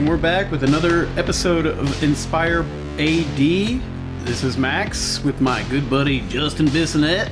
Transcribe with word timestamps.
and 0.00 0.08
we're 0.08 0.16
back 0.16 0.50
with 0.50 0.64
another 0.64 1.08
episode 1.18 1.66
of 1.66 2.02
Inspire 2.02 2.62
AD. 2.98 3.36
This 3.36 4.42
is 4.42 4.56
Max 4.56 5.22
with 5.22 5.42
my 5.42 5.62
good 5.64 5.90
buddy 5.90 6.20
Justin 6.28 6.68
Bissonette. 6.68 7.30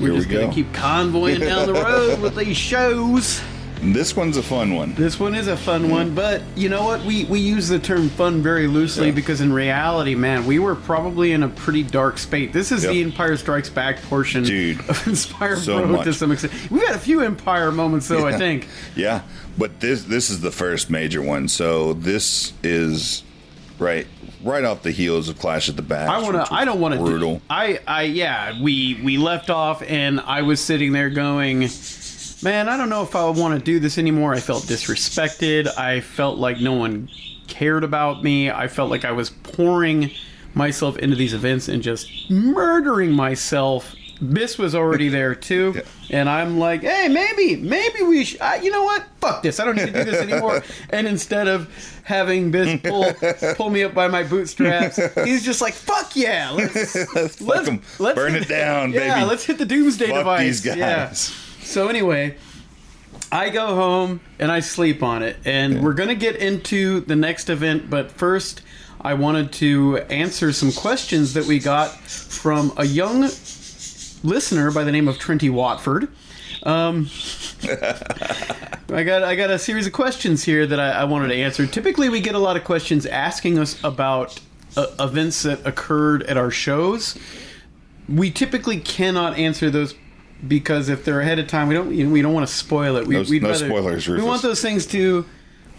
We're 0.00 0.06
Here 0.06 0.10
we 0.10 0.16
just 0.16 0.28
gonna 0.28 0.46
go. 0.46 0.52
keep 0.52 0.72
convoying 0.72 1.38
down 1.38 1.68
the 1.68 1.74
road 1.74 2.18
with 2.18 2.34
these 2.34 2.56
shows. 2.56 3.40
This 3.82 4.14
one's 4.14 4.36
a 4.36 4.42
fun 4.42 4.74
one. 4.74 4.94
This 4.94 5.18
one 5.18 5.34
is 5.34 5.48
a 5.48 5.56
fun 5.56 5.88
one, 5.90 6.14
but 6.14 6.42
you 6.54 6.68
know 6.68 6.84
what? 6.84 7.02
We 7.04 7.24
we 7.24 7.40
use 7.40 7.68
the 7.68 7.78
term 7.78 8.10
fun 8.10 8.42
very 8.42 8.66
loosely 8.66 9.06
Yeah. 9.06 9.12
because 9.12 9.40
in 9.40 9.52
reality, 9.52 10.14
man, 10.14 10.44
we 10.44 10.58
were 10.58 10.74
probably 10.74 11.32
in 11.32 11.42
a 11.42 11.48
pretty 11.48 11.82
dark 11.82 12.18
spate. 12.18 12.52
This 12.52 12.72
is 12.72 12.84
Yep. 12.84 12.92
the 12.92 13.02
Empire 13.02 13.36
Strikes 13.38 13.70
Back 13.70 14.02
portion 14.02 14.44
Dude, 14.44 14.80
of 14.88 15.06
Inspire 15.06 15.56
so 15.56 15.86
Pro 15.86 16.02
to 16.04 16.12
some 16.12 16.30
extent. 16.30 16.52
We've 16.70 16.86
had 16.86 16.94
a 16.94 16.98
few 16.98 17.22
Empire 17.22 17.72
moments 17.72 18.06
though, 18.08 18.26
I 18.26 18.36
think. 18.36 18.68
Yeah, 18.96 19.22
but 19.56 19.80
this 19.80 20.04
this 20.04 20.28
is 20.28 20.40
the 20.42 20.50
first 20.50 20.90
major 20.90 21.22
one. 21.22 21.48
So 21.48 21.94
this 21.94 22.52
is 22.62 23.22
right 23.78 24.06
right 24.44 24.64
off 24.64 24.82
the 24.82 24.90
heels 24.90 25.28
of 25.30 25.38
Clash 25.38 25.68
at 25.70 25.76
the 25.76 25.82
Back. 25.82 26.08
I 26.10 26.18
want 26.20 26.34
to. 26.34 26.52
I 26.54 26.64
don't 26.66 26.80
want 26.80 26.94
to. 26.94 27.00
brutal. 27.00 27.40
I. 27.48 27.78
I. 27.86 28.02
Yeah. 28.02 28.60
We. 28.62 29.00
We 29.02 29.16
left 29.16 29.48
off, 29.48 29.82
and 29.82 30.20
I 30.20 30.42
was 30.42 30.60
sitting 30.60 30.92
there 30.92 31.08
going, 31.10 31.68
"Man, 32.42 32.68
I 32.68 32.76
don't 32.76 32.88
know 32.88 33.02
if 33.02 33.14
I 33.16 33.24
would 33.26 33.36
want 33.36 33.58
to 33.58 33.64
do 33.64 33.78
this 33.80 33.98
anymore." 33.98 34.34
I 34.34 34.40
felt 34.40 34.64
disrespected. 34.64 35.68
I 35.78 36.00
felt 36.00 36.38
like 36.38 36.60
no 36.60 36.72
one 36.74 37.08
cared 37.48 37.84
about 37.84 38.22
me. 38.22 38.50
I 38.50 38.68
felt 38.68 38.90
like 38.90 39.04
I 39.04 39.12
was 39.12 39.30
pouring 39.30 40.10
myself 40.54 40.96
into 40.98 41.16
these 41.16 41.32
events 41.34 41.68
and 41.68 41.82
just 41.82 42.08
murdering 42.30 43.12
myself. 43.12 43.94
Biss 44.22 44.58
was 44.58 44.74
already 44.74 45.08
there 45.18 45.34
too, 45.34 45.72
Yeah. 45.76 45.82
and 46.18 46.28
I'm 46.28 46.58
like, 46.58 46.82
"Hey, 46.82 47.08
maybe, 47.08 47.56
maybe 47.56 48.02
we 48.02 48.24
should. 48.24 48.40
I, 48.42 48.56
you 48.56 48.70
know 48.70 48.82
what? 48.84 49.04
Fuck 49.20 49.42
this. 49.42 49.58
I 49.58 49.64
don't 49.64 49.76
need 49.76 49.86
to 49.86 49.92
do 49.92 50.04
this 50.10 50.20
anymore." 50.30 50.62
and 50.90 51.06
instead 51.06 51.48
of 51.48 51.68
having 52.04 52.52
Biss 52.52 52.82
pull 52.82 53.54
pull 53.54 53.70
me 53.70 53.82
up 53.82 53.94
by 53.94 54.08
my 54.08 54.22
bootstraps, 54.22 54.98
he's 55.24 55.42
just 55.42 55.62
like, 55.62 55.72
"Fuck 55.72 56.16
yeah, 56.16 56.50
let's 56.50 57.36
Fuck 57.36 57.66
'em. 57.66 57.80
Burn 57.98 58.34
hit- 58.34 58.42
it 58.42 58.48
down, 58.48 58.92
baby. 58.92 59.04
yeah, 59.06 59.14
baby. 59.14 59.26
let's 59.26 59.44
hit 59.44 59.56
the 59.56 59.64
doomsday 59.66 60.08
Fuck 60.08 60.18
device. 60.18 60.40
these 60.42 60.60
guys. 60.60 60.76
Yeah. 60.78 61.12
So 61.70 61.86
anyway, 61.86 62.36
I 63.30 63.48
go 63.50 63.74
home 63.74 64.20
and 64.38 64.50
I 64.50 64.58
sleep 64.58 65.02
on 65.02 65.22
it, 65.22 65.36
and 65.44 65.82
we're 65.82 65.94
gonna 65.94 66.16
get 66.16 66.36
into 66.36 67.00
the 67.00 67.16
next 67.16 67.48
event, 67.48 67.88
but 67.88 68.10
first. 68.10 68.62
I 69.02 69.14
wanted 69.14 69.50
to 69.52 69.96
answer 70.10 70.52
some 70.52 70.72
questions 70.72 71.32
that 71.32 71.46
we 71.46 71.58
got 71.58 71.90
from 71.90 72.70
a 72.76 72.84
young 72.84 73.22
listener 74.22 74.70
by 74.70 74.84
the 74.84 74.92
name 74.92 75.08
of 75.08 75.16
Trenty 75.16 75.50
Watford. 75.50 76.08
Um, 76.64 77.08
I 78.92 79.02
got 79.02 79.22
I 79.22 79.36
got 79.36 79.50
a 79.50 79.58
series 79.58 79.86
of 79.86 79.94
questions 79.94 80.44
here 80.44 80.66
that 80.66 80.78
I, 80.78 80.90
I 80.90 81.04
wanted 81.04 81.28
to 81.28 81.34
answer. 81.34 81.66
Typically, 81.66 82.10
we 82.10 82.20
get 82.20 82.34
a 82.34 82.38
lot 82.38 82.58
of 82.58 82.64
questions 82.64 83.06
asking 83.06 83.58
us 83.58 83.82
about 83.82 84.38
uh, 84.76 84.88
events 84.98 85.44
that 85.44 85.66
occurred 85.66 86.24
at 86.24 86.36
our 86.36 86.50
shows. 86.50 87.18
We 88.06 88.30
typically 88.30 88.80
cannot 88.80 89.38
answer 89.38 89.70
those 89.70 89.94
because 90.46 90.88
if 90.88 91.04
they're 91.04 91.20
ahead 91.20 91.38
of 91.38 91.46
time, 91.46 91.68
we 91.68 91.74
don't 91.74 91.92
you 91.92 92.04
know, 92.06 92.10
we 92.12 92.22
don't 92.22 92.32
want 92.32 92.46
to 92.48 92.52
spoil 92.54 92.96
it. 92.96 93.06
We, 93.06 93.14
No- 93.16 93.22
no 93.22 93.48
rather- 93.48 93.66
spoilers, 93.68 94.08
We 94.08 94.22
want 94.22 94.42
those 94.42 94.60
things 94.62 94.86
to 94.86 95.24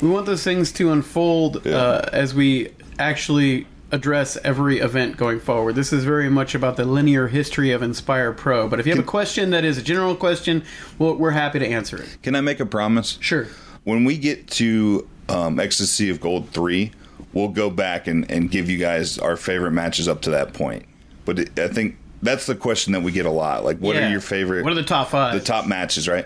we 0.01 0.09
want 0.09 0.25
those 0.25 0.43
things 0.43 0.71
to 0.73 0.91
unfold 0.91 1.61
Yeah. 1.65 1.75
uh, 1.77 2.09
as 2.11 2.33
we 2.33 2.69
actually 2.97 3.67
address 3.91 4.37
every 4.43 4.79
event 4.79 5.17
going 5.17 5.39
forward. 5.39 5.75
This 5.75 5.91
is 5.91 6.03
very 6.05 6.29
much 6.29 6.55
about 6.55 6.77
the 6.77 6.85
linear 6.85 7.27
history 7.27 7.71
of 7.71 7.83
Inspire 7.83 8.31
Pro. 8.31 8.67
But 8.67 8.79
if 8.79 8.87
you 8.87 8.93
have 8.93 9.03
a 9.03 9.07
question 9.07 9.49
that 9.51 9.65
is 9.65 9.77
a 9.77 9.81
general 9.81 10.15
question, 10.15 10.63
well, 10.97 11.15
we're 11.15 11.31
happy 11.31 11.59
to 11.59 11.67
answer 11.67 11.97
it. 12.01 12.17
Can 12.23 12.33
I 12.35 12.41
make 12.41 12.59
a 12.59 12.65
promise? 12.65 13.17
Sure. 13.21 13.47
When 13.83 14.05
we 14.05 14.17
get 14.17 14.47
to 14.51 15.07
um, 15.27 15.59
Ecstasy 15.59 16.09
of 16.09 16.21
Gold 16.21 16.49
three, 16.51 16.91
we'll 17.33 17.49
go 17.49 17.69
back 17.69 18.07
and, 18.07 18.29
and 18.31 18.49
give 18.49 18.69
you 18.69 18.77
guys 18.77 19.17
our 19.19 19.35
favorite 19.35 19.71
matches 19.71 20.07
up 20.07 20.21
to 20.21 20.29
that 20.31 20.53
point. 20.53 20.85
But 21.25 21.39
it, 21.39 21.59
I 21.59 21.67
think 21.67 21.97
that's 22.23 22.45
the 22.45 22.55
question 22.55 22.93
that 22.93 23.01
we 23.01 23.11
get 23.11 23.25
a 23.25 23.31
lot. 23.31 23.63
Like, 23.63 23.77
what 23.79 23.95
Yeah. 23.95 24.07
are 24.07 24.11
your 24.11 24.21
favorite? 24.21 24.63
What 24.63 24.71
are 24.71 24.75
the 24.75 24.83
top 24.83 25.09
five? 25.09 25.33
the 25.33 25.39
top 25.39 25.65
matches, 25.67 26.07
right? 26.07 26.25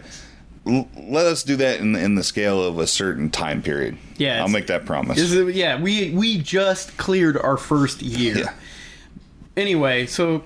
L- 0.68 0.88
let 1.08 1.26
us 1.28 1.44
do 1.44 1.56
that 1.58 1.80
in, 1.80 1.96
in 1.96 2.16
the 2.16 2.24
scale 2.24 2.64
of 2.64 2.80
a 2.80 2.88
certain 2.88 3.30
time 3.30 3.62
period. 3.62 3.98
Yeah, 4.18 4.42
I'll 4.42 4.48
make 4.50 4.68
that 4.68 4.86
promise. 4.86 5.20
Is- 5.20 5.56
yeah, 5.56 5.80
we 5.80 6.10
we 6.12 6.38
just 6.40 6.98
cleared 6.98 7.38
our 7.38 7.58
first 7.58 8.02
year. 8.02 8.38
yeah. 8.38 8.54
Anyway, 9.58 10.06
so 10.08 10.44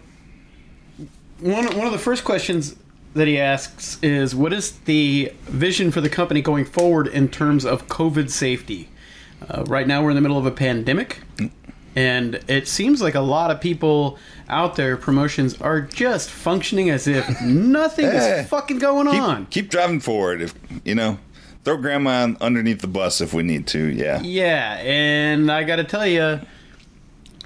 one 1.39 1.65
one 1.77 1.85
of 1.87 1.91
the 1.93 1.97
first 1.99 2.23
questions 2.23 2.75
that 3.13 3.27
he 3.27 3.39
asks 3.39 3.97
is, 4.03 4.35
"What 4.35 4.53
is 4.53 4.71
the 4.85 5.31
vision 5.43 5.91
for 5.91 6.01
the 6.01 6.09
company 6.09 6.41
going 6.41 6.65
forward 6.65 7.07
in 7.07 7.27
terms 7.29 7.65
of 7.65 7.87
COVID 7.87 8.29
safety?" 8.29 8.89
Uh, 9.49 9.63
right 9.67 9.87
now, 9.87 10.03
we're 10.03 10.09
in 10.09 10.15
the 10.15 10.21
middle 10.21 10.37
of 10.37 10.45
a 10.45 10.51
pandemic, 10.51 11.19
and 11.95 12.39
it 12.47 12.67
seems 12.67 13.01
like 13.01 13.15
a 13.15 13.19
lot 13.21 13.51
of 13.51 13.59
people 13.61 14.17
out 14.47 14.75
there, 14.75 14.97
promotions, 14.97 15.59
are 15.61 15.81
just 15.81 16.29
functioning 16.29 16.89
as 16.89 17.07
if 17.07 17.41
nothing 17.43 18.05
Eh. 18.05 18.41
is 18.41 18.47
fucking 18.47 18.79
going 18.79 19.07
on. 19.07 19.45
Keep, 19.45 19.49
keep 19.65 19.69
driving 19.71 19.99
forward. 19.99 20.41
If 20.41 20.53
you 20.85 20.95
know, 20.95 21.19
throw 21.63 21.77
grandma 21.77 22.33
underneath 22.41 22.81
the 22.81 22.87
bus 22.87 23.21
if 23.21 23.33
we 23.33 23.43
need 23.43 23.67
to. 23.67 23.79
Yeah. 23.87 24.21
Yeah, 24.21 24.79
and 24.81 25.51
I 25.51 25.63
got 25.63 25.75
to 25.77 25.83
tell 25.83 26.07
you, 26.07 26.39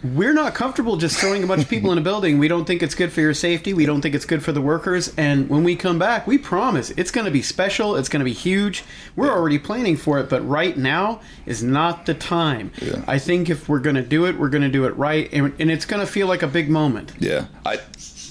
we're 0.03 0.34
not 0.34 0.53
comfortable 0.53 0.97
just 0.97 1.18
throwing 1.18 1.44
a 1.44 1.47
bunch 1.47 1.64
of 1.64 1.69
people 1.69 1.91
in 1.91 1.97
a 1.97 2.02
building. 2.12 2.38
We 2.38 2.47
don't 2.47 2.66
think 2.66 2.84
it's 2.84 2.96
good 2.96 3.12
for 3.12 3.22
your 3.22 3.34
safety. 3.34 3.74
We 3.74 3.86
don't 3.86 4.02
think 4.02 4.16
it's 4.16 4.25
good 4.25 4.44
for 4.44 4.52
the 4.52 4.62
workers. 4.62 5.14
And 5.18 5.50
when 5.50 5.64
we 5.64 5.75
come 5.75 5.97
back, 5.97 6.28
we 6.28 6.38
promise 6.38 6.91
it's 6.91 7.12
going 7.12 7.25
to 7.25 7.31
be 7.31 7.41
special. 7.41 7.96
It's 7.96 8.09
going 8.09 8.19
to 8.19 8.25
be 8.25 8.34
huge. 8.34 8.84
We're 9.16 9.31
already 9.31 9.59
planning 9.59 9.96
for 9.96 10.19
it, 10.19 10.30
but 10.30 10.47
right 10.47 10.78
now 10.78 11.22
is 11.46 11.64
not 11.64 12.06
the 12.06 12.14
time. 12.14 12.72
Yeah. 12.81 13.03
I 13.08 13.18
think 13.18 13.50
if 13.50 13.69
we're 13.69 13.80
going 13.80 13.96
to 13.96 14.02
do 14.02 14.25
it, 14.25 14.38
we're 14.38 14.50
going 14.50 14.64
to 14.64 14.69
do 14.69 14.86
it 14.86 14.96
right, 14.97 15.30
and, 15.31 15.53
and 15.59 15.72
it's 15.72 15.86
going 15.86 16.06
to 16.06 16.12
feel 16.12 16.28
like 16.28 16.44
a 16.44 16.47
big 16.47 16.70
moment. 16.70 17.14
Yeah. 17.20 17.47
I 17.66 17.80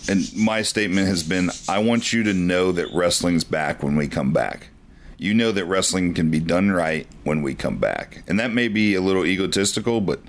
and 0.08 0.36
my 0.36 0.62
statement 0.62 1.06
has 1.06 1.22
been 1.22 1.50
I 1.68 1.78
want 1.78 2.12
you 2.12 2.24
to 2.24 2.34
know 2.34 2.72
that 2.72 2.88
wrestling's 2.92 3.44
back 3.44 3.82
when 3.82 3.96
we 3.96 4.08
come 4.08 4.32
back. 4.32 4.68
You 5.16 5.32
know 5.32 5.52
that 5.52 5.66
wrestling 5.66 6.14
can 6.14 6.30
be 6.30 6.40
done 6.40 6.72
right 6.72 7.06
when 7.22 7.42
we 7.42 7.54
come 7.54 7.78
back. 7.78 8.24
And 8.26 8.40
that 8.40 8.52
may 8.52 8.66
be 8.66 8.96
a 8.96 9.00
little 9.00 9.24
egotistical, 9.24 10.00
but 10.00 10.20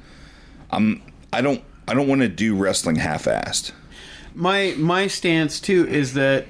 I'm 0.70 1.02
I 1.34 1.42
don't 1.42 1.64
I 1.88 1.94
don't 1.94 2.08
want 2.08 2.22
to 2.22 2.30
do 2.30 2.56
wrestling 2.56 2.98
half-assed. 2.98 3.72
my 4.34 4.76
my 4.78 5.08
stance 5.08 5.60
too 5.60 5.88
is 5.88 6.14
that 6.14 6.46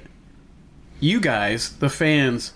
you 1.00 1.20
guys, 1.20 1.76
the 1.78 1.88
fans, 1.88 2.52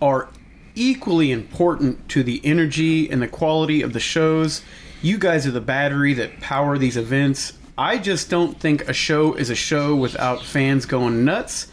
are 0.00 0.28
equally 0.74 1.30
important 1.30 2.08
to 2.10 2.22
the 2.22 2.40
energy 2.44 3.10
and 3.10 3.20
the 3.20 3.28
quality 3.28 3.82
of 3.82 3.92
the 3.92 4.00
shows. 4.00 4.62
You 5.02 5.18
guys 5.18 5.46
are 5.46 5.50
the 5.50 5.60
battery 5.60 6.14
that 6.14 6.40
power 6.40 6.78
these 6.78 6.96
events. 6.96 7.52
I 7.76 7.98
just 7.98 8.30
don't 8.30 8.58
think 8.58 8.88
a 8.88 8.92
show 8.92 9.34
is 9.34 9.50
a 9.50 9.54
show 9.54 9.96
without 9.96 10.42
fans 10.42 10.86
going 10.86 11.24
nuts. 11.24 11.66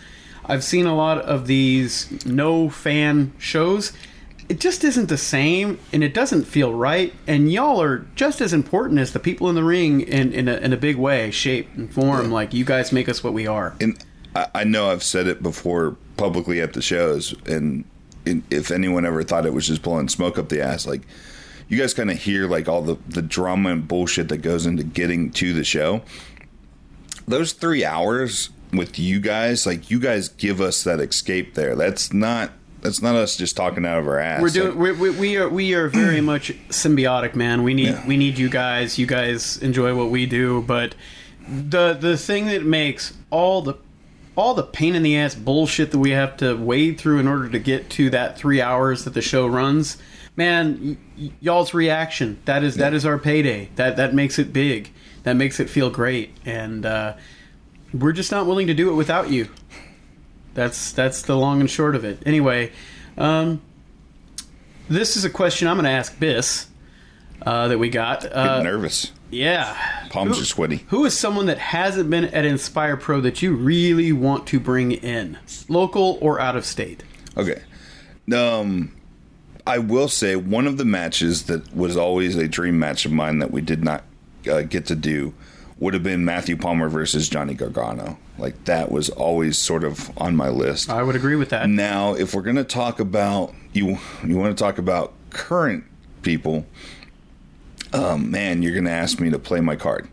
I've 0.46 0.64
seen 0.64 0.86
a 0.86 0.96
lot 0.96 1.20
of 1.20 1.48
these 1.48 2.26
no 2.26 2.70
fan 2.70 3.34
shows. 3.38 3.94
It 4.52 4.60
just 4.60 4.84
isn't 4.84 5.08
the 5.08 5.18
same 5.18 5.80
and 5.94 6.04
it 6.04 6.14
doesn't 6.14 6.44
feel 6.44 6.74
right. 6.74 7.14
And 7.26 7.50
y'all 7.50 7.82
are 7.82 8.00
just 8.16 8.42
as 8.42 8.52
important 8.52 9.00
as 9.00 9.14
the 9.14 9.20
people 9.20 9.48
in 9.48 9.56
the 9.56 9.64
ring 9.64 10.02
in, 10.02 10.34
in, 10.34 10.50
a, 10.50 10.58
in 10.58 10.74
a 10.74 10.78
big 10.78 10.98
way, 10.98 11.32
shape, 11.32 11.70
and 11.78 11.90
form. 11.90 12.32
Like, 12.32 12.54
you 12.54 12.66
guys 12.66 12.92
make 12.92 13.08
us 13.08 13.24
what 13.24 13.32
we 13.32 13.48
are. 13.48 13.74
and 13.80 13.98
I, 14.36 14.48
I 14.54 14.64
know 14.66 14.92
I've 14.92 15.04
said 15.04 15.28
it 15.28 15.42
before 15.42 15.96
publicly 16.18 16.60
at 16.60 16.74
the 16.74 16.82
shows, 16.82 17.34
and, 17.46 17.86
and 18.26 18.44
if 18.52 18.72
anyone 18.72 19.06
ever 19.06 19.24
thought 19.24 19.46
it 19.46 19.54
was 19.54 19.68
just 19.68 19.84
blowing 19.84 20.10
smoke 20.10 20.38
up 20.38 20.50
the 20.50 20.62
ass, 20.62 20.86
like 20.86 21.04
you 21.70 21.78
guys 21.78 21.94
kind 21.94 22.12
of 22.12 22.18
hear 22.18 22.46
like 22.50 22.68
all 22.68 22.82
the 22.82 22.98
the 23.08 23.22
drama 23.22 23.70
and 23.70 23.88
bullshit 23.88 24.28
that 24.28 24.40
goes 24.40 24.66
into 24.66 24.84
getting 24.84 25.32
to 25.32 25.54
the 25.54 25.64
show. 25.64 26.02
Those 27.26 27.54
three 27.54 27.86
hours 27.86 28.50
with 28.74 29.00
you 29.00 29.22
guys, 29.22 29.66
like 29.66 29.90
you 29.90 30.02
guys 30.02 30.28
give 30.28 30.60
us 30.60 30.84
that 30.84 31.00
escape 31.00 31.54
there. 31.54 31.74
That's 31.78 32.12
not 32.12 32.52
that's 32.82 33.02
not 33.02 33.16
us 33.16 33.36
just 33.36 33.56
talking 33.56 33.86
out 33.86 34.00
of 34.00 34.08
our 34.08 34.20
ass. 34.20 34.42
We're 34.42 34.50
doing. 34.50 34.70
Like, 34.80 35.00
we 35.00 35.10
we, 35.10 35.10
we 35.20 35.38
are. 35.38 35.50
We 35.50 35.74
are 35.74 35.88
very 35.90 36.22
much 36.34 36.52
symbiotic, 36.70 37.36
man. 37.36 37.64
We 37.64 37.74
need. 37.74 37.88
Yeah. 37.90 38.08
We 38.08 38.18
need 38.18 38.38
you 38.38 38.50
guys. 38.50 38.98
You 38.98 39.06
guys 39.06 39.58
enjoy 39.58 39.96
what 39.96 40.10
we 40.10 40.26
do, 40.26 40.62
but 40.64 40.96
the 41.48 41.94
the 41.94 42.18
thing 42.18 42.48
that 42.48 42.64
makes 42.64 43.14
all 43.30 43.62
the 43.62 43.76
all 44.36 44.54
the 44.54 44.64
pain 44.64 44.96
in 44.96 45.04
the 45.04 45.18
ass 45.18 45.36
bullshit 45.36 45.92
that 45.92 46.00
we 46.00 46.12
have 46.12 46.38
to 46.38 46.56
wade 46.56 47.00
through 47.00 47.20
in 47.20 47.28
order 47.28 47.50
to 47.50 47.60
get 47.60 47.90
to 47.92 48.10
that 48.10 48.38
three 48.38 48.62
hours 48.62 49.04
that 49.04 49.14
the 49.14 49.22
show 49.22 49.46
runs, 49.46 49.98
man, 50.38 50.80
y- 50.82 50.98
y- 51.26 51.32
y'all's 51.42 51.74
reaction 51.74 52.40
that 52.46 52.64
is 52.64 52.76
that 52.78 52.94
is 52.94 53.06
our 53.06 53.18
payday. 53.18 53.70
That 53.76 53.98
that 53.98 54.14
makes 54.14 54.40
it 54.40 54.54
big. 54.54 54.92
That 55.24 55.36
makes 55.36 55.60
it 55.60 55.70
feel 55.70 55.92
great, 55.92 56.36
and 56.46 56.84
uh, 56.86 57.14
we're 57.94 58.14
just 58.14 58.32
not 58.32 58.48
willing 58.48 58.66
to 58.68 58.74
do 58.74 58.90
it 58.90 58.96
without 58.96 59.30
you. 59.30 59.50
That's 60.54 60.92
that's 60.92 61.22
the 61.24 61.38
long 61.38 61.62
and 61.62 61.70
short 61.70 61.96
of 61.96 62.04
it. 62.04 62.20
Anyway, 62.26 62.72
um, 63.18 63.62
this 64.90 65.16
is 65.18 65.24
a 65.26 65.30
question 65.30 65.68
I'm 65.68 65.76
going 65.78 65.86
to 65.86 65.92
ask 65.92 66.16
Biss 66.18 66.68
uh, 67.46 67.70
that 67.70 67.78
we 67.78 67.90
got. 67.90 68.26
Uh, 68.32 68.62
nervous. 68.62 69.12
yeah, 69.30 70.08
Palms 70.10 70.36
Who- 70.38 70.42
are 70.44 70.46
sweaty. 70.46 70.86
Who 70.90 71.06
is 71.06 71.18
someone 71.18 71.46
that 71.46 71.58
hasn't 71.58 72.10
been 72.10 72.26
at 72.26 72.46
Inspire 72.46 72.98
Pro 72.98 73.22
that 73.22 73.42
you 73.42 73.56
really 73.56 74.12
want 74.12 74.48
to 74.48 74.60
bring 74.60 74.92
in, 74.92 75.38
local 75.70 76.18
or 76.22 76.40
out 76.40 76.56
of 76.56 76.66
state? 76.66 77.04
Okay. 77.38 77.62
Um, 78.36 78.94
I 79.66 79.78
will 79.80 80.08
say 80.08 80.36
one 80.36 80.68
of 80.68 80.78
the 80.78 80.86
matches 80.86 81.44
that 81.44 81.74
was 81.76 81.96
always 81.98 82.36
a 82.36 82.48
dream 82.48 82.78
match 82.80 83.06
of 83.06 83.12
mine 83.12 83.40
that 83.40 83.52
we 83.52 83.62
did 83.62 83.84
not 83.84 84.04
uh, 84.50 84.62
get 84.62 84.86
to 84.88 84.96
do 84.96 85.34
would 85.80 85.94
have 85.94 86.04
been 86.04 86.24
Matthew 86.26 86.58
Palmer 86.58 86.90
versus 86.90 87.28
Johnny 87.30 87.54
Gargano. 87.54 88.18
Like 88.42 88.66
that 88.66 88.92
was 88.92 89.10
always 89.10 89.58
sort 89.58 89.84
of 89.84 90.12
on 90.18 90.36
my 90.36 90.50
list. 90.50 90.90
I 90.90 91.04
would 91.04 91.16
agree 91.16 91.36
with 91.36 91.50
that. 91.50 91.70
Now, 91.70 92.16
if 92.16 92.34
we're 92.34 92.42
going 92.42 92.56
to 92.56 92.64
talk 92.64 93.00
about 93.00 93.54
you, 93.72 94.00
you 94.26 94.36
want 94.36 94.58
to 94.58 94.62
talk 94.62 94.80
about 94.80 95.14
current 95.30 95.84
people. 96.24 96.66
Um, 97.94 98.32
man, 98.32 98.64
you're 98.64 98.74
going 98.74 98.86
to 98.86 98.92
ask 98.92 99.20
me 99.20 99.30
to 99.30 99.40
play 99.40 99.62
my 99.62 99.76
card. 99.76 100.10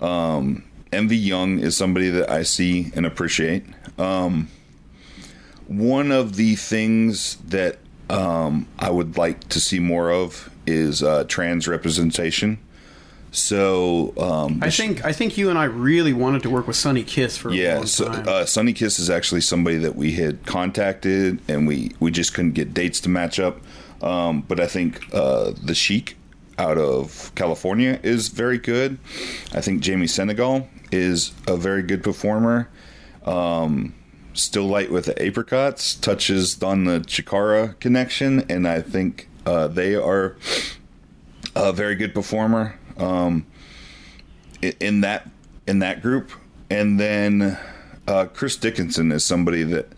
Um, 0.00 0.64
MV 0.90 1.22
Young 1.22 1.58
is 1.58 1.76
somebody 1.76 2.08
that 2.10 2.30
I 2.30 2.42
see 2.42 2.92
and 2.94 3.04
appreciate. 3.04 3.64
Um, 3.98 4.48
one 5.66 6.12
of 6.12 6.36
the 6.36 6.56
things 6.56 7.36
that 7.48 7.78
um, 8.08 8.68
I 8.78 8.90
would 8.90 9.18
like 9.18 9.48
to 9.48 9.60
see 9.60 9.80
more 9.80 10.10
of 10.10 10.50
is 10.66 11.02
uh, 11.02 11.24
trans 11.24 11.68
representation. 11.68 12.58
So 13.36 14.14
um, 14.16 14.60
I 14.62 14.70
think 14.70 15.04
I 15.04 15.12
think 15.12 15.36
you 15.36 15.50
and 15.50 15.58
I 15.58 15.64
really 15.64 16.14
wanted 16.14 16.42
to 16.44 16.50
work 16.50 16.66
with 16.66 16.74
Sonny 16.74 17.04
Kiss 17.04 17.36
for 17.36 17.50
a 17.50 17.54
yeah, 17.54 17.76
long 17.76 17.86
so, 17.86 18.06
uh, 18.06 18.46
Sonny 18.46 18.72
Kiss 18.72 18.98
is 18.98 19.10
actually 19.10 19.42
somebody 19.42 19.76
that 19.76 19.94
we 19.94 20.12
had 20.12 20.46
contacted, 20.46 21.42
and 21.46 21.68
we 21.68 21.92
we 22.00 22.10
just 22.10 22.32
couldn't 22.32 22.52
get 22.52 22.72
dates 22.72 22.98
to 23.00 23.10
match 23.10 23.38
up. 23.38 23.58
Um, 24.02 24.40
but 24.40 24.58
I 24.58 24.66
think 24.66 25.04
uh, 25.12 25.52
the 25.62 25.74
Sheik 25.74 26.16
out 26.58 26.78
of 26.78 27.30
California 27.34 28.00
is 28.02 28.28
very 28.28 28.56
good. 28.56 28.96
I 29.52 29.60
think 29.60 29.82
Jamie 29.82 30.06
Senegal 30.06 30.66
is 30.90 31.32
a 31.46 31.58
very 31.58 31.82
good 31.82 32.02
performer. 32.02 32.70
Um, 33.26 33.94
Still 34.32 34.66
Life 34.66 34.88
with 34.88 35.04
the 35.04 35.22
apricots 35.22 35.94
touches 35.94 36.62
on 36.62 36.84
the 36.84 37.00
Chikara 37.00 37.78
connection, 37.80 38.46
and 38.48 38.66
I 38.66 38.80
think 38.80 39.28
uh, 39.44 39.68
they 39.68 39.94
are 39.94 40.36
a 41.54 41.70
very 41.74 41.96
good 41.96 42.14
performer 42.14 42.78
um, 42.98 43.46
in 44.62 45.00
that 45.02 45.28
in 45.66 45.80
that 45.80 46.02
group. 46.02 46.30
And 46.70 46.98
then 46.98 47.58
uh, 48.06 48.26
Chris 48.26 48.56
Dickinson 48.56 49.12
is 49.12 49.24
somebody 49.24 49.62
that 49.64 49.88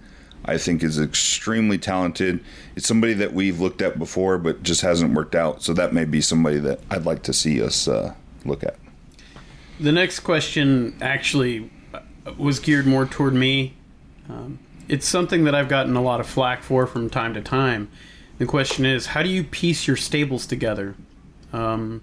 I 0.45 0.57
think 0.59 0.83
is 0.83 0.99
extremely 0.99 1.79
talented. 1.79 2.43
It's 2.77 2.87
somebody 2.87 3.15
that 3.15 3.33
we've 3.33 3.61
looked 3.61 3.83
at 3.83 3.99
before, 3.99 4.39
but 4.39 4.63
just 4.63 4.81
hasn't 4.81 5.15
worked 5.15 5.35
out. 5.35 5.63
So 5.63 5.75
that 5.75 5.93
may 5.93 6.05
be 6.05 6.21
somebody 6.21 6.59
that 6.61 6.81
I'd 6.91 7.05
like 7.05 7.23
to 7.25 7.33
see 7.33 7.63
us 7.63 7.89
uh, 7.89 8.15
look 8.45 8.63
at. 8.63 8.77
The 9.81 9.93
next 9.93 10.21
question 10.21 10.97
actually 11.01 11.71
uh, 11.93 12.01
was 12.37 12.59
geared 12.61 12.87
more 12.87 13.07
toward 13.07 13.35
me. 13.35 13.75
Um, 14.29 14.59
it's 14.89 15.07
something 15.07 15.45
that 15.45 15.55
I've 15.55 15.69
gotten 15.69 15.97
a 15.97 16.03
lot 16.03 16.19
of 16.19 16.27
flack 16.27 16.63
for 16.63 16.87
from 16.87 17.11
time 17.11 17.35
to 17.35 17.43
time. 17.43 17.91
The 18.39 18.47
question 18.47 18.87
is, 18.87 19.07
how 19.07 19.23
do 19.23 19.29
you 19.29 19.45
piece 19.45 19.87
your 19.87 19.97
stables 19.97 20.47
together? 20.47 20.95
Um, 21.53 22.03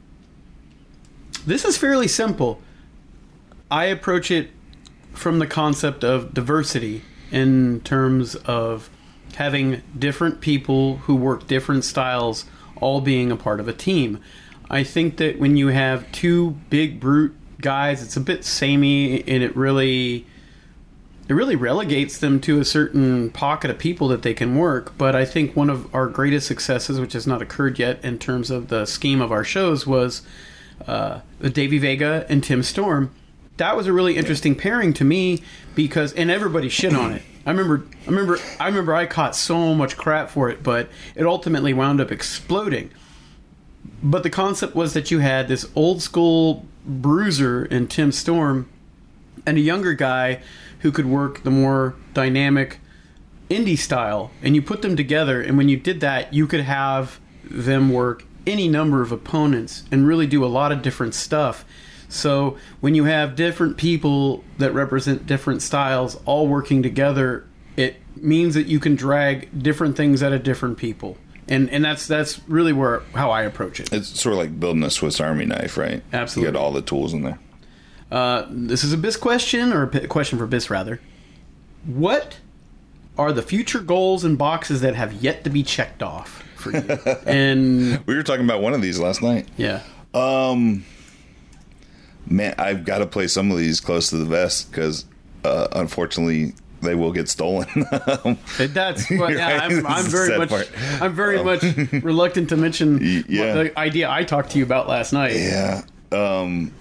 this 1.46 1.66
is 1.66 1.78
fairly 1.78 2.08
simple. 2.08 2.62
I 3.70 3.86
approach 3.86 4.32
it 4.32 4.52
from 5.14 5.40
the 5.40 5.48
concept 5.48 6.04
of 6.04 6.34
diversity 6.34 7.04
in 7.32 7.82
terms 7.82 8.36
of 8.36 8.90
having 9.36 9.82
different 9.98 10.42
people 10.42 10.98
who 10.98 11.16
work 11.16 11.48
different 11.48 11.84
styles 11.84 12.46
all 12.78 13.02
being 13.02 13.32
a 13.32 13.36
part 13.36 13.60
of 13.60 13.68
a 13.68 13.74
team. 13.74 14.20
I 14.70 14.84
think 14.84 15.18
that 15.18 15.40
when 15.40 15.58
you 15.58 15.68
have 15.68 16.12
two 16.12 16.52
big 16.70 17.00
brute 17.00 17.36
guys, 17.62 18.02
it's 18.02 18.18
a 18.18 18.22
bit 18.22 18.44
samey 18.44 19.22
and 19.28 19.44
it 19.44 19.56
really 19.56 20.26
it 21.28 21.34
really 21.34 21.56
relegates 21.56 22.20
them 22.20 22.40
to 22.42 22.60
a 22.60 22.66
certain 22.66 23.32
pocket 23.32 23.72
of 23.72 23.80
people 23.80 24.08
that 24.10 24.22
they 24.22 24.34
can 24.34 24.56
work. 24.56 24.96
But 24.96 25.16
I 25.16 25.26
think 25.26 25.56
one 25.56 25.72
of 25.72 25.94
our 25.94 26.06
greatest 26.08 26.48
successes, 26.48 27.00
which 27.00 27.14
has 27.14 27.26
not 27.26 27.42
occurred 27.42 27.80
yet 27.80 28.04
in 28.06 28.20
terms 28.20 28.52
of 28.52 28.68
the 28.68 28.86
scheme 28.86 29.22
of 29.22 29.32
our 29.32 29.44
shows, 29.44 29.88
was 29.88 30.22
uh, 30.88 31.20
Davey 31.42 31.78
Vega 31.78 32.26
and 32.30 32.44
Tim 32.44 32.64
Storm. 32.64 33.12
That 33.58 33.78
was 33.78 33.88
a 33.88 33.94
really 33.94 34.18
interesting 34.18 34.56
pairing 34.56 34.94
to 34.94 35.06
me 35.06 35.42
because, 35.76 36.14
and 36.14 36.30
everybody 36.30 36.70
shit 36.70 36.94
on 36.94 37.14
it. 37.14 37.22
I 37.46 37.52
remember, 37.52 37.86
I 38.04 38.10
remember, 38.10 38.40
I 38.60 38.68
remember. 38.68 38.96
I 38.96 39.06
caught 39.06 39.36
so 39.36 39.76
much 39.76 39.98
crap 39.98 40.30
for 40.30 40.50
it, 40.50 40.64
but 40.64 40.90
it 41.16 41.26
ultimately 41.26 41.74
wound 41.74 42.02
up 42.02 42.12
exploding. 42.12 42.90
But 44.02 44.24
the 44.24 44.32
concept 44.32 44.76
was 44.76 44.94
that 44.94 45.12
you 45.12 45.20
had 45.20 45.48
this 45.48 45.70
old 45.76 46.02
school 46.02 46.66
bruiser 46.86 47.66
in 47.66 47.88
Tim 47.88 48.12
Storm 48.12 48.68
and 49.46 49.58
a 49.58 49.62
younger 49.62 49.94
guy 49.94 50.42
who 50.80 50.92
could 50.92 51.06
work 51.06 51.44
the 51.44 51.52
more 51.52 51.96
dynamic 52.14 52.80
indie 53.50 53.78
style 53.78 54.32
and 54.42 54.56
you 54.56 54.62
put 54.62 54.82
them 54.82 54.96
together 54.96 55.40
and 55.40 55.56
when 55.56 55.70
you 55.70 55.78
did 55.78 56.00
that 56.00 56.34
you 56.34 56.48
could 56.48 56.62
have 56.62 57.20
them 57.44 57.92
work 57.92 58.26
any 58.48 58.68
number 58.68 59.02
of 59.02 59.12
opponents 59.12 59.84
and 59.92 60.08
really 60.08 60.28
do 60.28 60.44
a 60.44 60.48
lot 60.48 60.72
of 60.72 60.82
different 60.82 61.14
stuff 61.14 61.66
so 62.08 62.58
when 62.82 62.94
you 62.96 63.06
have 63.06 63.36
different 63.36 63.78
people 63.78 64.44
that 64.58 64.72
represent 64.72 65.26
different 65.26 65.62
styles 65.62 66.20
all 66.26 66.48
working 66.48 66.84
together 66.84 67.46
it 67.76 67.98
means 68.16 68.54
that 68.56 68.68
you 68.68 68.80
can 68.80 68.96
drag 68.96 69.62
different 69.62 69.98
things 69.98 70.24
out 70.24 70.32
of 70.32 70.44
different 70.44 70.78
people 70.78 71.18
and 71.48 71.70
and 71.70 71.84
that's 71.84 72.08
that's 72.08 72.40
really 72.48 72.74
where 72.74 73.02
how 73.14 73.32
I 73.32 73.44
approach 73.44 73.80
it. 73.80 73.92
It's 73.94 74.20
sort 74.20 74.34
of 74.34 74.40
like 74.40 74.60
building 74.60 74.84
a 74.84 74.90
Swiss 74.90 75.20
Army 75.20 75.46
knife, 75.46 75.78
right? 75.78 76.02
Absolutely. 76.12 76.48
You 76.48 76.54
got 76.54 76.60
all 76.60 76.72
the 76.72 76.82
tools 76.82 77.14
in 77.14 77.22
there. 77.22 77.40
Uh, 78.12 78.46
this 78.50 78.84
is 78.84 78.94
a 78.94 78.98
BIS 78.98 79.18
question, 79.18 79.74
or 79.74 79.84
a 79.84 80.08
question 80.08 80.38
for 80.38 80.46
BIS 80.46 80.70
rather. 80.70 81.00
What 81.86 82.40
are 83.18 83.32
the 83.32 83.42
future 83.42 83.80
goals 83.80 84.24
and 84.24 84.38
boxes 84.38 84.82
that 84.82 84.96
have 84.96 85.14
yet 85.14 85.44
to 85.44 85.50
be 85.50 85.64
checked 85.64 86.04
off 86.04 86.44
for 86.66 86.72
you? 86.72 87.16
and 87.26 88.06
We 88.06 88.16
were 88.16 88.24
talking 88.24 88.46
about 88.46 88.62
one 88.62 88.74
of 88.74 88.82
these 88.82 89.00
last 89.00 89.22
night. 89.22 89.48
yeah, 89.58 89.82
Um, 90.14 90.86
man, 92.28 92.56
I've 92.58 92.86
got 92.86 93.00
to 93.00 93.06
play 93.06 93.28
some 93.28 93.52
of 93.52 93.58
these 93.58 93.80
close 93.80 94.10
to 94.10 94.18
the 94.18 94.26
vest 94.26 94.72
because, 94.72 95.06
uh, 95.44 95.68
unfortunately, 95.74 96.54
they 96.82 96.96
will 96.96 97.12
get 97.12 97.30
stolen. 97.30 97.68
that's 98.58 99.10
well, 99.10 99.32
yeah. 99.32 99.60
I'm, 99.64 99.86
I'm 99.86 100.06
very 100.06 100.38
much 100.38 100.50
part. 100.50 100.70
I'm 101.02 101.14
very 101.14 101.44
much 101.44 101.64
reluctant 102.04 102.50
to 102.50 102.58
mention 102.58 103.00
yeah. 103.28 103.54
the 103.54 103.80
idea 103.80 104.10
I 104.10 104.24
talked 104.24 104.52
to 104.52 104.58
you 104.58 104.64
about 104.66 104.88
last 104.88 105.14
night. 105.14 105.36
yeah. 105.36 105.84
Um, 106.12 106.74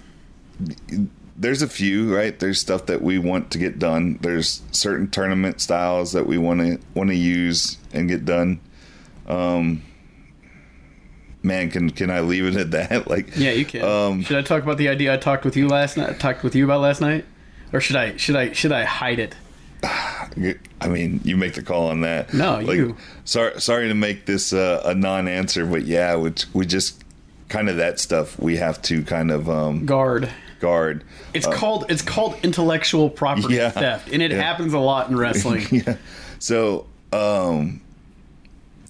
there's 1.37 1.61
a 1.61 1.67
few, 1.67 2.15
right? 2.15 2.37
There's 2.37 2.59
stuff 2.59 2.85
that 2.85 3.01
we 3.01 3.17
want 3.17 3.51
to 3.51 3.57
get 3.57 3.77
done. 3.77 4.17
There's 4.21 4.61
certain 4.71 5.09
tournament 5.09 5.59
styles 5.59 6.13
that 6.13 6.25
we 6.25 6.37
want 6.37 6.61
to 6.61 6.79
want 6.93 7.09
to 7.09 7.15
use 7.15 7.77
and 7.93 8.07
get 8.07 8.25
done. 8.25 8.59
Um, 9.27 9.81
man, 11.43 11.69
can 11.71 11.89
can 11.89 12.09
I 12.09 12.21
leave 12.21 12.45
it 12.45 12.55
at 12.55 12.71
that? 12.71 13.07
Like, 13.09 13.35
Yeah, 13.37 13.51
you 13.51 13.65
can. 13.65 13.83
Um, 13.83 14.21
should 14.23 14.37
I 14.37 14.41
talk 14.41 14.63
about 14.63 14.77
the 14.77 14.89
idea 14.89 15.13
I 15.13 15.17
talked 15.17 15.45
with 15.45 15.55
you 15.55 15.67
last 15.67 15.97
night? 15.97 16.19
Talked 16.19 16.43
with 16.43 16.55
you 16.55 16.65
about 16.65 16.81
last 16.81 17.01
night, 17.01 17.25
or 17.73 17.79
should 17.81 17.95
I 17.95 18.17
should 18.17 18.35
I 18.35 18.51
should 18.53 18.71
I 18.71 18.83
hide 18.83 19.19
it? 19.19 19.35
I 20.81 20.87
mean, 20.87 21.21
you 21.23 21.37
make 21.37 21.53
the 21.53 21.61
call 21.63 21.87
on 21.89 22.01
that. 22.01 22.33
No, 22.33 22.59
you. 22.59 22.97
Sorry, 23.23 23.59
sorry 23.61 23.87
to 23.87 23.93
make 23.93 24.25
this 24.25 24.53
uh, 24.53 24.81
a 24.85 24.93
non-answer, 24.93 25.65
but 25.65 25.83
yeah, 25.83 26.15
we, 26.15 26.33
we 26.53 26.65
just 26.65 27.03
kind 27.49 27.69
of 27.69 27.77
that 27.77 27.99
stuff 27.99 28.37
we 28.39 28.57
have 28.57 28.81
to 28.83 29.03
kind 29.03 29.31
of 29.31 29.49
um, 29.49 29.85
Guard. 29.85 30.29
guard. 30.59 31.03
It's 31.33 31.47
called 31.47 31.85
it's 31.89 32.01
called 32.01 32.35
intellectual 32.43 33.09
property 33.09 33.55
Yeah. 33.55 33.69
theft, 33.69 34.09
and 34.11 34.21
it 34.21 34.31
Yeah. 34.31 34.41
happens 34.41 34.73
a 34.73 34.79
lot 34.79 35.09
in 35.09 35.17
wrestling. 35.17 35.65
yeah. 35.71 35.97
So, 36.39 36.87
um, 37.13 37.81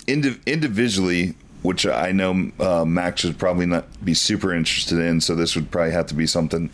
indi- 0.07 0.39
individually, 0.45 1.35
which 1.61 1.85
I 1.85 2.11
know 2.11 2.51
uh, 2.59 2.85
Max 2.85 3.23
would 3.23 3.37
probably 3.37 3.65
not 3.65 3.85
be 4.03 4.13
super 4.13 4.53
interested 4.53 4.99
in, 4.99 5.21
so 5.21 5.35
this 5.35 5.55
would 5.55 5.71
probably 5.71 5.91
have 5.91 6.07
to 6.07 6.15
be 6.15 6.27
something 6.27 6.69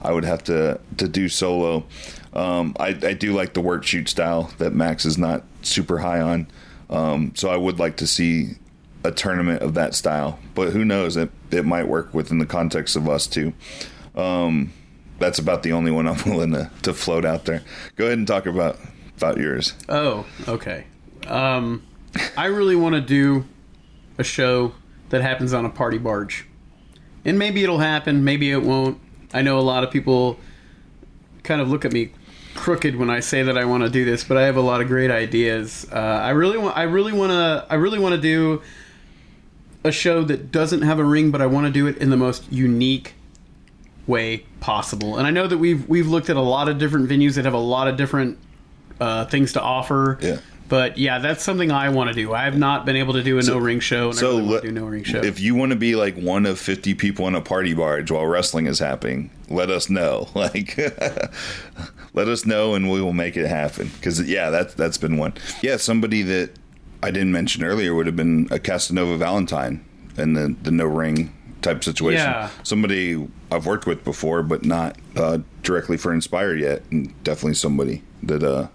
I 0.00 0.12
would 0.12 0.24
have 0.24 0.42
to 0.44 0.80
to 0.98 1.08
do 1.08 1.28
solo. 1.28 1.84
Um, 2.34 2.74
I, 2.80 2.88
I 2.88 3.12
do 3.14 3.32
like 3.32 3.54
the 3.54 3.60
work 3.60 3.84
shoot 3.84 4.08
style 4.08 4.50
that 4.58 4.72
Max 4.72 5.04
is 5.04 5.18
not 5.18 5.44
super 5.62 5.98
high 5.98 6.20
on, 6.20 6.46
um, 6.90 7.32
so 7.34 7.50
I 7.50 7.56
would 7.56 7.78
like 7.78 7.96
to 7.98 8.06
see 8.06 8.56
a 9.04 9.12
tournament 9.12 9.62
of 9.62 9.74
that 9.74 9.94
style. 9.94 10.38
But 10.54 10.72
who 10.72 10.84
knows? 10.84 11.16
It 11.16 11.30
it 11.50 11.64
might 11.64 11.88
work 11.88 12.12
within 12.14 12.38
the 12.38 12.46
context 12.46 12.96
of 12.96 13.08
us 13.08 13.26
too. 13.26 13.52
Um, 14.14 14.72
that's 15.18 15.38
about 15.38 15.62
the 15.62 15.72
only 15.72 15.90
one 15.90 16.08
I'm 16.08 16.22
willing 16.30 16.52
to, 16.52 16.70
to 16.82 16.92
float 16.92 17.24
out 17.24 17.44
there. 17.44 17.62
Go 17.96 18.06
ahead 18.06 18.18
and 18.18 18.26
talk 18.26 18.46
about 18.46 18.78
about 19.16 19.36
yours. 19.38 19.74
Oh, 19.88 20.26
okay. 20.48 20.84
Um, 21.28 21.84
I 22.36 22.46
really 22.46 22.76
want 22.76 22.94
to 22.94 23.00
do 23.00 23.44
a 24.18 24.24
show 24.24 24.72
that 25.10 25.22
happens 25.22 25.52
on 25.52 25.64
a 25.64 25.70
party 25.70 25.98
barge, 25.98 26.46
and 27.24 27.38
maybe 27.38 27.62
it'll 27.62 27.78
happen, 27.78 28.24
maybe 28.24 28.50
it 28.50 28.62
won't. 28.62 29.00
I 29.34 29.42
know 29.42 29.58
a 29.58 29.60
lot 29.60 29.84
of 29.84 29.90
people 29.90 30.38
kind 31.42 31.60
of 31.60 31.68
look 31.68 31.84
at 31.84 31.92
me 31.92 32.12
crooked 32.54 32.96
when 32.96 33.10
I 33.10 33.20
say 33.20 33.42
that 33.42 33.56
I 33.56 33.64
want 33.64 33.82
to 33.82 33.90
do 33.90 34.04
this, 34.04 34.24
but 34.24 34.36
I 34.36 34.42
have 34.42 34.56
a 34.56 34.60
lot 34.60 34.80
of 34.80 34.88
great 34.88 35.10
ideas. 35.10 35.86
Uh, 35.90 35.96
I 35.96 36.30
really 36.30 36.58
want. 36.58 36.76
I 36.76 36.82
really 36.82 37.12
want 37.12 37.30
to. 37.30 37.66
I 37.70 37.76
really 37.76 37.98
want 37.98 38.14
to 38.14 38.20
do 38.20 38.62
a 39.84 39.92
show 39.92 40.22
that 40.24 40.52
doesn't 40.52 40.82
have 40.82 40.98
a 40.98 41.04
ring, 41.04 41.30
but 41.30 41.40
I 41.40 41.46
want 41.46 41.66
to 41.66 41.72
do 41.72 41.86
it 41.86 41.96
in 41.98 42.10
the 42.10 42.16
most 42.16 42.50
unique 42.52 43.14
way 44.06 44.44
possible. 44.60 45.16
And 45.16 45.26
I 45.26 45.30
know 45.30 45.46
that 45.46 45.58
we've 45.58 45.88
we've 45.88 46.08
looked 46.08 46.30
at 46.30 46.36
a 46.36 46.42
lot 46.42 46.68
of 46.68 46.78
different 46.78 47.08
venues 47.08 47.34
that 47.34 47.44
have 47.44 47.54
a 47.54 47.58
lot 47.58 47.88
of 47.88 47.96
different 47.96 48.38
uh, 49.00 49.24
things 49.26 49.52
to 49.54 49.62
offer. 49.62 50.18
Yeah. 50.20 50.38
But 50.72 50.96
yeah, 50.96 51.18
that's 51.18 51.44
something 51.44 51.70
I 51.70 51.90
want 51.90 52.08
to 52.08 52.14
do. 52.14 52.32
I 52.32 52.44
have 52.44 52.56
not 52.56 52.86
been 52.86 52.96
able 52.96 53.12
to 53.12 53.22
do 53.22 53.38
a 53.38 53.42
no 53.42 53.58
ring 53.58 53.78
show, 53.78 54.08
and 54.08 54.16
I 54.16 54.20
So 54.20 54.28
really 54.30 54.40
want 54.40 54.50
let- 54.52 54.60
to 54.62 54.68
do 54.68 54.72
no 54.72 54.86
ring 54.86 55.04
show. 55.04 55.18
if 55.22 55.38
you 55.38 55.54
want 55.54 55.68
to 55.72 55.76
be 55.76 55.96
like 55.96 56.16
one 56.16 56.46
of 56.46 56.58
50 56.58 56.94
people 56.94 57.28
in 57.28 57.34
a 57.34 57.42
party 57.42 57.74
barge 57.74 58.10
while 58.10 58.24
wrestling 58.26 58.64
is 58.64 58.78
happening, 58.78 59.28
let 59.50 59.68
us 59.68 59.90
know. 59.90 60.30
Like, 60.34 60.78
let 62.14 62.26
us 62.26 62.46
know 62.46 62.74
and 62.74 62.90
we 62.90 63.02
will 63.02 63.12
make 63.12 63.36
it 63.36 63.46
happen. 63.46 63.90
Because 63.96 64.26
yeah, 64.26 64.48
that's 64.48 64.72
that's 64.72 64.96
been 64.96 65.18
one. 65.18 65.34
Yeah, 65.62 65.76
somebody 65.76 66.22
that 66.22 66.52
I 67.02 67.10
didn't 67.10 67.32
mention 67.32 67.62
earlier 67.64 67.94
would 67.94 68.06
have 68.06 68.16
been 68.16 68.48
a 68.50 68.58
Casanova 68.58 69.18
Valentine 69.18 69.84
in 70.16 70.32
the 70.32 70.56
the 70.62 70.70
no 70.70 70.86
ring 70.86 71.34
type 71.60 71.84
situation. 71.84 72.24
Yeah. 72.24 72.48
Somebody 72.62 73.28
I've 73.50 73.66
worked 73.66 73.84
with 73.86 74.04
before, 74.04 74.42
but 74.42 74.64
not 74.64 74.96
uh, 75.16 75.40
directly 75.62 75.98
for 75.98 76.14
Inspire 76.14 76.54
yet, 76.54 76.82
and 76.90 77.12
definitely 77.24 77.54
somebody 77.56 78.02
that 78.22 78.42
uh, 78.42 78.68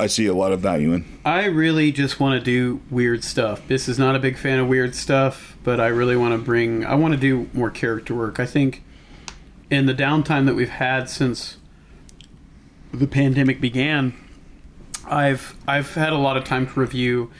I 0.00 0.06
see 0.06 0.26
a 0.26 0.34
lot 0.34 0.52
of 0.52 0.60
value 0.60 0.94
in. 0.94 1.04
I 1.26 1.44
really 1.44 1.92
just 1.92 2.18
want 2.18 2.38
to 2.38 2.44
do 2.44 2.80
weird 2.90 3.22
stuff. 3.22 3.68
This 3.68 3.86
is 3.86 3.98
not 3.98 4.16
a 4.16 4.18
big 4.18 4.38
fan 4.38 4.58
of 4.58 4.66
weird 4.66 4.94
stuff, 4.94 5.58
but 5.62 5.78
I 5.78 5.88
really 5.88 6.16
want 6.16 6.32
to 6.32 6.38
bring. 6.38 6.86
I 6.86 6.94
want 6.94 7.12
to 7.12 7.20
do 7.20 7.50
more 7.52 7.70
character 7.70 8.14
work. 8.14 8.40
I 8.40 8.46
think 8.46 8.82
in 9.70 9.84
the 9.84 9.94
downtime 9.94 10.46
that 10.46 10.54
we've 10.54 10.70
had 10.70 11.10
since 11.10 11.58
the 12.92 13.06
pandemic 13.06 13.60
began, 13.60 14.14
I've 15.06 15.54
I've 15.68 15.92
had 15.94 16.14
a 16.14 16.18
lot 16.18 16.38
of 16.38 16.44
time 16.44 16.66
to 16.66 16.80
review 16.80 17.30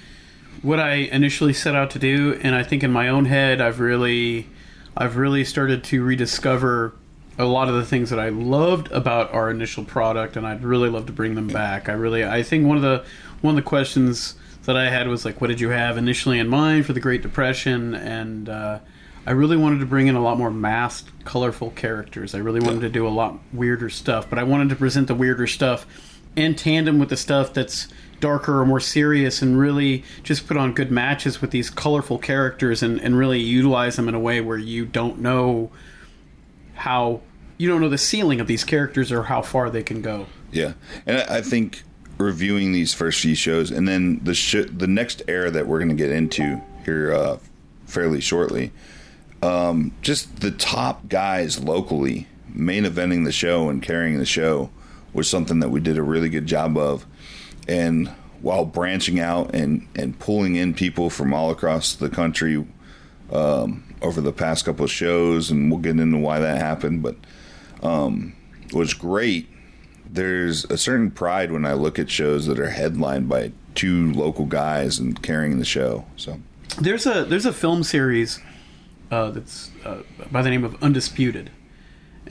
what 0.60 0.78
I 0.78 0.92
initially 0.92 1.54
set 1.54 1.74
out 1.74 1.90
to 1.92 1.98
do, 1.98 2.38
and 2.42 2.54
I 2.54 2.62
think 2.62 2.84
in 2.84 2.92
my 2.92 3.08
own 3.08 3.24
head, 3.24 3.62
I've 3.62 3.80
really 3.80 4.48
I've 4.94 5.16
really 5.16 5.44
started 5.44 5.82
to 5.84 6.04
rediscover 6.04 6.94
a 7.40 7.46
lot 7.46 7.68
of 7.68 7.74
the 7.74 7.84
things 7.84 8.10
that 8.10 8.18
I 8.18 8.28
loved 8.28 8.92
about 8.92 9.32
our 9.32 9.50
initial 9.50 9.84
product, 9.84 10.36
and 10.36 10.46
I'd 10.46 10.62
really 10.62 10.88
love 10.88 11.06
to 11.06 11.12
bring 11.12 11.34
them 11.34 11.48
back. 11.48 11.88
I 11.88 11.92
really, 11.92 12.24
I 12.24 12.42
think 12.42 12.66
one 12.66 12.76
of 12.76 12.82
the 12.82 13.04
one 13.40 13.56
of 13.56 13.56
the 13.56 13.68
questions 13.68 14.34
that 14.64 14.76
I 14.76 14.90
had 14.90 15.08
was 15.08 15.24
like, 15.24 15.40
what 15.40 15.48
did 15.48 15.60
you 15.60 15.70
have 15.70 15.96
initially 15.96 16.38
in 16.38 16.48
mind 16.48 16.86
for 16.86 16.92
the 16.92 17.00
Great 17.00 17.22
Depression? 17.22 17.94
And 17.94 18.48
uh, 18.48 18.80
I 19.26 19.32
really 19.32 19.56
wanted 19.56 19.78
to 19.78 19.86
bring 19.86 20.06
in 20.06 20.16
a 20.16 20.22
lot 20.22 20.36
more 20.36 20.50
masked, 20.50 21.24
colorful 21.24 21.70
characters. 21.70 22.34
I 22.34 22.38
really 22.38 22.60
wanted 22.60 22.80
to 22.82 22.90
do 22.90 23.06
a 23.06 23.10
lot 23.10 23.38
weirder 23.52 23.88
stuff, 23.88 24.28
but 24.28 24.38
I 24.38 24.42
wanted 24.42 24.68
to 24.68 24.76
present 24.76 25.08
the 25.08 25.14
weirder 25.14 25.46
stuff 25.46 25.86
in 26.36 26.54
tandem 26.54 26.98
with 26.98 27.08
the 27.08 27.16
stuff 27.16 27.54
that's 27.54 27.88
darker 28.20 28.60
or 28.60 28.66
more 28.66 28.80
serious 28.80 29.40
and 29.40 29.58
really 29.58 30.04
just 30.22 30.46
put 30.46 30.56
on 30.56 30.74
good 30.74 30.90
matches 30.90 31.40
with 31.40 31.50
these 31.50 31.70
colorful 31.70 32.18
characters 32.18 32.82
and, 32.82 33.00
and 33.00 33.16
really 33.16 33.40
utilize 33.40 33.96
them 33.96 34.08
in 34.08 34.14
a 34.14 34.20
way 34.20 34.40
where 34.40 34.58
you 34.58 34.84
don't 34.84 35.18
know 35.18 35.70
how 36.74 37.20
you 37.60 37.68
don't 37.68 37.82
know 37.82 37.90
the 37.90 37.98
ceiling 37.98 38.40
of 38.40 38.46
these 38.46 38.64
characters 38.64 39.12
or 39.12 39.24
how 39.24 39.42
far 39.42 39.68
they 39.68 39.82
can 39.82 40.00
go. 40.00 40.24
Yeah, 40.50 40.72
and 41.04 41.18
I 41.18 41.42
think 41.42 41.82
reviewing 42.16 42.72
these 42.72 42.94
first 42.94 43.20
few 43.20 43.34
shows, 43.34 43.70
and 43.70 43.86
then 43.86 44.18
the 44.24 44.32
sh- 44.34 44.70
the 44.70 44.86
next 44.86 45.20
era 45.28 45.50
that 45.50 45.66
we're 45.66 45.78
going 45.78 45.90
to 45.90 45.94
get 45.94 46.10
into 46.10 46.62
here 46.86 47.12
uh, 47.12 47.36
fairly 47.84 48.22
shortly, 48.22 48.72
um, 49.42 49.92
just 50.00 50.40
the 50.40 50.50
top 50.52 51.10
guys 51.10 51.62
locally 51.62 52.28
main 52.48 52.84
eventing 52.84 53.26
the 53.26 53.32
show 53.32 53.68
and 53.68 53.82
carrying 53.82 54.16
the 54.16 54.24
show 54.24 54.70
was 55.12 55.28
something 55.28 55.60
that 55.60 55.68
we 55.68 55.80
did 55.80 55.98
a 55.98 56.02
really 56.02 56.30
good 56.30 56.46
job 56.46 56.78
of, 56.78 57.04
and 57.68 58.08
while 58.40 58.64
branching 58.64 59.20
out 59.20 59.54
and 59.54 59.86
and 59.94 60.18
pulling 60.18 60.56
in 60.56 60.72
people 60.72 61.10
from 61.10 61.34
all 61.34 61.50
across 61.50 61.94
the 61.94 62.08
country 62.08 62.66
um, 63.30 63.84
over 64.00 64.22
the 64.22 64.32
past 64.32 64.64
couple 64.64 64.86
of 64.86 64.90
shows, 64.90 65.50
and 65.50 65.70
we'll 65.70 65.78
get 65.78 66.00
into 66.00 66.16
why 66.16 66.38
that 66.38 66.56
happened, 66.56 67.02
but 67.02 67.16
um, 67.82 68.34
was 68.72 68.94
great 68.94 69.48
there's 70.12 70.64
a 70.64 70.76
certain 70.76 71.10
pride 71.10 71.52
when 71.52 71.64
I 71.64 71.74
look 71.74 71.98
at 71.98 72.10
shows 72.10 72.46
that 72.46 72.58
are 72.58 72.70
headlined 72.70 73.28
by 73.28 73.52
two 73.74 74.12
local 74.12 74.44
guys 74.44 74.98
and 74.98 75.20
carrying 75.22 75.58
the 75.58 75.64
show. 75.64 76.04
So 76.16 76.40
There's 76.80 77.06
a 77.06 77.24
there's 77.24 77.46
a 77.46 77.52
film 77.52 77.82
series 77.82 78.40
uh, 79.10 79.30
that's 79.30 79.70
uh, 79.84 80.02
by 80.30 80.42
the 80.42 80.50
name 80.50 80.64
of 80.64 80.82
Undisputed, 80.82 81.50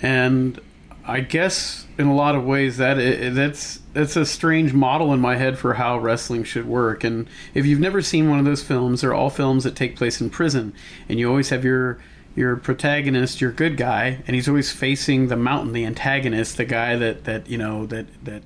and 0.02 0.60
I 1.06 1.22
guess 1.22 1.86
in 1.98 2.08
a 2.08 2.16
lot 2.16 2.36
of 2.36 2.44
ways 2.46 2.78
that 2.78 2.98
i 2.98 3.30
that's 3.30 3.80
that's 3.94 4.16
a 4.16 4.26
strange 4.26 4.74
model 4.74 5.14
in 5.14 5.20
my 5.20 5.38
head 5.38 5.58
for 5.58 5.74
how 5.74 5.98
wrestling 5.98 6.44
should 6.44 6.68
work. 6.68 7.04
And 7.04 7.28
if 7.54 7.66
you've 7.66 7.80
never 7.80 8.02
seen 8.02 8.30
one 8.30 8.40
of 8.40 8.46
those 8.46 8.64
films, 8.64 9.02
they're 9.02 9.14
all 9.14 9.30
films 9.30 9.64
that 9.64 9.76
take 9.76 9.96
place 9.96 10.20
in 10.20 10.30
prison, 10.30 10.74
and 11.08 11.18
you 11.18 11.30
always 11.30 11.50
have 11.50 11.64
your 11.64 12.00
your 12.40 12.56
protagonist, 12.56 13.42
your 13.42 13.52
good 13.52 13.76
guy, 13.76 14.24
and 14.26 14.34
he's 14.34 14.48
always 14.48 14.72
facing 14.72 15.28
the 15.28 15.36
mountain, 15.36 15.74
the 15.74 15.86
antagonist, 15.86 16.56
the 16.56 16.64
guy 16.64 16.96
that 16.96 17.26
that 17.26 17.50
you 17.50 17.58
know 17.58 17.86
that 17.88 18.08
that 18.24 18.44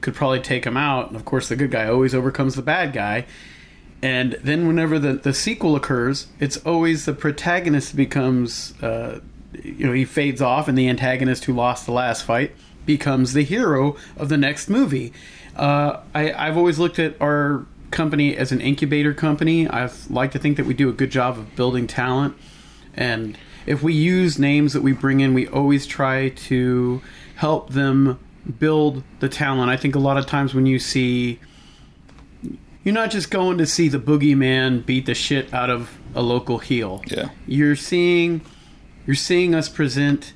could 0.00 0.14
probably 0.14 0.38
take 0.38 0.64
him 0.64 0.76
out. 0.76 1.08
And 1.08 1.16
of 1.16 1.24
course, 1.24 1.48
the 1.48 1.56
good 1.56 1.72
guy 1.72 1.88
always 1.88 2.14
overcomes 2.14 2.54
the 2.54 2.62
bad 2.62 2.92
guy. 2.92 3.26
And 4.02 4.34
then 4.34 4.68
whenever 4.68 5.00
the, 5.00 5.14
the 5.14 5.34
sequel 5.34 5.74
occurs, 5.74 6.28
it's 6.38 6.58
always 6.58 7.06
the 7.06 7.14
protagonist 7.14 7.96
becomes, 7.96 8.74
uh, 8.82 9.20
you 9.62 9.86
know, 9.86 9.92
he 9.92 10.04
fades 10.04 10.40
off, 10.40 10.68
and 10.68 10.78
the 10.78 10.88
antagonist 10.88 11.46
who 11.46 11.54
lost 11.54 11.86
the 11.86 11.92
last 11.92 12.22
fight 12.22 12.52
becomes 12.86 13.32
the 13.32 13.42
hero 13.42 13.96
of 14.16 14.28
the 14.28 14.36
next 14.36 14.68
movie. 14.68 15.12
Uh, 15.56 16.00
I, 16.14 16.32
I've 16.32 16.56
always 16.56 16.78
looked 16.78 17.00
at 17.00 17.20
our 17.20 17.66
company 17.90 18.36
as 18.36 18.52
an 18.52 18.60
incubator 18.60 19.12
company. 19.12 19.68
I 19.68 19.90
like 20.08 20.30
to 20.32 20.38
think 20.38 20.56
that 20.56 20.66
we 20.66 20.74
do 20.74 20.88
a 20.88 20.92
good 20.92 21.10
job 21.10 21.36
of 21.36 21.56
building 21.56 21.88
talent. 21.88 22.36
And 22.96 23.36
if 23.66 23.82
we 23.82 23.92
use 23.92 24.38
names 24.38 24.72
that 24.72 24.82
we 24.82 24.92
bring 24.92 25.20
in, 25.20 25.34
we 25.34 25.46
always 25.48 25.86
try 25.86 26.28
to 26.30 27.02
help 27.36 27.70
them 27.70 28.18
build 28.58 29.02
the 29.20 29.28
talent. 29.28 29.70
I 29.70 29.76
think 29.76 29.94
a 29.94 29.98
lot 29.98 30.16
of 30.18 30.26
times 30.26 30.54
when 30.54 30.66
you 30.66 30.78
see 30.78 31.38
you're 32.82 32.94
not 32.94 33.10
just 33.10 33.30
going 33.30 33.56
to 33.58 33.66
see 33.66 33.88
the 33.88 33.98
boogeyman 33.98 34.84
beat 34.84 35.06
the 35.06 35.14
shit 35.14 35.52
out 35.54 35.70
of 35.70 35.96
a 36.14 36.20
local 36.20 36.58
heel. 36.58 37.02
Yeah. 37.06 37.30
You're 37.46 37.76
seeing 37.76 38.42
you're 39.06 39.16
seeing 39.16 39.54
us 39.54 39.68
present 39.68 40.34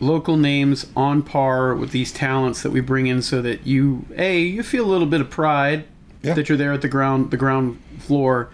local 0.00 0.36
names 0.36 0.86
on 0.96 1.22
par 1.22 1.74
with 1.74 1.90
these 1.90 2.12
talents 2.12 2.62
that 2.62 2.70
we 2.70 2.80
bring 2.80 3.06
in 3.06 3.22
so 3.22 3.42
that 3.42 3.66
you 3.66 4.04
a 4.16 4.38
you 4.40 4.62
feel 4.62 4.84
a 4.84 4.90
little 4.90 5.06
bit 5.06 5.20
of 5.20 5.30
pride 5.30 5.84
Yeah. 6.22 6.34
that 6.34 6.48
you're 6.48 6.58
there 6.58 6.72
at 6.72 6.82
the 6.82 6.88
ground 6.88 7.30
the 7.32 7.36
ground 7.36 7.80
floor 7.98 8.50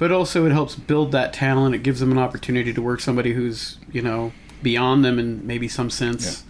but 0.00 0.10
also 0.10 0.44
it 0.46 0.50
helps 0.50 0.74
build 0.74 1.12
that 1.12 1.32
talent 1.32 1.74
it 1.76 1.84
gives 1.84 2.00
them 2.00 2.10
an 2.10 2.18
opportunity 2.18 2.72
to 2.72 2.82
work 2.82 2.98
somebody 3.00 3.32
who's 3.32 3.78
you 3.92 4.02
know 4.02 4.32
beyond 4.62 5.04
them 5.04 5.18
in 5.20 5.46
maybe 5.46 5.68
some 5.68 5.88
sense 5.88 6.42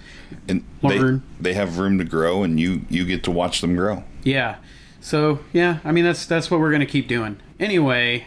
and 0.48 0.64
they 0.82 0.98
Learn. 0.98 1.22
they 1.40 1.54
have 1.54 1.78
room 1.78 1.98
to 1.98 2.04
grow, 2.04 2.42
and 2.42 2.58
you 2.58 2.82
you 2.88 3.04
get 3.04 3.24
to 3.24 3.30
watch 3.30 3.60
them 3.60 3.74
grow. 3.76 4.04
Yeah. 4.22 4.56
So 5.00 5.40
yeah, 5.52 5.78
I 5.84 5.92
mean 5.92 6.04
that's 6.04 6.26
that's 6.26 6.50
what 6.50 6.60
we're 6.60 6.72
gonna 6.72 6.86
keep 6.86 7.08
doing. 7.08 7.40
Anyway, 7.58 8.26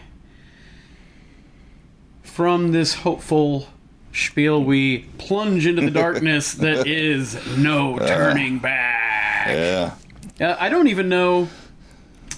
from 2.22 2.72
this 2.72 2.96
hopeful 2.96 3.68
spiel, 4.12 4.64
we 4.64 5.00
plunge 5.18 5.66
into 5.66 5.82
the 5.82 5.92
darkness 6.04 6.54
that 6.56 6.88
is 6.88 7.38
no 7.58 7.98
turning 8.08 8.60
back. 8.60 9.48
Yeah, 9.48 9.96
Uh, 10.40 10.56
I 10.60 10.70
don't 10.70 10.88
even 10.88 11.10
know. 11.10 11.50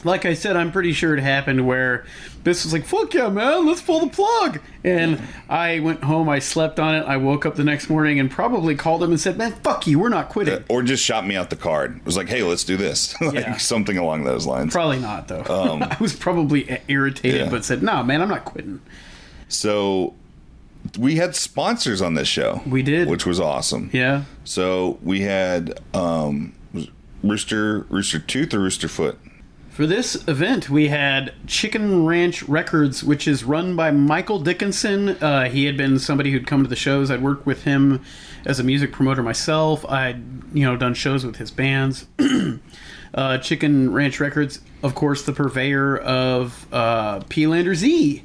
Like 0.03 0.25
I 0.25 0.35
said, 0.35 0.55
I'm 0.55 0.71
pretty 0.71 0.93
sure 0.93 1.15
it 1.17 1.21
happened 1.21 1.65
where 1.65 2.05
this 2.45 2.63
was 2.63 2.71
like, 2.71 2.85
"Fuck 2.85 3.13
yeah, 3.13 3.27
man, 3.27 3.65
let's 3.67 3.81
pull 3.81 3.99
the 3.99 4.07
plug." 4.07 4.61
And 4.85 5.21
I 5.49 5.79
went 5.81 6.01
home, 6.03 6.29
I 6.29 6.39
slept 6.39 6.79
on 6.79 6.95
it, 6.95 7.01
I 7.05 7.17
woke 7.17 7.45
up 7.45 7.55
the 7.55 7.63
next 7.65 7.89
morning, 7.89 8.19
and 8.21 8.31
probably 8.31 8.75
called 8.75 9.03
him 9.03 9.09
and 9.11 9.19
said, 9.19 9.37
"Man, 9.37 9.51
fuck 9.63 9.85
you, 9.87 9.99
we're 9.99 10.07
not 10.07 10.29
quitting." 10.29 10.63
or 10.69 10.81
just 10.83 11.03
shot 11.03 11.27
me 11.27 11.35
out 11.35 11.49
the 11.49 11.55
card. 11.57 11.97
It 11.97 12.05
was 12.05 12.15
like, 12.15 12.29
hey, 12.29 12.43
let's 12.43 12.63
do 12.63 12.77
this, 12.77 13.19
like 13.21 13.33
Yeah. 13.33 13.57
something 13.57 13.97
along 13.97 14.23
those 14.23 14.45
lines. 14.45 14.71
Probably 14.71 14.99
not 14.99 15.27
though. 15.27 15.41
I 15.81 15.97
was 15.99 16.15
probably 16.15 16.79
irritated, 16.87 17.41
Um, 17.41 17.45
Yeah. 17.47 17.51
but 17.51 17.65
said, 17.65 17.83
"No, 17.83 18.01
man, 18.03 18.21
I'm 18.21 18.29
not 18.29 18.45
quitting." 18.45 18.79
So 19.49 20.13
we 20.99 21.15
had 21.15 21.35
sponsors 21.35 22.01
on 22.01 22.13
this 22.13 22.27
show. 22.27 22.61
We 22.65 22.83
did. 22.83 23.07
which 23.09 23.25
was 23.25 23.39
awesome. 23.39 23.89
Yeah. 23.91 24.23
So 24.43 24.99
we 25.01 25.21
had 25.21 25.79
um, 25.95 26.53
Rooster 27.23 27.81
Rooster 27.89 28.19
Tooth 28.19 28.53
or 28.53 28.59
Rooster 28.59 28.87
Foot. 28.87 29.17
For 29.75 29.85
this 29.85 30.25
event, 30.29 30.69
we 30.69 30.87
had 30.87 31.33
Chicken 31.47 32.05
Ranch 32.05 32.43
Records, 32.43 33.03
which 33.03 33.27
is 33.27 33.43
run 33.43 33.75
by 33.75 33.91
Michael 33.91 34.39
Dickinson. 34.39 35.09
Uh, 35.09 35.49
he 35.49 35.65
had 35.65 35.75
been 35.75 35.99
somebody 35.99 36.31
who'd 36.31 36.47
come 36.47 36.63
to 36.63 36.69
the 36.69 36.77
shows. 36.77 37.11
I'd 37.11 37.21
worked 37.21 37.45
with 37.45 37.63
him 37.65 38.01
as 38.45 38.57
a 38.57 38.63
music 38.63 38.93
promoter 38.93 39.21
myself. 39.21 39.83
I'd 39.83 40.23
you 40.53 40.63
know 40.63 40.77
done 40.77 40.93
shows 40.93 41.25
with 41.25 41.35
his 41.35 41.51
bands. 41.51 42.07
uh, 43.13 43.39
Chicken 43.39 43.91
Ranch 43.91 44.21
Records, 44.21 44.61
of 44.81 44.95
course, 44.95 45.23
the 45.23 45.33
purveyor 45.33 45.97
of 45.97 46.67
uh, 46.71 47.19
P-Lander 47.27 47.75
Z, 47.75 48.23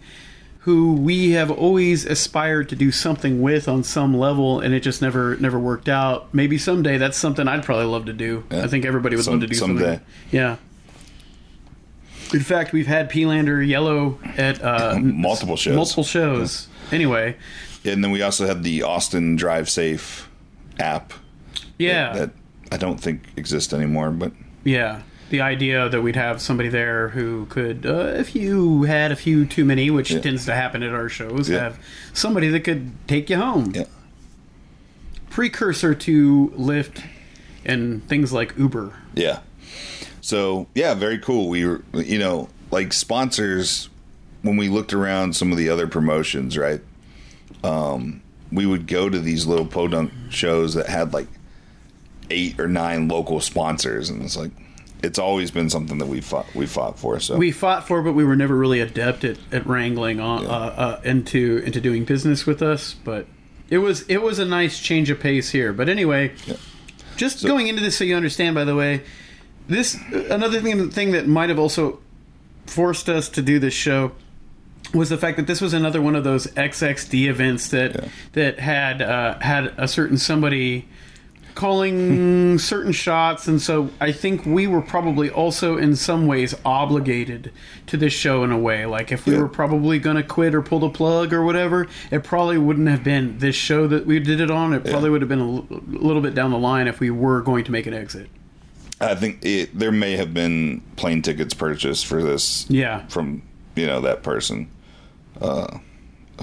who 0.61 0.92
we 0.92 1.33
have 1.33 1.50
always 1.50 2.07
aspired 2.07 2.69
to 2.69 2.76
do 2.76 2.92
something 2.92 3.42
with 3.42 3.66
on 3.66 3.83
some 3.83 4.16
level, 4.16 4.61
and 4.61 4.73
it 4.73 4.85
just 4.85 5.02
never 5.02 5.35
never 5.38 5.59
worked 5.59 5.88
out. 5.88 6.33
Maybe 6.33 6.59
someday 6.59 6.97
that's 6.97 7.19
something 7.19 7.49
I'd 7.49 7.64
probably 7.64 7.87
love 7.87 8.04
to 8.07 8.12
do. 8.12 8.45
Yeah. 8.52 8.62
I 8.62 8.69
think 8.69 8.85
everybody 8.85 9.16
would 9.16 9.25
Some- 9.25 9.35
love 9.35 9.40
to 9.40 9.47
do 9.49 9.57
someday. 9.57 9.85
something. 9.85 10.07
Yeah. 10.30 10.57
In 12.32 12.40
fact, 12.40 12.72
we've 12.72 12.87
had 12.87 13.08
P-Lander 13.10 13.62
Yellow 13.62 14.18
at 14.37 14.62
uh, 14.62 14.99
Multiple 15.02 15.56
shows. 15.56 15.75
Multiple 15.76 16.04
shows. 16.04 16.68
Anyway, 16.92 17.37
And 17.84 18.02
then 18.04 18.10
we 18.10 18.22
also 18.22 18.46
had 18.46 18.62
the 18.62 18.82
Austin 18.82 19.37
Drive 19.37 19.68
Safe 19.70 20.28
app 20.78 21.12
yeah, 21.78 22.12
that 22.12 22.30
I 22.72 22.76
don't 22.76 23.00
think 23.00 23.22
exists 23.37 23.72
anymore, 23.72 24.10
but 24.10 24.32
yeah. 24.64 25.02
the 25.30 25.40
idea 25.40 25.88
that 25.88 26.02
we'd 26.02 26.16
have 26.16 26.40
somebody 26.42 26.68
there 26.68 27.08
who 27.08 27.46
could, 27.46 27.87
uh, 27.87 28.12
if 28.16 28.34
you 28.34 28.82
had 28.84 29.10
a 29.12 29.16
few 29.16 29.44
too 29.46 29.64
many, 29.64 29.90
which 29.90 30.10
Yeah. 30.10 30.20
tends 30.20 30.44
to 30.46 30.54
happen 30.54 30.82
at 30.82 30.92
our 30.92 31.08
shows, 31.08 31.49
Yeah. 31.49 31.60
have 31.64 31.78
somebody 32.12 32.49
that 32.49 32.60
could 32.60 32.92
take 33.08 33.30
you 33.30 33.37
home. 33.37 33.72
Yeah. 33.75 33.84
Precursor 35.30 35.94
to 35.94 36.52
Lyft 36.56 37.02
and 37.64 38.06
things 38.08 38.32
like 38.32 38.54
Uber. 38.58 38.92
Yeah. 39.14 39.40
So 40.21 40.67
yeah, 40.75 40.95
very 40.95 41.19
cool. 41.19 41.49
We 41.49 41.67
were, 41.67 41.83
you 41.95 42.19
know, 42.19 42.49
like 42.71 42.93
sponsors. 42.93 43.89
When 44.43 44.57
we 44.57 44.71
looked 44.71 44.95
around 44.95 45.37
some 45.37 45.53
of 45.53 45.59
the 45.59 45.69
other 45.69 45.87
promotions, 45.87 46.57
right? 46.57 46.81
Um, 47.62 48.23
we 48.50 48.65
would 48.65 48.87
go 48.87 49.11
to 49.11 49.19
these 49.19 49.47
little 49.47 49.67
podunk 49.67 50.12
shows 50.31 50.73
that 50.75 50.87
had 50.87 51.12
like 51.12 51.29
eight 52.31 52.59
or 52.59 52.67
nine 52.69 53.07
local 53.09 53.41
sponsors, 53.41 54.09
and 54.09 54.23
it's 54.23 54.37
like 54.39 54.50
it's 55.03 55.19
always 55.19 55.50
been 55.50 55.69
something 55.69 55.99
that 55.99 56.07
we 56.07 56.21
fought 56.23 56.47
we 56.55 56.65
fought 56.67 56.99
for. 56.99 57.21
So 57.21 57.37
We 57.37 57.53
fought 57.53 57.87
for, 57.87 58.03
but 58.03 58.12
we 58.15 58.25
were 58.25 58.37
never 58.37 58.57
really 58.57 58.81
adept 58.81 59.25
at, 59.25 59.39
at 59.53 59.67
wrangling 59.67 60.21
on, 60.21 60.43
Yeah. 60.45 60.49
uh, 60.49 60.53
uh, 60.53 61.00
into 61.05 61.62
into 61.67 61.81
doing 61.81 62.05
business 62.05 62.47
with 62.47 62.62
us. 62.62 62.95
But 63.05 63.27
it 63.69 63.79
was 63.79 64.03
it 64.03 64.23
was 64.23 64.39
a 64.39 64.45
nice 64.47 64.81
change 64.81 65.11
of 65.11 65.21
pace 65.21 65.50
here. 65.50 65.73
But 65.75 65.89
anyway, 65.91 66.33
Yeah. 66.47 66.55
just 67.17 67.45
going 67.45 67.69
into 67.69 67.83
this 67.83 67.99
so 67.99 68.05
you 68.05 68.17
understand. 68.17 68.55
By 68.55 68.65
the 68.65 68.75
way, 68.77 69.03
this 69.71 69.97
another 70.31 70.61
thing 70.61 70.91
thing 70.91 71.12
that 71.12 71.27
might 71.27 71.49
have 71.49 71.59
also 71.59 71.99
forced 72.67 73.09
us 73.09 73.29
to 73.31 73.43
do 73.43 73.59
this 73.59 73.75
show 73.75 74.12
was 74.93 75.09
the 75.09 75.17
fact 75.19 75.37
that 75.37 75.47
this 75.47 75.61
was 75.61 75.73
another 75.73 76.03
one 76.03 76.17
of 76.17 76.25
those 76.25 76.47
XXD 76.49 77.29
events 77.29 77.69
that 77.69 77.95
Yeah. 77.95 78.09
that 78.33 78.59
had 78.59 79.00
uh, 79.03 79.39
had 79.41 79.73
a 79.79 79.87
certain 79.89 80.19
somebody 80.19 80.87
calling 81.55 82.59
certain 82.73 82.93
shots, 82.93 83.47
and 83.49 83.61
so 83.61 83.91
I 84.00 84.12
think 84.12 84.47
we 84.47 84.67
were 84.67 84.81
probably 84.81 85.29
also 85.31 85.77
in 85.77 85.97
some 85.97 86.27
ways 86.27 86.55
obligated 86.65 87.53
to 87.89 87.97
this 87.97 88.12
show 88.12 88.45
in 88.45 88.53
a 88.53 88.59
way. 88.59 88.87
Like 88.87 89.12
if 89.12 89.27
we 89.27 89.35
Yeah. 89.35 89.41
were 89.41 89.49
probably 89.49 89.99
going 89.99 90.17
to 90.17 90.23
quit 90.23 90.55
or 90.55 90.62
pull 90.62 90.79
the 90.81 90.89
plug 90.91 91.33
or 91.33 91.43
whatever, 91.45 91.87
it 92.11 92.25
probably 92.25 92.59
wouldn't 92.59 92.89
have 92.89 93.05
been 93.05 93.39
this 93.39 93.57
show 93.57 93.87
that 93.89 94.07
we 94.07 94.19
did 94.21 94.41
it 94.41 94.50
on. 94.50 94.73
It 94.73 94.85
probably 94.85 95.11
would 95.11 95.23
have 95.23 95.29
been 95.29 95.41
a 95.41 95.45
l- 95.57 95.67
little 95.89 96.23
bit 96.23 96.35
down 96.35 96.50
the 96.50 96.59
line 96.59 96.87
if 96.89 97.00
we 97.00 97.11
were 97.11 97.41
going 97.43 97.65
to 97.65 97.73
make 97.73 97.87
an 97.87 97.95
exit. 97.95 98.29
I 99.00 99.14
think 99.14 99.45
it, 99.45 99.76
there 99.78 99.92
may 99.92 100.16
have 100.16 100.35
been 100.35 100.83
plane 100.97 101.23
tickets 101.23 101.54
purchased 101.54 102.07
for 102.07 102.23
this. 102.23 102.69
Yeah. 102.69 103.07
From 103.07 103.42
you 103.76 103.87
know 103.87 104.00
that 104.02 104.23
person. 104.23 104.71
Uh, 105.40 105.78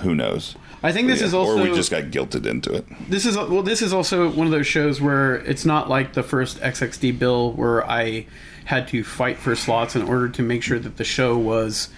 who 0.02 0.16
knows? 0.16 0.56
I 0.84 0.92
think 0.92 1.08
this 1.08 1.20
Yeah. 1.22 1.28
is 1.28 1.34
also 1.34 1.58
or 1.60 1.62
we 1.64 1.74
just 1.76 1.92
got 1.92 2.06
guilted 2.06 2.46
into 2.46 2.72
it. 2.74 2.86
this 3.10 3.26
is 3.26 3.36
well 3.36 3.64
this 3.64 3.82
is 3.82 3.94
also 3.94 4.30
one 4.30 4.46
of 4.48 4.52
those 4.52 4.68
shows 4.68 5.02
where 5.02 5.36
it's 5.36 5.66
not 5.66 5.90
like 5.90 6.14
the 6.14 6.22
first 6.24 6.60
xxd 6.60 7.18
bill 7.18 7.52
where 7.54 7.84
i 7.90 8.28
had 8.66 8.88
to 8.90 9.04
fight 9.04 9.38
for 9.38 9.56
slots 9.56 9.96
in 9.96 10.04
order 10.04 10.30
to 10.30 10.44
make 10.44 10.62
sure 10.62 10.78
that 10.78 10.98
the 10.98 11.04
show 11.04 11.36
was 11.36 11.90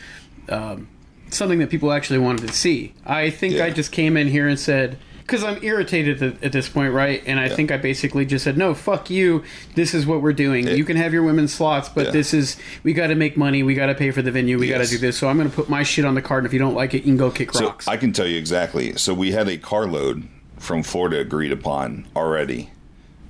um, 0.47 0.87
something 1.29 1.59
that 1.59 1.69
people 1.69 1.91
actually 1.91 2.19
wanted 2.19 2.47
to 2.47 2.53
see 2.53 2.93
i 3.05 3.29
think 3.29 3.59
i 3.59 3.69
just 3.69 3.91
came 3.91 4.15
in 4.15 4.27
here 4.29 4.47
and 4.47 4.57
said 4.59 4.97
because 5.29 5.43
i'm 5.43 5.63
irritated 5.63 6.21
at, 6.23 6.43
at 6.43 6.51
this 6.51 6.67
point 6.67 6.93
right 6.93 7.21
and 7.25 7.39
i 7.39 7.45
Yeah. 7.47 7.55
think 7.55 7.71
i 7.71 7.77
basically 7.77 8.25
just 8.25 8.43
said 8.43 8.57
no 8.57 8.73
fuck 8.73 9.09
you 9.09 9.43
this 9.75 9.93
is 9.93 10.05
what 10.05 10.21
we're 10.21 10.33
doing 10.33 10.67
you 10.67 10.83
can 10.83 10.97
have 10.97 11.13
your 11.13 11.23
women's 11.23 11.53
slots 11.53 11.87
but 11.89 12.07
Yeah. 12.07 12.11
this 12.11 12.33
is 12.33 12.57
we 12.83 12.93
got 12.93 13.07
to 13.07 13.15
make 13.15 13.37
money 13.37 13.61
we 13.63 13.75
got 13.75 13.87
to 13.87 13.95
pay 13.95 14.11
for 14.11 14.21
the 14.21 14.31
venue 14.31 14.57
we 14.57 14.67
got 14.67 14.79
to 14.79 14.87
do 14.87 14.97
this 14.97 15.17
so 15.17 15.27
i'm 15.29 15.37
going 15.37 15.49
to 15.49 15.55
put 15.55 15.69
my 15.69 15.83
shit 15.83 16.05
on 16.05 16.15
the 16.15 16.21
card 16.21 16.39
and 16.43 16.47
if 16.47 16.53
you 16.53 16.59
don't 16.59 16.75
like 16.75 16.93
it 16.93 16.97
you 16.99 17.03
can 17.03 17.17
go 17.17 17.29
kick 17.31 17.53
So 17.53 17.65
rocks 17.67 17.87
I 17.87 17.97
can 17.97 18.11
tell 18.13 18.27
you 18.27 18.37
exactly. 18.37 18.95
So 18.97 19.13
we 19.13 19.31
had 19.31 19.47
a 19.47 19.57
carload 19.57 20.27
from 20.57 20.83
Florida 20.83 21.19
agreed 21.19 21.51
upon 21.51 22.07
already 22.15 22.69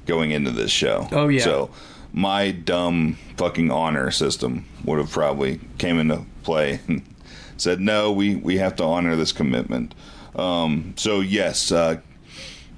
going 0.05 0.31
into 0.31 0.49
this 0.51 0.71
show. 0.71 1.07
Oh, 1.11 1.27
yeah. 1.27 1.43
So 1.43 1.69
my 2.11 2.49
dumb 2.51 3.17
fucking 3.37 3.69
honor 3.69 4.09
system 4.09 4.65
would 4.83 4.97
have 4.97 5.11
probably 5.11 5.59
came 5.77 5.99
into 5.99 6.23
play 6.43 6.79
and 6.87 7.03
said 7.57 7.79
no, 7.79 8.11
we 8.11 8.35
we 8.35 8.57
have 8.57 8.75
to 8.77 8.83
honor 8.83 9.15
this 9.15 9.31
commitment. 9.31 9.93
Um, 10.35 10.93
so 10.97 11.19
yes, 11.19 11.71
uh, 11.71 11.99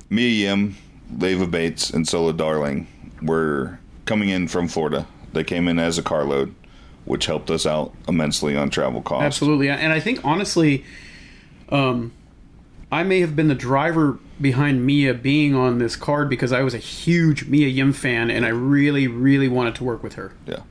Mia 0.10 0.30
Yim, 0.30 0.78
Leva 1.18 1.48
Bates, 1.48 1.90
and 1.90 2.08
Solo 2.08 2.32
Darling 2.32 2.88
were 3.22 3.80
coming 4.06 4.30
in 4.30 4.48
from 4.48 4.68
Florida. 4.68 5.08
They 5.34 5.44
came 5.44 5.68
in 5.68 5.80
as 5.80 5.98
a 5.98 6.04
carload, 6.04 6.54
which 7.06 7.26
helped 7.26 7.50
us 7.50 7.66
out 7.66 7.94
immensely 8.08 8.56
on 8.56 8.70
travel 8.70 9.02
costs. 9.02 9.26
Absolutely, 9.26 9.70
and 9.70 9.94
I 9.94 10.00
think 10.00 10.24
honestly, 10.26 10.84
um, 11.70 12.12
I 12.92 13.04
may 13.04 13.22
have 13.22 13.36
been 13.36 13.48
the 13.48 13.56
driver 13.56 14.20
behind 14.40 14.86
Mia 14.86 15.14
being 15.14 15.56
on 15.56 15.78
this 15.78 15.96
card 15.96 16.30
because 16.30 16.52
I 16.52 16.62
was 16.62 16.74
a 16.74 16.80
huge 16.80 17.48
Mia 17.48 17.68
Yim 17.68 17.94
fan, 17.94 18.30
and 18.30 18.46
I 18.46 18.50
really, 18.50 19.08
really 19.08 19.48
wanted 19.48 19.76
to 19.76 19.84
work 19.84 20.04
with 20.04 20.16
her. 20.16 20.34
Yeah. 20.46 20.62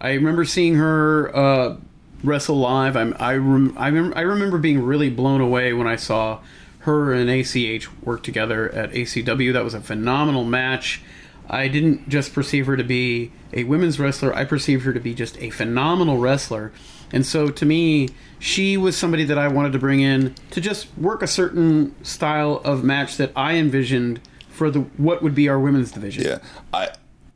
I 0.00 0.12
remember 0.12 0.44
seeing 0.44 0.74
her 0.74 1.34
uh, 1.34 1.76
wrestle 2.22 2.56
live. 2.56 2.96
I'm, 2.96 3.14
I 3.18 3.34
rem, 3.34 3.74
I, 3.76 3.90
rem, 3.90 4.12
I 4.16 4.22
remember 4.22 4.58
being 4.58 4.82
really 4.82 5.10
blown 5.10 5.40
away 5.40 5.72
when 5.72 5.86
I 5.86 5.96
saw 5.96 6.40
her 6.80 7.12
and 7.12 7.28
ACH 7.28 7.88
work 8.02 8.22
together 8.22 8.70
at 8.70 8.92
ACW. 8.92 9.52
That 9.52 9.64
was 9.64 9.74
a 9.74 9.80
phenomenal 9.80 10.44
match. 10.44 11.02
I 11.50 11.68
didn't 11.68 12.08
just 12.08 12.34
perceive 12.34 12.66
her 12.66 12.76
to 12.76 12.84
be 12.84 13.32
a 13.52 13.64
women's 13.64 13.98
wrestler. 13.98 14.34
I 14.34 14.44
perceived 14.44 14.84
her 14.84 14.92
to 14.92 15.00
be 15.00 15.14
just 15.14 15.38
a 15.38 15.50
phenomenal 15.50 16.18
wrestler. 16.18 16.72
And 17.10 17.24
so 17.24 17.48
to 17.48 17.64
me, 17.64 18.10
she 18.38 18.76
was 18.76 18.96
somebody 18.96 19.24
that 19.24 19.38
I 19.38 19.48
wanted 19.48 19.72
to 19.72 19.78
bring 19.78 20.00
in 20.00 20.34
to 20.50 20.60
just 20.60 20.88
work 20.98 21.22
a 21.22 21.26
certain 21.26 21.94
style 22.04 22.60
of 22.64 22.84
match 22.84 23.16
that 23.16 23.32
I 23.34 23.54
envisioned 23.54 24.20
for 24.50 24.70
the 24.70 24.80
what 24.80 25.22
would 25.22 25.34
be 25.34 25.48
our 25.48 25.58
women's 25.58 25.90
division. 25.90 26.24
Yeah, 26.24 26.38
I 26.72 26.90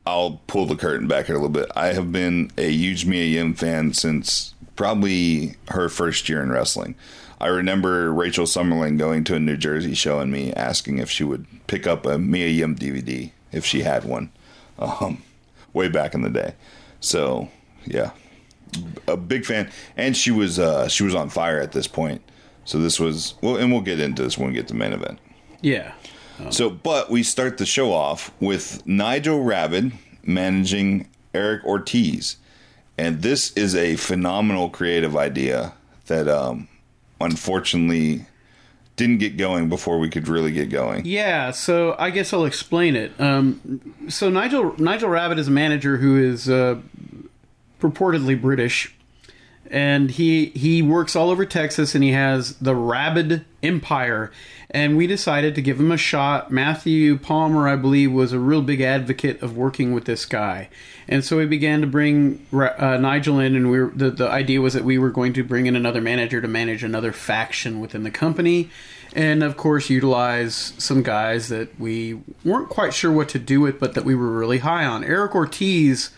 I'll 0.04 0.42
pull 0.46 0.66
the 0.66 0.76
curtain 0.76 1.06
back 1.06 1.26
here 1.26 1.36
a 1.36 1.38
little 1.38 1.48
bit. 1.48 1.70
I 1.74 1.88
have 1.88 2.12
been 2.12 2.50
a 2.58 2.70
huge 2.70 3.06
Mia 3.06 3.24
Yim 3.24 3.54
fan 3.54 3.92
since 3.94 4.54
probably 4.82 5.54
her 5.68 5.88
first 5.88 6.28
year 6.28 6.42
in 6.42 6.50
wrestling. 6.50 6.96
I 7.40 7.46
remember 7.46 8.12
Rachel 8.12 8.46
Summerlyn 8.46 8.98
going 8.98 9.22
to 9.24 9.36
a 9.36 9.38
New 9.38 9.56
Jersey 9.56 9.94
show 9.94 10.18
and 10.18 10.32
me 10.32 10.52
asking 10.54 10.98
if 10.98 11.08
she 11.08 11.22
would 11.22 11.46
pick 11.68 11.86
up 11.86 12.04
a 12.04 12.18
Mia 12.18 12.48
Yim 12.48 12.74
DVD 12.74 13.30
if 13.52 13.64
she 13.64 13.82
had 13.82 14.02
one, 14.02 14.32
um, 14.80 15.22
way 15.72 15.86
back 15.86 16.14
in 16.14 16.22
the 16.22 16.30
day. 16.30 16.56
So 16.98 17.48
yeah, 17.84 18.10
a 19.06 19.16
big 19.16 19.44
fan, 19.44 19.70
and 19.96 20.16
she 20.16 20.32
was 20.32 20.58
uh, 20.58 20.88
she 20.88 21.04
was 21.04 21.14
on 21.14 21.28
fire 21.28 21.60
at 21.60 21.70
this 21.70 21.86
point. 21.86 22.20
So 22.64 22.80
this 22.80 22.98
was 22.98 23.34
well, 23.40 23.58
and 23.58 23.70
we'll 23.70 23.82
get 23.82 24.00
into 24.00 24.24
this 24.24 24.36
when 24.36 24.48
we 24.48 24.54
get 24.54 24.66
to 24.66 24.74
the 24.74 24.80
main 24.80 24.92
event. 24.92 25.20
Yeah. 25.60 25.92
So, 26.50 26.70
but 26.70 27.08
we 27.08 27.22
start 27.22 27.58
the 27.58 27.66
show 27.66 27.92
off 27.92 28.32
with 28.40 28.84
Nigel 28.84 29.44
Rabid 29.44 29.92
managing 30.24 31.06
Eric 31.34 31.64
Ortiz. 31.64 32.38
And 33.02 33.20
this 33.20 33.50
is 33.54 33.74
a 33.74 33.96
phenomenal 33.96 34.70
creative 34.70 35.16
idea 35.16 35.72
that 36.06 36.28
um, 36.28 36.68
unfortunately 37.20 38.26
didn't 38.94 39.18
get 39.18 39.36
going 39.36 39.68
before 39.68 39.98
we 39.98 40.08
could 40.08 40.28
really 40.28 40.52
get 40.52 40.70
going. 40.70 41.04
Yeah, 41.04 41.50
so 41.50 41.96
I 41.98 42.10
guess 42.10 42.32
I'll 42.32 42.44
explain 42.44 42.94
it. 42.94 43.10
Um, 43.20 44.06
so 44.08 44.30
Nigel 44.30 44.80
Nigel 44.80 45.08
Rabid 45.08 45.40
is 45.40 45.48
a 45.48 45.50
manager 45.50 45.96
who 45.96 46.16
is 46.16 46.48
uh, 46.48 46.78
purportedly 47.80 48.40
British, 48.40 48.94
and 49.68 50.08
he 50.08 50.46
he 50.50 50.80
works 50.80 51.16
all 51.16 51.30
over 51.30 51.44
Texas, 51.44 51.96
and 51.96 52.04
he 52.04 52.12
has 52.12 52.54
the 52.58 52.76
Rabid 52.76 53.44
Empire. 53.64 54.30
And 54.74 54.96
we 54.96 55.06
decided 55.06 55.54
to 55.54 55.62
give 55.62 55.78
him 55.78 55.92
a 55.92 55.98
shot. 55.98 56.50
Matthew 56.50 57.18
Palmer, 57.18 57.68
I 57.68 57.76
believe, 57.76 58.10
was 58.10 58.32
a 58.32 58.38
real 58.38 58.62
big 58.62 58.80
advocate 58.80 59.42
of 59.42 59.54
working 59.54 59.92
with 59.92 60.06
this 60.06 60.24
guy, 60.24 60.70
and 61.06 61.22
so 61.22 61.36
we 61.36 61.44
began 61.46 61.82
to 61.82 61.86
bring 61.86 62.46
uh, 62.54 62.96
Nigel 62.96 63.38
in. 63.38 63.54
And 63.54 63.70
we 63.70 63.80
were, 63.80 63.92
the 63.94 64.10
the 64.10 64.30
idea 64.30 64.62
was 64.62 64.72
that 64.72 64.84
we 64.84 64.96
were 64.96 65.10
going 65.10 65.34
to 65.34 65.44
bring 65.44 65.66
in 65.66 65.76
another 65.76 66.00
manager 66.00 66.40
to 66.40 66.48
manage 66.48 66.82
another 66.82 67.12
faction 67.12 67.80
within 67.80 68.02
the 68.02 68.10
company 68.10 68.70
and 69.14 69.42
of 69.42 69.56
course 69.56 69.90
utilize 69.90 70.72
some 70.78 71.02
guys 71.02 71.48
that 71.48 71.78
we 71.78 72.20
weren't 72.44 72.68
quite 72.68 72.94
sure 72.94 73.12
what 73.12 73.28
to 73.28 73.38
do 73.38 73.60
with 73.60 73.78
but 73.78 73.94
that 73.94 74.04
we 74.04 74.14
were 74.14 74.30
really 74.30 74.58
high 74.58 74.84
on 74.84 75.04
eric 75.04 75.34
ortiz 75.34 76.10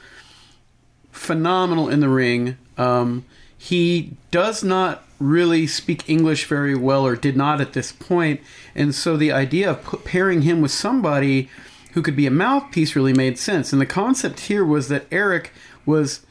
phenomenal 1.10 1.88
in 1.88 2.00
the 2.00 2.08
ring 2.08 2.56
um, 2.78 3.24
he 3.64 4.12
does 4.30 4.62
not 4.62 5.02
really 5.18 5.66
speak 5.66 6.08
english 6.08 6.44
very 6.44 6.74
well 6.74 7.06
or 7.06 7.16
did 7.16 7.36
not 7.36 7.60
at 7.60 7.72
this 7.72 7.92
point 7.92 8.40
and 8.74 8.94
so 8.94 9.16
the 9.16 9.32
idea 9.32 9.70
of 9.70 10.04
pairing 10.04 10.42
him 10.42 10.60
with 10.60 10.70
somebody 10.70 11.48
who 11.92 12.02
could 12.02 12.16
be 12.16 12.26
a 12.26 12.30
mouthpiece 12.30 12.94
really 12.94 13.14
made 13.14 13.38
sense 13.38 13.72
and 13.72 13.80
the 13.80 13.86
concept 13.86 14.40
here 14.40 14.64
was 14.64 14.88
that 14.88 15.06
eric 15.10 15.50
was 15.86 16.26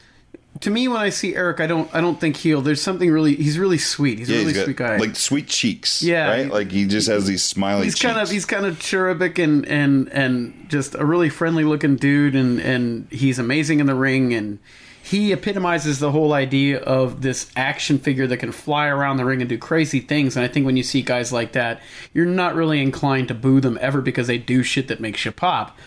to 0.60 0.70
me 0.70 0.86
when 0.86 0.98
i 0.98 1.08
see 1.08 1.34
eric 1.34 1.58
i 1.58 1.66
don't 1.66 1.92
i 1.92 2.00
don't 2.00 2.20
think 2.20 2.36
he'll 2.36 2.60
there's 2.60 2.80
something 2.80 3.10
really 3.10 3.34
he's 3.34 3.58
really 3.58 3.78
sweet 3.78 4.20
he's 4.20 4.30
a 4.30 4.34
really 4.34 4.44
he's 4.44 4.54
got, 4.54 4.64
sweet 4.64 4.76
guy 4.76 4.96
like 4.98 5.16
sweet 5.16 5.48
cheeks. 5.48 6.02
Yeah. 6.02 6.28
right. 6.28 6.48
Like 6.48 6.70
he 6.70 6.86
just 6.86 7.08
has 7.08 7.26
these 7.26 7.42
smiley. 7.42 7.84
he's 7.84 7.94
cheeks. 7.94 8.12
kind 8.12 8.22
of 8.22 8.30
he's 8.30 8.44
kind 8.44 8.64
of 8.64 8.78
cherubic 8.78 9.38
and 9.40 9.66
and 9.66 10.08
and 10.10 10.66
just 10.68 10.94
a 10.94 11.04
really 11.04 11.30
friendly 11.30 11.64
looking 11.64 11.96
dude 11.96 12.36
and 12.36 12.60
and 12.60 13.08
he's 13.10 13.40
amazing 13.40 13.80
in 13.80 13.86
the 13.86 13.94
ring 13.96 14.32
and 14.32 14.60
he 15.04 15.32
epitomizes 15.32 15.98
the 15.98 16.12
whole 16.12 16.32
idea 16.32 16.80
of 16.80 17.20
this 17.20 17.50
action 17.56 17.98
figure 17.98 18.26
that 18.26 18.38
can 18.38 18.52
fly 18.52 18.86
around 18.86 19.18
the 19.18 19.24
ring 19.24 19.42
and 19.42 19.50
do 19.50 19.58
crazy 19.58 20.00
things 20.00 20.34
and 20.34 20.44
i 20.44 20.48
think 20.48 20.64
when 20.64 20.76
you 20.76 20.82
see 20.82 21.02
guys 21.02 21.30
like 21.32 21.52
that 21.52 21.82
you're 22.14 22.24
not 22.24 22.54
really 22.54 22.80
inclined 22.80 23.28
to 23.28 23.34
boo 23.34 23.60
them 23.60 23.78
ever 23.82 24.00
because 24.00 24.26
they 24.26 24.38
do 24.38 24.62
shit 24.62 24.88
that 24.88 25.00
makes 25.00 25.24
you 25.24 25.30
pop 25.32 25.78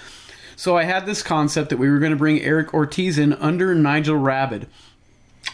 So 0.55 0.75
I 0.75 0.85
had 0.85 1.05
this 1.05 1.21
concept 1.21 1.69
that 1.69 1.77
we 1.77 1.87
were 1.89 1.99
going 1.99 2.11
to 2.11 2.17
bring 2.17 2.41
Eric 2.41 2.73
Ortiz 2.73 3.19
in 3.19 3.33
under 3.33 3.75
Nigel 3.75 4.17
Rabid. 4.17 4.67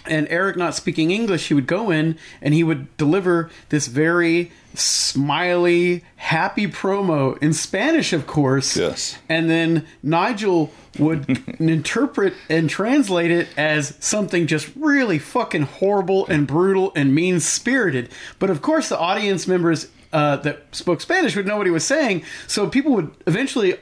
And 0.06 0.28
Eric, 0.30 0.58
not 0.58 0.76
speaking 0.76 1.12
English, 1.12 1.48
he 1.48 1.54
would 1.54 1.68
go 1.68 1.90
in 1.90 2.18
and 2.42 2.54
he 2.54 2.64
would 2.64 2.96
deliver 2.98 3.50
this 3.70 3.88
very 3.88 4.52
smiley, 4.74 6.04
happy 6.18 6.68
promo 6.68 7.42
in 7.42 7.54
Spanish, 7.54 8.12
of 8.12 8.28
course. 8.28 8.76
Yes. 8.76 9.18
And 9.30 9.50
then 9.50 9.86
Nigel 10.02 10.72
would 11.00 11.40
interpret 11.60 12.34
and 12.50 12.70
translate 12.70 13.32
it 13.32 13.48
as 13.58 13.96
something 14.00 14.48
just 14.48 14.72
really 14.76 15.20
fucking 15.20 15.64
horrible 15.64 16.28
and 16.28 16.48
brutal 16.48 16.92
and 16.96 17.14
mean 17.14 17.40
spirited. 17.40 18.10
But 18.40 18.50
of 18.50 18.62
course, 18.62 18.90
the 18.90 19.00
audience 19.00 19.48
members 19.48 19.88
uh, 20.12 20.38
that 20.38 20.64
spoke 20.72 21.02
Spanish 21.02 21.36
would 21.36 21.48
know 21.48 21.58
what 21.58 21.66
he 21.66 21.72
was 21.72 21.86
saying, 21.86 22.24
so 22.48 22.68
people 22.68 22.94
would 22.94 23.12
eventually 23.26 23.76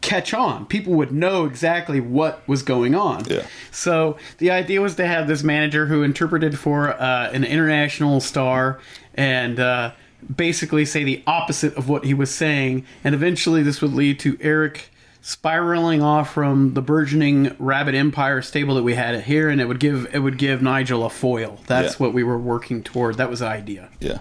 catch 0.00 0.32
on. 0.32 0.64
People 0.66 0.94
would 0.94 1.12
know 1.12 1.44
exactly 1.44 2.00
what 2.00 2.46
was 2.48 2.62
going 2.62 2.94
on. 2.94 3.24
Yeah. 3.26 3.46
So 3.70 4.16
the 4.38 4.50
idea 4.50 4.80
was 4.80 4.94
to 4.96 5.06
have 5.06 5.26
this 5.28 5.42
manager 5.42 5.86
who 5.86 6.02
interpreted 6.02 6.58
for 6.58 6.90
uh, 6.90 7.30
an 7.32 7.44
international 7.44 8.20
star 8.20 8.78
and 9.14 9.58
uh, 9.58 9.92
basically 10.34 10.84
say 10.84 11.04
the 11.04 11.22
opposite 11.26 11.74
of 11.76 11.88
what 11.88 12.04
he 12.04 12.14
was 12.14 12.32
saying, 12.32 12.84
and 13.02 13.14
eventually 13.14 13.62
this 13.62 13.82
would 13.82 13.92
lead 13.92 14.20
to 14.20 14.36
Eric 14.40 14.90
spiraling 15.20 16.00
off 16.00 16.32
from 16.32 16.74
the 16.74 16.80
burgeoning 16.80 17.54
Rabid 17.58 17.94
Empire 17.94 18.40
stable 18.40 18.76
that 18.76 18.84
we 18.84 18.94
had 18.94 19.20
here, 19.24 19.48
and 19.50 19.60
it 19.60 19.66
would 19.66 19.80
give 19.80 20.08
it 20.14 20.20
would 20.20 20.38
give 20.38 20.62
Nigel 20.62 21.04
a 21.04 21.10
foil. 21.10 21.60
That's 21.66 21.94
Yeah. 21.94 21.98
what 22.06 22.14
we 22.14 22.22
were 22.22 22.38
working 22.38 22.82
toward. 22.82 23.16
That 23.16 23.28
was 23.28 23.40
the 23.40 23.48
idea. 23.48 23.88
Yeah. 24.00 24.18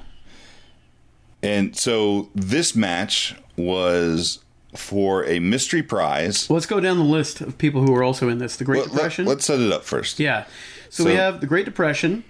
And 1.43 1.75
so 1.77 2.29
this 2.33 2.75
match 2.75 3.35
was 3.55 4.39
for 4.77 5.25
a 5.25 5.39
mystery 5.39 5.83
prize. 5.83 6.49
Let's 6.49 6.65
go 6.65 6.79
down 6.79 6.97
the 6.97 7.03
list 7.03 7.41
of 7.41 7.57
people 7.57 7.81
who 7.81 7.93
are 7.95 8.03
also 8.03 8.29
in 8.29 8.37
this. 8.37 8.55
The 8.57 8.63
Great 8.65 8.83
Let- 8.83 8.91
Depression. 8.91 9.25
Let, 9.25 9.37
us 9.39 9.45
set 9.45 9.59
it 9.59 9.71
up 9.71 9.83
first. 9.83 10.19
yeah. 10.19 10.45
So, 10.89 11.03
we 11.03 11.15
have 11.15 11.41
the 11.41 11.47
Great 11.47 11.65
Depression 11.65 12.23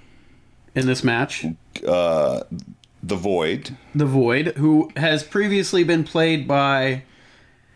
in 0.73 0.88
this 0.88 1.03
match. 1.03 1.45
Uh, 1.88 2.41
The 3.03 3.15
Void, 3.15 3.77
The 3.93 4.05
Void, 4.07 4.47
who 4.57 4.91
has 4.97 5.23
previously 5.23 5.83
been 5.83 6.03
played 6.03 6.47
by 6.47 7.03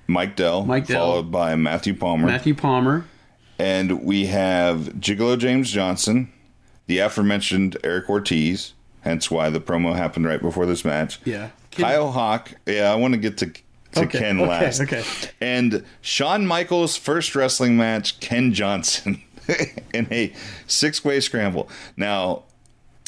Mike 0.08 0.36
Dell, 0.36 0.66
Mike 0.66 0.88
Dell. 0.88 1.00
followed 1.06 1.32
by 1.32 1.56
Matthew 1.56 1.94
Palmer. 1.94 2.26
Matthew 2.28 2.56
Palmer. 2.56 3.06
and 3.60 4.04
we 4.04 4.26
have 4.26 4.94
Gigolo 5.00 5.38
James 5.38 5.70
Johnson, 5.72 6.34
the 6.88 6.98
aforementioned 6.98 7.78
Eric 7.84 8.10
Ortiz, 8.10 8.74
hence 9.02 9.30
why 9.30 9.50
the 9.52 9.62
promo 9.62 9.96
happened 9.96 10.26
right 10.26 10.42
before 10.42 10.66
this 10.66 10.84
match. 10.84 11.20
Yeah. 11.24 11.50
Kyle 11.72 12.12
Hawk. 12.12 12.52
Yeah, 12.66 12.92
I 12.92 12.96
want 12.96 13.14
to 13.14 13.20
get 13.20 13.38
to 13.38 13.52
to 13.94 14.02
Okay, 14.02 14.20
Ken 14.20 14.40
okay, 14.40 14.50
last. 14.50 14.82
okay. 14.82 15.04
And 15.42 15.84
Shawn 16.02 16.46
Michaels' 16.48 16.98
first 16.98 17.36
wrestling 17.36 17.76
match, 17.78 18.20
Ken 18.20 18.54
Johnson, 18.54 19.22
in 19.94 20.08
a 20.12 20.34
six 20.68 21.04
way 21.04 21.20
scramble. 21.20 21.70
Now, 21.98 22.44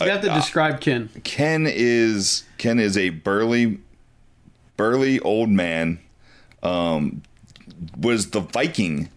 You 0.01 0.09
have 0.09 0.21
to 0.21 0.31
uh, 0.31 0.35
describe 0.35 0.81
Ken. 0.81 1.09
Ken 1.23 1.65
is 1.69 2.43
Ken 2.57 2.79
is 2.79 2.97
a 2.97 3.09
burly, 3.09 3.79
burly 4.77 5.19
old 5.21 5.49
man. 5.49 5.99
Um, 6.61 7.21
was 7.97 8.29
the 8.31 8.39
Viking 8.39 9.09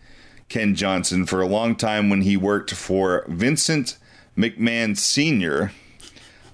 Ken 0.48 0.74
Johnson 0.74 1.26
for 1.26 1.40
a 1.40 1.46
long 1.46 1.76
time 1.76 2.11
when 2.11 2.22
he 2.22 2.37
worked 2.37 2.72
for 2.74 3.24
Vincent 3.29 3.96
McMahon 4.37 4.96
Senior. 4.96 5.72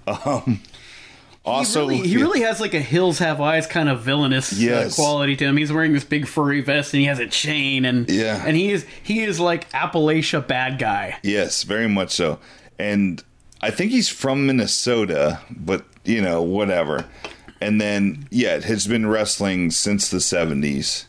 Um, 0.07 0.61
also, 1.45 1.89
he 1.89 1.97
really, 1.97 2.09
he 2.09 2.17
really 2.19 2.41
has 2.43 2.61
like 2.61 2.75
a 2.75 2.81
hills 2.81 3.19
have 3.19 3.41
eyes 3.41 3.67
kind 3.67 3.89
of 3.89 4.01
villainous 4.03 4.53
uh, 4.53 4.91
quality 4.95 5.35
to 5.37 5.45
him. 5.45 5.57
He's 5.57 5.73
wearing 5.73 5.93
this 5.93 6.05
big 6.05 6.27
furry 6.29 6.61
vest 6.61 6.93
and 6.95 7.01
he 7.01 7.07
has 7.07 7.19
a 7.19 7.27
chain 7.27 7.85
and 7.85 8.09
Yeah. 8.09 8.43
and 8.47 8.57
he 8.57 8.71
is 8.71 8.87
he 9.03 9.21
is 9.23 9.41
like 9.41 9.69
Appalachia 9.73 10.47
bad 10.47 10.79
guy. 10.79 11.19
Yes, 11.23 11.63
very 11.65 11.89
much 11.89 12.11
so. 12.13 12.39
And 12.79 13.23
I 13.61 13.71
think 13.71 13.91
he's 13.91 14.09
from 14.09 14.47
Minnesota, 14.47 15.41
but 15.51 15.85
you 16.05 16.23
know, 16.23 16.43
whatever. 16.43 17.07
And 17.61 17.81
then 17.81 18.27
yeah, 18.31 18.57
it 18.57 18.65
has 18.65 18.87
been 18.87 19.07
wrestling 19.07 19.71
since 19.71 20.09
the 20.11 20.19
70s. 20.19 21.07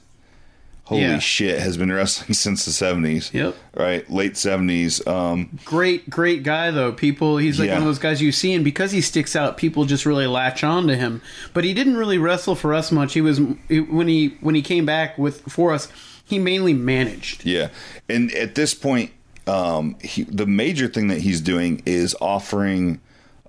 Holy 0.85 1.01
Yeah. 1.03 1.19
shit, 1.19 1.59
has 1.59 1.77
been 1.77 1.91
wrestling 1.91 2.33
since 2.33 2.65
the 2.65 2.71
70s. 2.71 3.31
Yep. 3.33 3.55
Right, 3.75 4.09
late 4.11 4.33
70s. 4.33 5.05
Um 5.07 5.57
Great, 5.63 6.09
great 6.09 6.43
guy 6.43 6.71
though. 6.71 6.91
People, 6.91 7.37
he's 7.37 7.57
like 7.59 7.67
Yeah. 7.67 7.73
one 7.75 7.83
of 7.83 7.87
those 7.87 7.99
guys 7.99 8.21
you 8.21 8.31
see, 8.33 8.53
and 8.53 8.63
because 8.65 8.91
he 8.91 8.99
sticks 9.01 9.35
out, 9.35 9.55
people 9.57 9.85
just 9.85 10.05
really 10.05 10.27
latch 10.27 10.63
on 10.63 10.87
to 10.87 10.95
him. 10.97 11.21
But 11.53 11.63
he 11.63 11.73
didn't 11.73 11.95
really 11.97 12.17
wrestle 12.17 12.55
for 12.55 12.73
us 12.73 12.91
much. 12.91 13.13
He 13.13 13.21
was 13.21 13.39
when 13.39 14.07
he 14.07 14.35
when 14.41 14.55
he 14.55 14.61
came 14.61 14.85
back 14.85 15.17
with 15.17 15.41
for 15.43 15.71
us, 15.73 15.87
he 16.25 16.37
mainly 16.39 16.73
managed. 16.73 17.45
yeah. 17.45 17.69
And 18.09 18.31
at 18.33 18.55
this 18.55 18.73
point 18.73 19.11
um 19.47 19.95
he, 20.01 20.23
the 20.23 20.45
major 20.45 20.87
thing 20.87 21.07
that 21.07 21.19
he's 21.21 21.41
doing 21.41 21.81
is 21.85 22.15
offering 22.21 22.99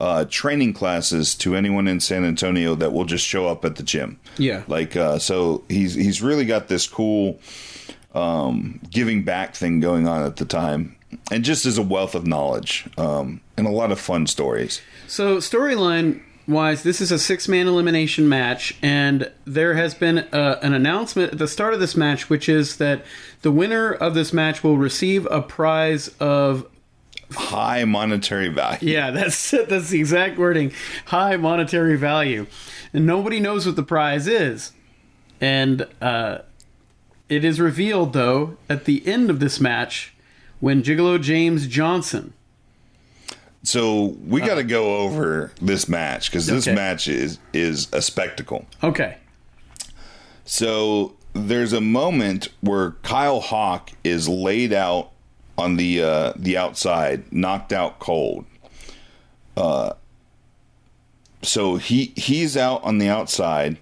uh, 0.05 0.27
training 0.29 0.75
classes 0.75 1.35
to 1.35 1.57
anyone 1.57 1.89
in 1.89 1.99
San 1.99 2.27
Antonio 2.27 2.75
that 2.75 2.93
will 2.93 3.07
just 3.07 3.27
show 3.27 3.49
up 3.49 3.65
at 3.65 3.77
the 3.77 3.83
gym. 3.83 4.21
Yeah. 4.37 4.63
Like 4.69 4.97
uh, 4.97 5.19
so 5.19 5.65
he's 5.71 5.95
he's 5.95 6.21
really 6.21 6.45
got 6.45 6.69
this 6.69 6.87
cool 6.87 7.41
um, 8.15 8.81
giving 8.91 9.23
back 9.23 9.55
thing 9.55 9.81
going 9.81 10.07
on 10.07 10.23
at 10.23 10.37
the 10.37 10.45
time, 10.45 10.97
and 11.31 11.43
just 11.43 11.65
as 11.65 11.79
a 11.79 11.83
wealth 11.83 12.15
of 12.15 12.27
knowledge 12.27 12.87
um, 12.99 13.41
and 13.57 13.67
a 13.67 13.71
lot 13.71 13.91
of 13.91 13.99
fun 13.99 14.27
stories. 14.27 14.83
So 15.07 15.39
storyline 15.39 16.21
wise, 16.47 16.83
this 16.83 17.01
is 17.01 17.11
a 17.11 17.19
six 17.19 17.49
man 17.49 17.67
elimination 17.67 18.29
match, 18.29 18.77
and 18.83 19.33
there 19.47 19.73
has 19.73 19.95
been 19.95 20.19
uh, 20.19 20.59
an 20.61 20.75
announcement 20.75 21.33
at 21.33 21.39
the 21.39 21.49
start 21.49 21.73
of 21.73 21.81
this 21.81 21.97
match, 21.97 22.29
which 22.29 22.47
is 22.47 22.77
that 22.77 23.07
the 23.41 23.51
winner 23.51 23.91
of 23.91 24.13
this 24.13 24.35
match 24.35 24.63
will 24.63 24.77
receive 24.77 25.27
a 25.31 25.41
prize 25.41 26.09
of 26.21 26.67
High 27.33 27.85
monetary 27.85 28.49
value. 28.49 28.79
yeah, 28.93 29.11
that's 29.11 29.51
that's 29.69 29.91
the 29.91 29.99
exact 30.01 30.39
wording, 30.39 30.73
high 31.07 31.37
monetary 31.37 31.97
value, 31.97 32.47
and 32.93 33.07
nobody 33.07 33.41
knows 33.41 33.67
what 33.67 33.77
the 33.77 33.83
prize 33.83 34.27
is, 34.27 34.73
and 35.41 35.87
uh, 36.01 36.39
it 37.29 37.45
is 37.45 37.61
revealed 37.61 38.13
though 38.13 38.57
at 38.69 38.85
the 38.85 39.07
end 39.07 39.31
of 39.31 39.41
this 39.41 39.61
match 39.61 40.15
when 40.61 40.83
Gigolo 40.83 41.21
James 41.21 41.67
Johnson. 41.67 42.33
So 43.63 44.15
we 44.27 44.43
got 44.43 44.57
to 44.57 44.63
go 44.65 44.99
over 44.99 45.51
this 45.61 45.89
match 45.89 46.31
because 46.31 46.47
this 46.47 46.69
Okay. 46.69 46.75
match 46.75 47.09
is 47.09 47.39
is 47.55 47.89
a 47.95 48.03
spectacle. 48.03 48.67
Okay, 48.83 49.17
So 50.45 51.17
there's 51.33 51.73
a 51.73 51.81
moment 51.81 52.49
where 52.61 52.93
Kyle 53.03 53.41
Hawk 53.41 53.91
is 54.05 54.29
laid 54.29 54.73
out 54.73 55.11
on 55.57 55.77
the 55.77 56.03
uh, 56.03 56.33
the 56.37 56.57
outside, 56.57 57.33
knocked 57.33 57.73
out 57.73 57.99
cold. 57.99 58.45
Uh, 59.57 59.93
so 61.43 61.77
he 61.77 62.13
he's 62.17 62.57
out 62.57 62.83
on 62.85 62.99
the 62.99 63.09
outside. 63.09 63.79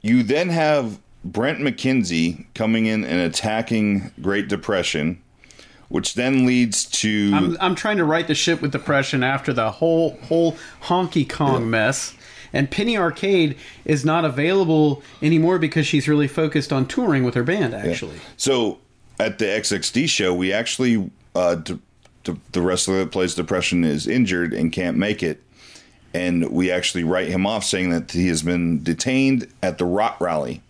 You 0.00 0.22
then 0.22 0.48
have 0.50 1.00
Brent 1.24 1.58
McKenzie 1.58 2.46
coming 2.54 2.86
in 2.86 3.04
and 3.04 3.20
attacking 3.20 4.12
Great 4.22 4.48
Depression, 4.48 5.20
which 5.88 6.14
then 6.14 6.46
leads 6.46 6.84
to 6.86 7.32
I'm, 7.34 7.56
I'm 7.60 7.74
trying 7.74 7.96
to 7.98 8.04
right 8.04 8.26
the 8.26 8.34
ship 8.34 8.62
with 8.62 8.72
depression 8.72 9.22
after 9.22 9.52
the 9.52 9.70
whole 9.72 10.16
whole 10.22 10.56
honky 10.84 11.28
Kong 11.28 11.68
mess. 11.70 12.14
And 12.52 12.70
Penny 12.70 12.96
Arcade 12.96 13.58
is 13.84 14.04
not 14.04 14.24
available 14.24 15.02
anymore 15.20 15.58
because 15.58 15.86
she's 15.86 16.08
really 16.08 16.28
focused 16.28 16.72
on 16.72 16.86
touring 16.86 17.24
with 17.24 17.34
her 17.34 17.42
band. 17.42 17.74
Actually, 17.74 18.18
So 18.38 18.78
at 19.18 19.38
the 19.38 19.46
XXD 19.46 20.08
show, 20.08 20.34
we 20.34 20.52
actually 20.52 21.10
uh, 21.34 21.56
d- 21.56 21.78
d- 22.24 22.40
the 22.52 22.60
wrestler 22.62 22.98
that 22.98 23.12
plays 23.12 23.34
Depression 23.34 23.84
is 23.84 24.06
injured 24.06 24.52
and 24.52 24.72
can't 24.72 24.96
make 24.96 25.22
it, 25.22 25.42
and 26.14 26.50
we 26.50 26.70
actually 26.70 27.04
write 27.04 27.28
him 27.28 27.46
off 27.46 27.64
saying 27.64 27.90
that 27.90 28.10
he 28.12 28.28
has 28.28 28.42
been 28.42 28.82
detained 28.82 29.48
at 29.62 29.78
the 29.78 29.84
Rot 29.84 30.20
Rally. 30.20 30.62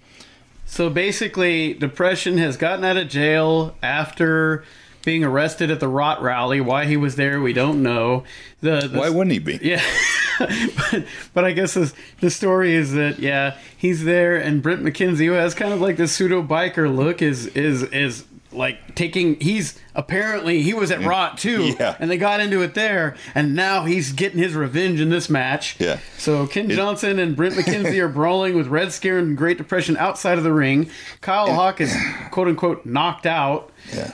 so 0.64 0.90
basically, 0.90 1.74
depression 1.74 2.38
has 2.38 2.56
gotten 2.56 2.84
out 2.84 2.96
of 2.96 3.08
jail 3.08 3.76
after 3.82 4.64
being 5.04 5.22
arrested 5.22 5.70
at 5.70 5.78
the 5.78 5.86
Rot 5.88 6.20
Rally. 6.20 6.60
Why 6.60 6.84
he 6.86 6.96
was 6.96 7.14
there, 7.14 7.40
we 7.40 7.52
don't 7.52 7.80
know. 7.82 8.24
The, 8.60 8.88
the 8.88 8.98
Why 8.98 9.08
wouldn't 9.08 9.32
he 9.32 9.38
be? 9.38 9.58
Yeah, 9.62 9.82
but, 10.38 11.04
but 11.32 11.44
I 11.44 11.52
guess 11.52 11.74
the, 11.74 11.92
the 12.20 12.30
story 12.30 12.74
is 12.74 12.92
that 12.94 13.20
yeah, 13.20 13.56
he's 13.76 14.02
there, 14.04 14.36
and 14.36 14.60
Brent 14.62 14.82
McKenzie, 14.82 15.26
who 15.26 15.32
has 15.32 15.54
kind 15.54 15.72
of 15.72 15.80
like 15.80 15.96
this 15.96 16.10
pseudo 16.12 16.42
biker 16.42 16.92
look, 16.94 17.22
is 17.22 17.46
is 17.48 17.84
is 17.84 18.24
like 18.52 18.94
taking. 18.94 19.38
He's 19.40 19.78
apparently 19.94 20.62
he 20.62 20.72
was 20.74 20.90
at 20.90 21.02
Rot 21.04 21.38
too, 21.38 21.74
Yeah. 21.78 21.96
and 21.98 22.10
they 22.10 22.16
got 22.18 22.40
into 22.40 22.62
it 22.62 22.74
there, 22.74 23.16
and 23.34 23.54
now 23.54 23.84
he's 23.84 24.12
getting 24.12 24.38
his 24.38 24.54
revenge 24.54 25.00
in 25.00 25.10
this 25.10 25.28
match. 25.30 25.76
Yeah. 25.78 25.98
So 26.18 26.46
Ken 26.46 26.70
Johnson 26.70 27.18
and 27.18 27.34
Brent 27.36 27.54
McKenzie 27.54 27.98
are 28.00 28.08
brawling 28.08 28.56
with 28.56 28.66
Red 28.68 28.92
Scare 28.92 29.18
and 29.18 29.36
Great 29.36 29.58
Depression 29.58 29.96
outside 29.96 30.38
of 30.38 30.44
the 30.44 30.52
ring. 30.52 30.90
Kyle 31.20 31.52
Hawk 31.52 31.80
is 31.80 31.94
quote 32.30 32.48
unquote 32.48 32.86
knocked 32.86 33.26
out. 33.26 33.70
Yeah. 33.94 34.12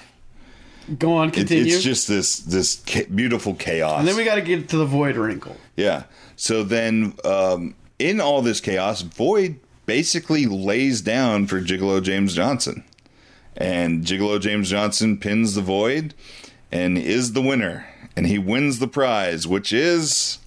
Go 0.99 1.15
on, 1.15 1.29
It- 1.29 1.35
continue. 1.35 1.75
it's 1.75 1.85
just 1.85 2.09
this 2.09 2.39
this 2.39 2.77
beautiful 3.07 3.55
chaos. 3.55 4.01
and 4.01 4.09
then 4.09 4.17
we 4.17 4.25
got 4.25 4.35
to 4.35 4.41
get 4.43 4.69
to 4.71 4.77
the 4.77 4.85
Void 4.87 5.17
wrinkle. 5.17 5.57
Yeah. 5.77 6.05
So 6.37 6.65
then, 6.65 7.15
um, 7.25 7.75
in 8.01 8.21
all 8.21 8.43
this 8.43 8.61
chaos, 8.61 9.03
Void 9.03 9.61
basically 9.87 10.47
lays 10.47 11.01
down 11.01 11.47
for 11.47 11.61
Gigolo 11.61 12.03
James 12.03 12.35
Johnson, 12.35 12.83
And 13.57 14.05
Gigolo 14.05 14.41
James 14.41 14.71
Johnson 14.71 15.19
pins 15.19 15.55
the 15.55 15.61
Void 15.61 16.15
and 16.71 16.97
is 16.97 17.33
the 17.33 17.43
winner. 17.43 17.87
And 18.17 18.27
he 18.27 18.39
wins 18.39 18.79
the 18.79 18.89
prize, 18.89 19.47
which 19.47 19.73
is. 19.73 20.39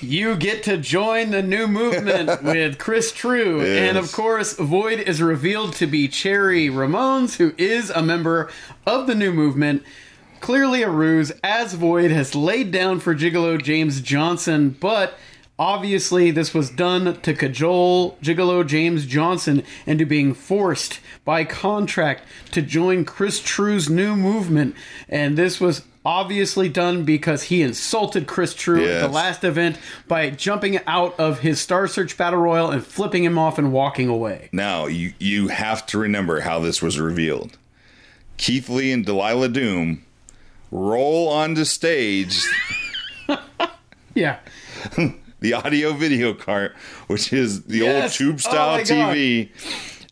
You 0.00 0.36
get 0.36 0.62
to 0.64 0.76
join 0.76 1.30
the 1.30 1.42
new 1.42 1.66
movement 1.66 2.42
with 2.42 2.78
Chris 2.78 3.12
True. 3.12 3.62
Yes. 3.62 3.88
And 3.88 3.98
of 3.98 4.12
course, 4.12 4.54
Void 4.54 5.00
is 5.00 5.22
revealed 5.22 5.74
to 5.74 5.86
be 5.86 6.08
Cherry 6.08 6.68
Ramones, 6.68 7.36
who 7.36 7.54
is 7.56 7.90
a 7.90 8.02
member 8.02 8.50
of 8.84 9.06
the 9.06 9.14
new 9.14 9.32
movement. 9.32 9.82
Clearly 10.40 10.82
a 10.82 10.90
ruse, 10.90 11.32
as 11.42 11.74
Void 11.74 12.10
has 12.10 12.34
laid 12.34 12.70
down 12.70 13.00
for 13.00 13.14
Gigolo 13.14 13.60
James 13.60 14.00
Johnson, 14.00 14.76
but 14.78 15.18
obviously 15.58 16.30
this 16.30 16.52
was 16.52 16.70
done 16.70 17.20
to 17.20 17.34
cajole 17.34 18.16
Gigolo 18.22 18.66
James 18.66 19.06
Johnson 19.06 19.62
into 19.86 20.04
being 20.06 20.34
forced 20.34 21.00
by 21.24 21.44
contract 21.44 22.22
to 22.52 22.62
join 22.62 23.04
Chris 23.04 23.40
True's 23.40 23.88
new 23.88 24.16
movement. 24.16 24.74
And 25.08 25.36
this 25.36 25.60
was 25.60 25.82
obviously 26.04 26.68
done 26.68 27.04
because 27.04 27.44
he 27.44 27.62
insulted 27.62 28.26
Chris 28.26 28.54
True 28.54 28.84
at 28.84 29.00
the 29.00 29.08
last 29.08 29.42
event 29.42 29.78
by 30.06 30.30
jumping 30.30 30.78
out 30.86 31.18
of 31.18 31.40
his 31.40 31.60
Star 31.60 31.88
Search 31.88 32.16
Battle 32.16 32.38
Royal 32.38 32.70
and 32.70 32.84
flipping 32.84 33.24
him 33.24 33.38
off 33.38 33.58
and 33.58 33.72
walking 33.72 34.08
away. 34.08 34.48
Now, 34.52 34.86
you, 34.86 35.14
you 35.18 35.48
have 35.48 35.84
to 35.86 35.98
remember 35.98 36.40
how 36.40 36.60
this 36.60 36.80
was 36.80 37.00
revealed. 37.00 37.58
Keith 38.36 38.68
Lee 38.68 38.92
and 38.92 39.04
Delilah 39.04 39.48
Doom 39.48 40.04
roll 40.70 41.28
onto 41.28 41.64
stage 41.64 42.44
Yeah. 44.14 44.38
the 45.40 45.54
audio 45.54 45.92
video 45.92 46.34
cart, 46.34 46.74
which 47.06 47.32
is 47.32 47.64
the 47.64 47.78
Yes. 47.78 48.02
old 48.04 48.12
tube 48.12 48.34
Oh 48.36 48.38
style 48.50 48.76
God. 48.78 48.86
TV, 48.86 49.50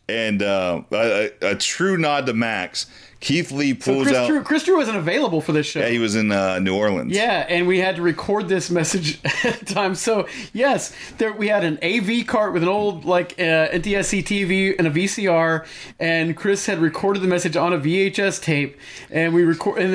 and 0.07 0.41
uh, 0.43 0.81
a 0.91 1.31
a 1.41 1.55
true 1.55 1.97
nod 1.97 2.25
to 2.27 2.33
Max. 2.33 2.85
Keith 3.25 3.51
Lee 3.51 3.71
So 3.79 3.91
pulls 3.91 4.03
Chris 4.05 4.15
out. 4.17 4.27
Drew, 4.27 4.43
Chris 4.43 4.63
Drew 4.65 4.77
wasn't 4.77 4.97
available 4.97 5.41
for 5.41 5.51
this 5.51 5.65
show. 5.65 5.79
yeah, 5.79 5.87
he 5.89 5.97
was 5.97 6.15
in 6.15 6.31
uh, 6.31 6.59
New 6.59 6.75
Orleans. 6.77 7.11
Yeah, 7.11 7.43
and 7.49 7.65
we 7.65 7.79
had 7.79 7.95
to 7.95 8.03
record 8.03 8.47
this 8.47 8.69
message 8.69 9.19
at 9.43 9.59
the 9.61 9.65
time. 9.65 9.95
So 9.95 10.27
yes, 10.53 10.95
there 11.17 11.33
we 11.33 11.47
had 11.47 11.63
an 11.63 11.79
AV 11.81 12.27
cart 12.27 12.53
with 12.53 12.61
an 12.61 12.69
old 12.69 13.03
like 13.03 13.33
uh, 13.39 13.69
NTSC 13.73 14.23
TV 14.23 14.75
and 14.77 14.85
a 14.87 14.91
VCR, 14.91 15.65
and 15.99 16.37
Chris 16.37 16.67
had 16.67 16.77
recorded 16.77 17.23
the 17.23 17.27
message 17.27 17.57
on 17.57 17.73
a 17.73 17.79
VHS 17.79 18.43
tape, 18.43 18.77
and 19.09 19.33
we 19.33 19.43
record, 19.43 19.79
and 19.81 19.91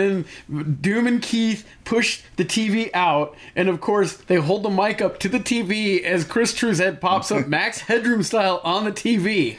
then 0.48 0.76
Doom 0.80 1.06
and 1.06 1.22
Keith 1.22 1.64
push 1.84 2.22
the 2.34 2.44
TV 2.44 2.90
out, 2.94 3.36
and 3.54 3.68
of 3.68 3.80
course 3.80 4.14
they 4.16 4.36
hold 4.36 4.64
the 4.64 4.70
mic 4.70 5.00
up 5.00 5.20
to 5.20 5.28
the 5.28 5.38
TV 5.38 6.02
as 6.02 6.24
Chris 6.24 6.52
Drew's 6.52 6.78
head 6.80 7.00
pops 7.00 7.30
up, 7.30 7.46
Max 7.48 7.82
Headroom 7.82 8.24
style, 8.24 8.60
on 8.64 8.84
the 8.84 8.92
TV, 8.92 9.56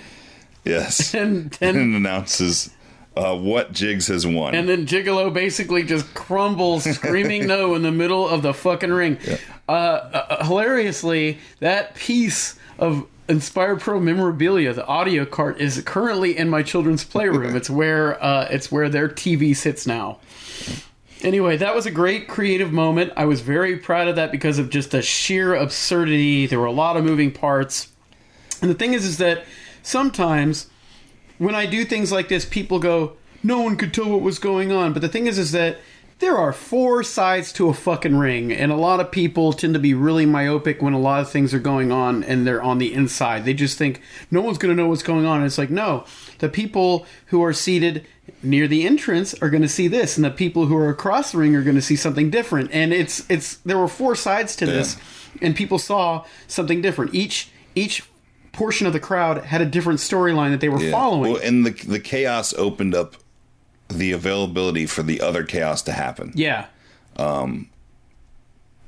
Yes. 0.65 1.13
and 1.15 1.57
and 1.62 1.77
and. 1.77 1.95
announces 1.95 2.69
uh, 3.15 3.36
what 3.36 3.71
Jigs 3.74 4.08
has 4.08 4.26
won. 4.26 4.56
And 4.56 4.67
then 4.67 4.86
Gigolo 4.86 5.34
basically 5.34 5.84
just 5.84 6.13
crumbles, 6.13 6.84
screaming 6.95 7.47
no 7.47 7.76
in 7.76 7.82
the 7.82 7.91
middle 7.91 8.28
of 8.28 8.41
the 8.41 8.54
fucking 8.54 8.91
ring. 8.91 9.17
Uh, 9.67 9.71
uh, 9.71 10.45
hilariously, 10.45 11.39
that 11.60 11.95
piece 11.95 12.58
of 12.80 13.08
Inspire 13.28 13.78
Pro 13.78 14.00
memorabilia, 14.00 14.74
the 14.74 14.86
audio 14.86 15.26
cart, 15.26 15.62
is 15.62 15.82
currently 15.86 16.38
in 16.38 16.50
my 16.50 16.63
children's 16.63 17.04
playroom. 17.04 17.56
it's 17.58 17.69
where 17.69 18.21
uh, 18.24 18.47
it's 18.50 18.71
where 18.71 18.89
their 18.89 19.08
TV 19.08 19.56
sits 19.56 19.88
now. 19.88 20.19
Anyway, 21.21 21.56
that 21.56 21.76
was 21.76 21.86
a 21.86 21.91
great 21.91 22.28
creative 22.28 22.74
moment. 22.74 23.13
I 23.15 23.26
was 23.26 23.41
very 23.41 23.78
proud 23.78 24.08
of 24.08 24.15
that 24.15 24.32
because 24.32 24.58
of 24.58 24.71
just 24.71 24.91
the 24.91 25.04
sheer 25.04 25.54
absurdity. 25.54 26.47
There 26.47 26.60
were 26.60 26.65
a 26.65 26.71
lot 26.71 26.97
of 26.97 27.04
moving 27.06 27.32
parts. 27.32 27.89
And 28.62 28.71
the 28.71 28.76
thing 28.76 28.93
is, 28.93 29.06
is 29.06 29.17
that 29.17 29.45
sometimes 29.84 30.70
when 31.41 31.56
I 31.56 31.65
do 31.65 31.84
things 31.84 32.12
like 32.12 32.30
this, 32.30 32.45
people 32.45 32.77
go, 32.77 33.13
"No 33.41 33.62
one 33.62 33.75
could 33.75 33.95
tell 33.95 34.08
what 34.08 34.21
was 34.21 34.38
going 34.38 34.71
on." 34.71 34.93
But 34.93 35.01
the 35.01 35.10
thing 35.10 35.25
is, 35.25 35.39
is 35.39 35.51
that 35.54 35.80
there 36.19 36.38
are 36.38 36.54
four 36.54 37.01
sides 37.01 37.51
to 37.54 37.67
a 37.67 37.73
fucking 37.73 38.15
ring, 38.15 38.54
and 38.54 38.71
a 38.71 38.75
lot 38.75 38.99
of 38.99 39.10
people 39.10 39.51
tend 39.51 39.73
to 39.73 39.80
be 39.80 39.95
really 39.95 40.27
myopic 40.27 40.84
when 40.84 40.93
a 40.93 40.99
lot 40.99 41.19
of 41.19 41.32
things 41.32 41.51
are 41.51 41.60
going 41.60 41.91
on 41.91 42.23
and 42.23 42.45
they're 42.45 42.62
on 42.62 42.77
the 42.77 42.93
inside. 42.93 43.43
They 43.43 43.56
just 43.56 43.75
think 43.75 44.01
no 44.30 44.39
one's 44.39 44.60
going 44.60 44.75
to 44.75 44.80
know 44.80 44.88
what's 44.88 45.01
going 45.01 45.25
on. 45.25 45.38
And 45.38 45.47
it's 45.47 45.58
like, 45.58 45.71
no, 45.71 46.06
the 46.38 46.47
people 46.47 47.08
who 47.27 47.43
are 47.43 47.54
seated 47.54 48.06
near 48.43 48.67
the 48.67 48.86
entrance 48.86 49.34
are 49.41 49.49
going 49.49 49.63
to 49.63 49.67
see 49.67 49.88
this, 49.88 50.17
and 50.17 50.23
the 50.23 50.30
people 50.30 50.67
who 50.67 50.77
are 50.77 50.89
across 50.89 51.32
the 51.32 51.39
ring 51.39 51.56
are 51.56 51.63
going 51.63 51.75
to 51.75 51.82
see 51.82 51.95
something 51.95 52.30
different. 52.30 52.69
And 52.71 52.93
it's 52.93 53.27
it's 53.32 53.56
there 53.65 53.80
were 53.80 53.88
four 53.88 54.15
sides 54.15 54.56
to 54.58 54.67
this, 54.67 54.95
and 55.41 55.56
people 55.56 55.80
saw 55.80 56.23
something 56.47 56.84
different. 56.84 57.15
Each 57.15 57.49
each 57.73 58.04
portion 58.53 58.85
of 58.87 58.93
the 58.93 58.99
crowd 58.99 59.43
had 59.45 59.61
a 59.61 59.65
different 59.65 59.99
storyline 59.99 60.51
that 60.51 60.59
they 60.61 60.69
were 60.69 60.81
Yeah. 60.81 60.91
following. 60.91 61.33
Well, 61.33 61.41
and 61.41 61.65
the 61.65 61.71
the 61.71 61.99
chaos 61.99 62.53
opened 62.55 62.93
up 62.95 63.15
the 63.89 64.11
availability 64.11 64.85
for 64.85 65.03
the 65.03 65.21
other 65.21 65.43
chaos 65.43 65.81
to 65.83 65.91
happen. 65.91 66.31
yeah. 66.35 66.65
Um, 67.17 67.67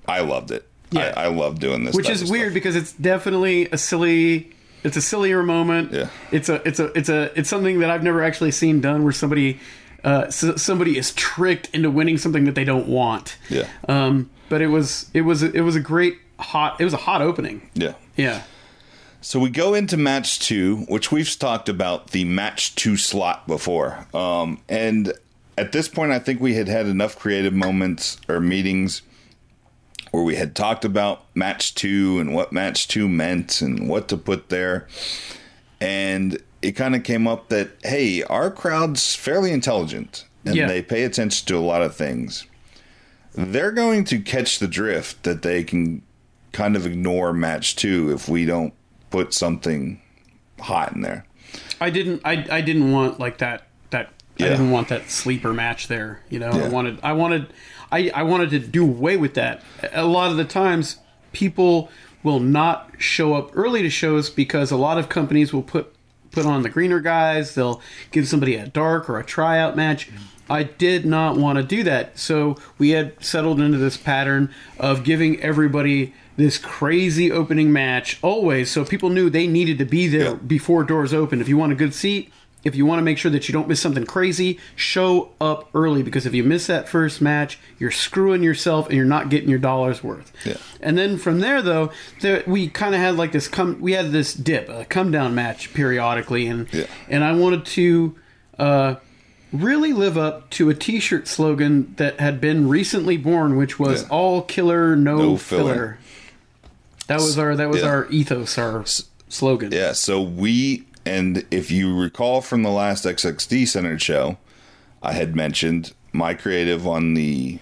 I 0.08 0.22
loved 0.22 0.52
it. 0.52 0.68
Yeah. 0.92 1.14
I, 1.16 1.24
I 1.24 1.28
love 1.28 1.60
doing 1.60 1.86
this, 1.86 1.96
Which 1.96 2.10
is 2.10 2.30
weird 2.30 2.48
stuff. 2.48 2.54
because 2.54 2.76
it's 2.76 2.94
definitely 2.94 3.68
a 3.72 3.78
silly 3.78 4.52
it's 4.84 4.98
a 4.98 5.02
sillier 5.02 5.42
moment. 5.44 5.92
Yeah. 5.94 6.10
It's 6.32 6.50
a 6.50 6.56
it's 6.68 6.80
a 6.80 6.86
it's 6.98 7.10
a 7.10 7.38
it's 7.38 7.50
something 7.50 7.80
that 7.80 7.90
I've 7.90 8.04
never 8.04 8.22
actually 8.24 8.52
seen 8.52 8.82
done 8.82 9.04
where 9.04 9.14
somebody 9.14 9.60
uh, 10.04 10.26
s- 10.28 10.62
somebody 10.62 10.98
is 10.98 11.14
tricked 11.14 11.70
into 11.74 11.90
winning 11.90 12.18
something 12.18 12.44
that 12.46 12.56
they 12.56 12.66
don't 12.66 12.88
want. 12.88 13.38
Yeah. 13.50 13.68
Um, 13.88 14.30
but 14.50 14.62
it 14.62 14.68
was 14.68 15.10
it 15.14 15.22
was 15.22 15.42
it 15.42 15.62
was 15.62 15.76
a 15.76 15.80
great 15.80 16.18
hot 16.40 16.80
it 16.80 16.84
was 16.84 16.94
a 16.94 16.98
hot 16.98 17.22
opening. 17.22 17.70
Yeah. 17.74 17.94
Yeah. 18.18 18.44
So 19.24 19.40
we 19.40 19.50
go 19.50 19.74
into 19.74 19.96
match 19.96 20.40
two, 20.40 20.80
which 20.90 21.10
we've 21.10 21.40
talked 21.40 21.70
about 21.70 22.08
the 22.10 22.26
match 22.26 22.76
two 22.76 22.98
slot 22.98 23.48
before. 23.48 24.06
Um, 24.14 24.60
and 24.68 25.14
at 25.58 25.72
this 25.72 25.88
point, 25.88 26.12
I 26.12 26.20
think 26.20 26.42
we 26.42 26.56
had 26.56 26.68
had 26.68 26.88
enough 26.88 27.18
creative 27.18 27.54
moments 27.54 28.18
or 28.28 28.42
meetings 28.42 29.02
where 30.12 30.24
we 30.24 30.36
had 30.36 30.58
talked 30.58 30.84
about 30.84 31.24
match 31.36 31.74
two 31.74 32.20
and 32.20 32.36
what 32.36 32.52
match 32.52 32.90
two 32.90 33.08
meant 33.08 33.62
and 33.62 33.88
what 33.88 34.10
to 34.10 34.18
put 34.18 34.50
there. 34.50 34.90
And 35.80 36.38
it 36.62 36.74
kind 36.74 36.94
of 36.94 37.04
came 37.04 37.26
up 37.26 37.48
that, 37.48 37.70
hey, 37.82 38.24
our 38.24 38.52
crowd's 38.52 39.16
fairly 39.16 39.52
intelligent 39.54 40.26
and 40.46 40.56
Yeah. 40.56 40.68
they 40.68 40.82
pay 40.82 41.04
attention 41.06 41.48
to 41.48 41.58
a 41.58 41.60
lot 41.60 41.82
of 41.82 41.96
things. 41.96 42.46
They're 43.34 43.72
going 43.72 44.04
to 44.06 44.20
catch 44.20 44.60
the 44.60 44.68
drift 44.68 45.24
that 45.24 45.44
they 45.44 45.64
can 45.64 46.02
kind 46.52 46.76
of 46.76 46.86
ignore 46.86 47.32
match 47.32 47.78
two 47.78 48.12
if 48.12 48.28
we 48.28 48.44
don't 48.46 48.74
put 49.14 49.32
something 49.32 50.02
hot 50.60 50.92
in 50.94 51.02
there. 51.02 51.24
I 51.80 51.92
didn't 51.92 52.22
I 52.26 52.48
I 52.50 52.62
didn't 52.62 52.92
want 52.92 53.20
like 53.20 53.38
that 53.38 53.68
that 53.92 54.10
I 54.40 54.50
didn't 54.50 54.72
want 54.72 54.88
that 54.88 55.12
sleeper 55.12 55.54
match 55.54 55.88
there. 55.88 56.24
You 56.32 56.40
know, 56.40 56.50
I 56.50 56.68
wanted 56.68 57.00
I 57.04 57.14
wanted 57.14 57.54
I 57.92 58.10
I 58.10 58.24
wanted 58.24 58.50
to 58.50 58.60
do 58.60 58.84
away 58.84 59.18
with 59.18 59.36
that. 59.36 59.62
A 59.92 60.08
lot 60.08 60.32
of 60.32 60.38
the 60.38 60.46
times 60.46 60.98
people 61.32 61.92
will 62.24 62.40
not 62.40 62.90
show 62.98 63.36
up 63.36 63.52
early 63.54 63.84
to 63.84 63.90
shows 63.92 64.32
because 64.32 64.72
a 64.72 64.78
lot 64.78 64.98
of 64.98 65.10
companies 65.10 65.54
will 65.54 65.62
put 65.62 65.94
put 66.32 66.48
on 66.48 66.64
the 66.64 66.70
greener 66.70 67.00
guys, 67.00 67.54
they'll 67.54 67.84
give 68.10 68.28
somebody 68.28 68.56
a 68.56 68.66
dark 68.66 69.08
or 69.12 69.20
a 69.20 69.24
tryout 69.24 69.76
match. 69.76 70.10
I 70.50 70.64
did 70.64 71.06
not 71.06 71.38
want 71.38 71.58
to 71.58 71.64
do 71.64 71.84
that. 71.84 72.18
So 72.18 72.58
we 72.80 72.90
had 72.90 73.24
settled 73.24 73.62
into 73.62 73.78
this 73.78 73.96
pattern 73.96 74.52
of 74.80 75.04
giving 75.04 75.40
everybody 75.40 76.16
this 76.38 76.58
crazy 76.58 77.32
opening 77.32 77.72
match 77.72 78.18
always 78.22 78.70
so 78.72 78.84
people 78.84 79.10
knew 79.10 79.30
they 79.30 79.48
needed 79.48 79.78
to 79.78 79.86
be 79.86 80.08
there 80.08 80.32
Yeah. 80.32 80.34
before 80.34 80.84
doors 80.84 81.14
open. 81.14 81.42
If 81.42 81.48
you 81.48 81.58
want 81.58 81.72
a 81.72 81.76
good 81.76 81.94
seat, 81.94 82.32
if 82.64 82.76
you 82.76 82.86
want 82.86 83.00
to 83.00 83.04
make 83.04 83.18
sure 83.18 83.30
that 83.30 83.48
you 83.50 83.54
don't 83.54 83.68
miss 83.68 83.82
something 83.82 84.06
crazy, 84.06 84.58
show 84.76 85.30
up 85.42 85.70
early 85.76 86.02
because 86.02 86.26
if 86.26 86.34
you 86.34 86.44
miss 86.44 86.66
that 86.68 86.88
first 86.88 87.22
match, 87.22 87.60
you're 87.78 87.92
screwing 87.92 88.42
yourself 88.42 88.88
and 88.88 88.96
you're 88.96 89.06
not 89.06 89.30
getting 89.30 89.50
your 89.50 89.60
dollars 89.60 90.02
worth. 90.04 90.32
Yeah. 90.46 90.56
And 90.82 90.98
then 90.98 91.18
from 91.18 91.40
there, 91.40 91.62
though, 91.62 91.92
there, 92.22 92.42
we 92.48 92.70
kind 92.70 92.96
of 92.96 93.02
had 93.02 93.16
like 93.18 93.34
this 93.34 93.48
come. 93.50 93.82
We 93.82 93.92
had 93.92 94.12
this 94.14 94.34
dip, 94.34 94.70
a 94.70 94.86
come 94.86 95.12
down 95.12 95.36
match 95.36 95.74
periodically, 95.74 96.48
and 96.48 96.68
Yeah. 96.72 96.86
and 97.10 97.24
I 97.24 97.34
wanted 97.34 97.66
to 97.66 98.16
uh, 98.58 98.96
really 99.52 99.92
live 99.94 100.18
up 100.18 100.50
to 100.52 100.70
a 100.70 100.74
T-shirt 100.74 101.28
slogan 101.28 101.94
that 101.98 102.20
had 102.20 102.40
been 102.42 102.70
recently 102.70 103.18
born, 103.18 103.56
which 103.58 103.78
was 103.78 104.04
Yeah. 104.04 104.08
"All 104.10 104.42
killer, 104.42 104.96
no, 104.96 105.18
No 105.18 105.38
filler. 105.38 105.64
filler. 105.74 105.98
That 107.08 107.20
was 107.20 107.38
our 107.38 107.56
that 107.56 107.70
was 107.70 107.82
Yeah. 107.82 107.88
our 107.88 108.08
ethos, 108.10 108.58
our 108.58 108.82
s- 108.82 109.04
slogan. 109.30 109.72
Yeah, 109.72 109.92
so 109.94 110.22
we 110.22 110.84
and 111.06 111.46
if 111.52 111.70
you 111.70 111.94
recall 111.98 112.42
from 112.42 112.64
the 112.64 112.70
last 112.72 113.06
XXD 113.06 113.66
centered 113.68 114.02
show, 114.02 114.38
I 115.02 115.14
had 115.14 115.36
mentioned 115.36 115.94
my 116.14 116.34
creative 116.34 116.88
on 116.88 117.14
the 117.14 117.60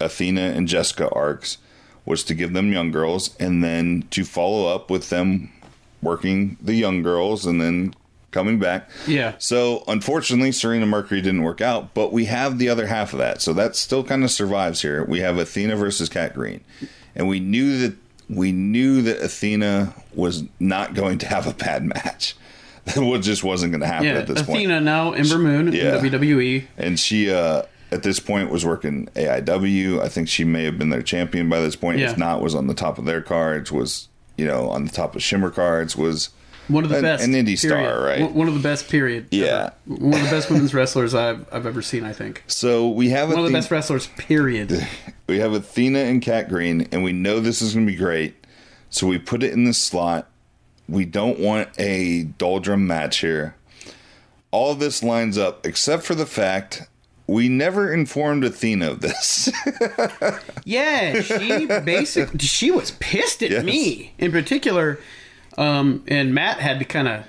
Athena 0.00 0.40
and 0.54 0.66
Jessica 0.68 1.08
arcs 1.10 1.58
was 2.06 2.22
to 2.24 2.34
give 2.34 2.52
them 2.54 2.72
young 2.72 2.90
girls 2.90 3.36
and 3.38 3.62
then 3.62 4.04
to 4.10 4.24
follow 4.24 4.74
up 4.74 4.90
with 4.90 5.10
them 5.10 5.50
working 6.00 6.56
the 6.62 6.74
young 6.74 7.02
girls 7.02 7.44
and 7.44 7.60
then 7.60 7.92
coming 8.30 8.58
back. 8.58 8.88
Yeah. 9.06 9.34
So 9.38 9.84
unfortunately, 9.88 10.52
Serena 10.52 10.86
Mercury 10.86 11.20
didn't 11.20 11.42
work 11.42 11.60
out, 11.60 11.92
but 11.92 12.12
we 12.12 12.26
have 12.26 12.58
the 12.58 12.68
other 12.68 12.86
half 12.86 13.12
of 13.12 13.18
that. 13.18 13.42
So 13.42 13.52
that 13.54 13.74
still 13.76 14.04
kind 14.04 14.22
of 14.24 14.30
survives 14.30 14.80
here. 14.82 15.04
We 15.04 15.20
have 15.20 15.36
Athena 15.38 15.76
versus 15.76 16.08
Cat 16.08 16.34
Green, 16.34 16.60
and 17.16 17.28
we 17.28 17.40
knew 17.40 17.78
that 17.78 17.96
we 18.28 18.52
knew 18.52 19.02
that 19.02 19.22
Athena 19.22 19.94
was 20.14 20.44
not 20.60 20.94
going 20.94 21.18
to 21.18 21.26
have 21.26 21.46
a 21.46 21.54
bad 21.54 21.84
match. 21.84 22.34
It 22.96 23.20
just 23.20 23.44
wasn't 23.44 23.72
going 23.72 23.82
to 23.82 23.86
happen 23.86 24.06
Yeah, 24.06 24.14
at 24.14 24.26
this 24.28 24.40
Athena 24.40 24.74
point. 24.76 24.84
now 24.86 25.12
Ember 25.12 25.38
Moon 25.38 25.72
Yeah. 25.74 25.98
in. 25.98 26.04
WWE. 26.10 26.64
And 26.78 26.98
she, 26.98 27.30
uh, 27.30 27.64
at 27.92 28.02
this 28.02 28.18
point, 28.18 28.50
was 28.50 28.64
working 28.64 29.08
AIW. 29.14 30.00
I 30.00 30.08
think 30.08 30.28
she 30.28 30.42
may 30.44 30.64
have 30.64 30.78
been 30.78 30.88
their 30.88 31.02
champion 31.02 31.50
by 31.50 31.60
this 31.60 31.76
point. 31.76 31.98
Yeah. 31.98 32.12
If 32.12 32.16
not, 32.16 32.40
was 32.40 32.54
on 32.54 32.66
the 32.66 32.72
top 32.72 32.96
of 32.98 33.04
their 33.04 33.20
cards. 33.20 33.70
Was 33.70 34.08
you 34.38 34.46
know 34.46 34.70
on 34.70 34.86
the 34.86 34.90
top 34.90 35.14
of 35.16 35.22
Shimmer 35.22 35.50
cards. 35.50 35.96
Was 35.96 36.30
One 36.68 36.84
of 36.84 36.90
the 36.90 36.96
An- 36.96 37.02
best, 37.02 37.24
an 37.24 37.32
indie 37.32 37.58
star, 37.58 38.02
right? 38.04 38.30
One- 38.32 38.46
of 38.48 38.54
the 38.54 38.60
best, 38.60 38.88
period. 38.88 39.28
Yeah. 39.30 39.70
ever. 39.90 39.96
one 40.04 40.20
of 40.20 40.24
the 40.26 40.30
best 40.36 40.50
women's 40.50 40.74
wrestlers 40.74 41.14
I've 41.14 41.46
I've 41.52 41.66
ever 41.66 41.80
seen. 41.82 42.04
I 42.04 42.12
think 42.12 42.44
so 42.46 42.88
we 42.88 43.08
have 43.10 43.28
one 43.30 43.38
of 43.38 43.44
the 43.46 43.52
best 43.52 43.70
wrestlers, 43.70 44.06
period. 44.18 44.86
we 45.28 45.38
have 45.38 45.52
Athena 45.52 46.00
and 46.00 46.20
Cat 46.22 46.48
Green, 46.48 46.86
and 46.92 47.02
we 47.02 47.12
know 47.12 47.40
this 47.40 47.62
is 47.62 47.74
going 47.74 47.86
to 47.86 47.92
be 47.92 47.98
great. 47.98 48.34
So 48.90 49.06
we 49.06 49.18
put 49.18 49.42
it 49.42 49.52
in 49.52 49.64
the 49.64 49.74
slot. 49.74 50.28
We 50.88 51.04
don't 51.04 51.38
want 51.38 51.68
a 51.78 52.24
doldrum 52.24 52.86
match 52.86 53.18
here. 53.18 53.54
All 54.50 54.74
this 54.74 55.02
lines 55.02 55.36
up, 55.36 55.66
except 55.66 56.04
for 56.04 56.14
the 56.14 56.24
fact 56.24 56.82
we 57.26 57.50
never 57.50 57.92
informed 57.92 58.42
Athena 58.44 58.92
of 58.92 59.00
this. 59.00 59.50
Yeah, 60.64 61.20
she 61.22 61.66
basically 61.66 62.38
She 62.40 62.70
was 62.70 62.90
pissed 62.92 63.42
at 63.42 63.50
Yes. 63.50 63.64
me 63.64 64.12
in 64.18 64.32
particular, 64.32 64.98
um, 65.58 66.04
and 66.08 66.34
Matt 66.34 66.58
had 66.60 66.78
to 66.78 66.84
kind 66.84 67.08
of 67.08 67.24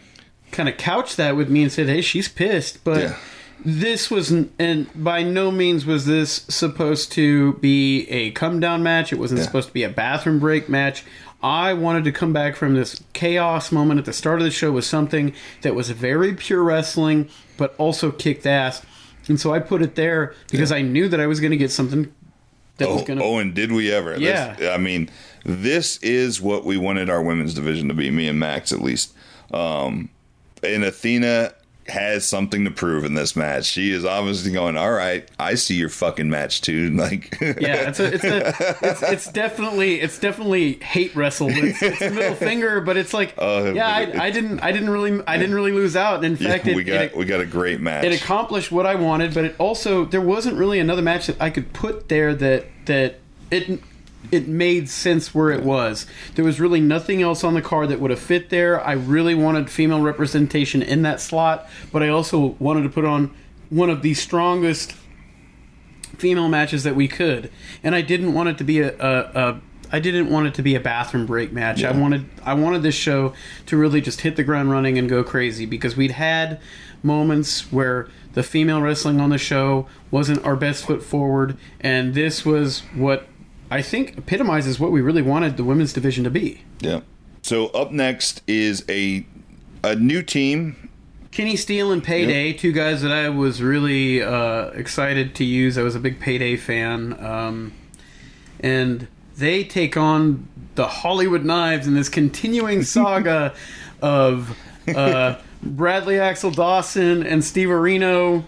kind 0.51 0.69
of 0.69 0.77
couch 0.77 1.15
that 1.17 1.35
with 1.35 1.49
me 1.49 1.63
and 1.63 1.71
said, 1.71 1.87
"Hey, 1.87 2.01
she's 2.01 2.27
pissed," 2.27 2.83
but. 2.83 3.01
Yeah. 3.01 3.15
This 3.65 4.09
was, 4.09 4.31
and 4.31 4.87
by 4.95 5.21
no 5.21 5.51
means 5.51 5.85
was 5.85 6.05
this 6.05 6.45
supposed 6.47 7.11
to 7.11 7.55
be 7.55 8.09
a 8.09 8.31
come 8.31 8.61
down 8.61 8.83
match. 8.83 9.11
It 9.11 9.19
wasn't 9.19 9.39
Yeah. 9.39 9.47
supposed 9.47 9.67
to 9.67 9.73
be 9.73 9.83
a 9.83 9.89
bathroom 9.89 10.39
break 10.39 10.69
match. 10.69 11.03
I 11.43 11.73
wanted 11.73 12.05
to 12.05 12.13
come 12.13 12.31
back 12.31 12.55
from 12.55 12.75
this 12.75 13.01
chaos 13.11 13.69
moment 13.69 13.99
at 13.99 14.05
the 14.05 14.13
start 14.13 14.39
of 14.39 14.45
the 14.45 14.51
show 14.51 14.71
with 14.71 14.85
something 14.85 15.33
that 15.61 15.75
was 15.75 15.89
very 15.89 16.33
pure 16.35 16.63
wrestling, 16.63 17.27
but 17.57 17.75
also 17.77 18.11
kicked 18.11 18.45
ass. 18.45 18.81
And 19.27 19.37
so 19.37 19.53
I 19.53 19.59
put 19.59 19.81
it 19.81 19.95
there 19.95 20.33
because 20.49 20.71
I 20.71 20.81
knew 20.81 21.09
that 21.09 21.19
I 21.19 21.27
was 21.27 21.41
going 21.41 21.51
to 21.51 21.57
get 21.57 21.69
something 21.69 22.13
that 22.77 22.87
was 22.87 23.01
oh, 23.01 23.05
going 23.05 23.19
to. 23.19 23.25
oh, 23.25 23.39
and 23.39 23.53
did 23.53 23.73
we 23.73 23.91
ever? 23.91 24.17
Yeah. 24.17 24.55
I 24.73 24.77
mean, 24.77 25.09
this 25.43 25.97
is 25.97 26.41
what 26.41 26.65
we 26.65 26.77
wanted 26.77 27.09
our 27.09 27.21
women's 27.21 27.53
division 27.53 27.87
to 27.87 27.93
be, 27.93 28.11
me 28.11 28.27
and 28.27 28.39
Max 28.39 28.71
at 28.71 28.81
least. 28.81 29.13
Um, 29.53 30.09
and 30.63 30.83
Athena 30.83 31.53
has 31.87 32.27
something 32.27 32.65
to 32.65 32.71
prove 32.71 33.03
in 33.03 33.15
this 33.15 33.35
match. 33.35 33.65
She 33.65 33.91
is 33.91 34.05
obviously 34.05 34.51
going, 34.51 34.77
all 34.77 34.91
right, 34.91 35.27
I 35.39 35.55
see 35.55 35.73
your 35.73 35.89
fucking 35.89 36.29
match 36.29 36.61
too. 36.61 36.89
Like, 36.99 37.35
yeah, 37.41 37.89
it's 37.89 37.99
a, 37.99 38.13
it's 38.13 38.23
a, 38.23 38.77
it's, 38.81 39.01
it's 39.01 39.31
definitely, 39.31 40.01
it's 40.01 40.19
definitely 40.19 40.73
hate 40.73 41.15
wrestle. 41.15 41.47
It's, 41.49 41.81
it's 41.81 42.01
middle 42.01 42.35
finger, 42.35 42.81
but 42.81 42.97
it's 42.97 43.13
like, 43.13 43.33
Uh, 43.39 43.71
yeah, 43.73 43.87
I, 43.87 44.25
I 44.25 44.29
didn't, 44.29 44.59
I 44.59 44.71
didn't 44.71 44.89
really, 44.89 45.23
I 45.25 45.37
didn't 45.37 45.55
really 45.55 45.71
lose 45.71 45.95
out. 45.95 46.23
And 46.23 46.37
in 46.37 46.43
yeah, 46.43 46.51
fact, 46.51 46.67
it, 46.67 46.75
we 46.75 46.83
got 46.83 47.05
it, 47.05 47.17
we 47.17 47.25
got 47.25 47.39
a 47.39 47.45
great 47.45 47.79
match. 47.79 48.03
it 48.03 48.21
accomplished 48.21 48.71
what 48.71 48.85
I 48.85 48.95
wanted, 48.95 49.33
but 49.33 49.45
it 49.45 49.55
also 49.57 50.05
there 50.05 50.21
wasn't 50.21 50.57
really 50.57 50.79
another 50.79 51.01
match 51.01 51.25
that 51.27 51.41
I 51.41 51.49
could 51.49 51.73
put 51.73 52.09
there 52.09 52.35
that 52.35 52.65
that 52.85 53.19
it 53.49 53.81
it 54.31 54.47
made 54.47 54.89
sense 54.89 55.33
where 55.33 55.49
it 55.49 55.63
was. 55.63 56.05
There 56.35 56.45
was 56.45 56.59
really 56.59 56.79
nothing 56.79 57.21
else 57.21 57.43
on 57.43 57.53
the 57.53 57.61
card 57.61 57.89
that 57.89 57.99
would 57.99 58.11
have 58.11 58.19
fit 58.19 58.49
there. 58.49 58.79
I 58.81 58.93
really 58.93 59.35
wanted 59.35 59.69
female 59.69 60.01
representation 60.01 60.81
in 60.81 61.01
that 61.03 61.19
slot, 61.19 61.67
but 61.91 62.03
I 62.03 62.09
also 62.09 62.55
wanted 62.59 62.83
to 62.83 62.89
put 62.89 63.05
on 63.05 63.33
one 63.69 63.89
of 63.89 64.01
the 64.01 64.13
strongest 64.13 64.95
female 66.17 66.49
matches 66.49 66.83
that 66.83 66.95
we 66.95 67.07
could, 67.07 67.51
and 67.83 67.95
I 67.95 68.01
didn't 68.01 68.33
want 68.33 68.49
it 68.49 68.57
to 68.59 68.63
be 68.63 68.79
a. 68.81 68.95
a, 68.99 69.31
a 69.33 69.61
I 69.91 69.97
didn't 69.97 70.29
want 70.29 70.45
it 70.45 70.53
to 70.53 70.61
be 70.61 70.75
a 70.75 70.79
bathroom 70.79 71.25
break 71.25 71.51
match. 71.51 71.83
I 71.83 71.91
wanted 71.91 72.29
I 72.43 72.53
wanted 72.53 72.83
this 72.83 72.93
show 72.93 73.33
to 73.65 73.75
really 73.75 74.01
just 74.01 74.21
hit 74.21 74.35
the 74.35 74.43
ground 74.43 74.69
running 74.69 74.99
and 74.99 75.09
go 75.09 75.23
crazy 75.23 75.65
because 75.65 75.97
we'd 75.97 76.11
had 76.11 76.61
moments 77.01 77.71
where 77.71 78.07
the 78.33 78.43
female 78.43 78.81
wrestling 78.81 79.19
on 79.19 79.31
the 79.31 79.39
show 79.39 79.87
wasn't 80.11 80.45
our 80.45 80.55
best 80.55 80.85
foot 80.85 81.01
forward, 81.01 81.57
and 81.79 82.13
this 82.13 82.45
was 82.45 82.81
what 82.93 83.27
I 83.71 83.81
think 83.81 84.17
epitomizes 84.17 84.79
what 84.79 84.91
we 84.91 85.01
really 85.01 85.21
wanted 85.21 85.57
the 85.57 85.63
women's 85.63 85.93
division 85.93 86.23
to 86.23 86.29
be. 86.29 86.61
yeah. 86.79 87.01
So 87.41 87.67
up 87.67 87.91
next 87.91 88.41
is 88.47 88.83
a 88.89 89.25
a 89.83 89.95
new 89.95 90.21
team. 90.21 90.89
Kenny 91.31 91.55
Steele 91.55 91.91
and 91.91 92.03
Payday, 92.03 92.53
two 92.53 92.73
guys 92.73 93.01
that 93.01 93.11
I 93.11 93.29
was 93.29 93.61
really 93.61 94.21
uh, 94.21 94.69
excited 94.71 95.35
to 95.35 95.45
use. 95.45 95.77
I 95.77 95.83
was 95.83 95.95
a 95.95 95.99
big 95.99 96.19
Payday 96.19 96.57
fan. 96.57 97.23
Um, 97.23 97.73
and 98.59 99.07
they 99.37 99.63
take 99.63 99.95
on 99.95 100.47
the 100.75 100.87
Hollywood 100.87 101.45
Knives 101.45 101.87
in 101.87 101.93
this 101.93 102.09
continuing 102.09 102.83
saga 102.95 103.53
of 104.01 104.57
uh, 104.87 105.35
Bradley 105.61 106.19
Axel 106.19 106.51
Dawson 106.51 107.25
and 107.25 107.43
Steve 107.43 107.69
Areno 107.69 108.43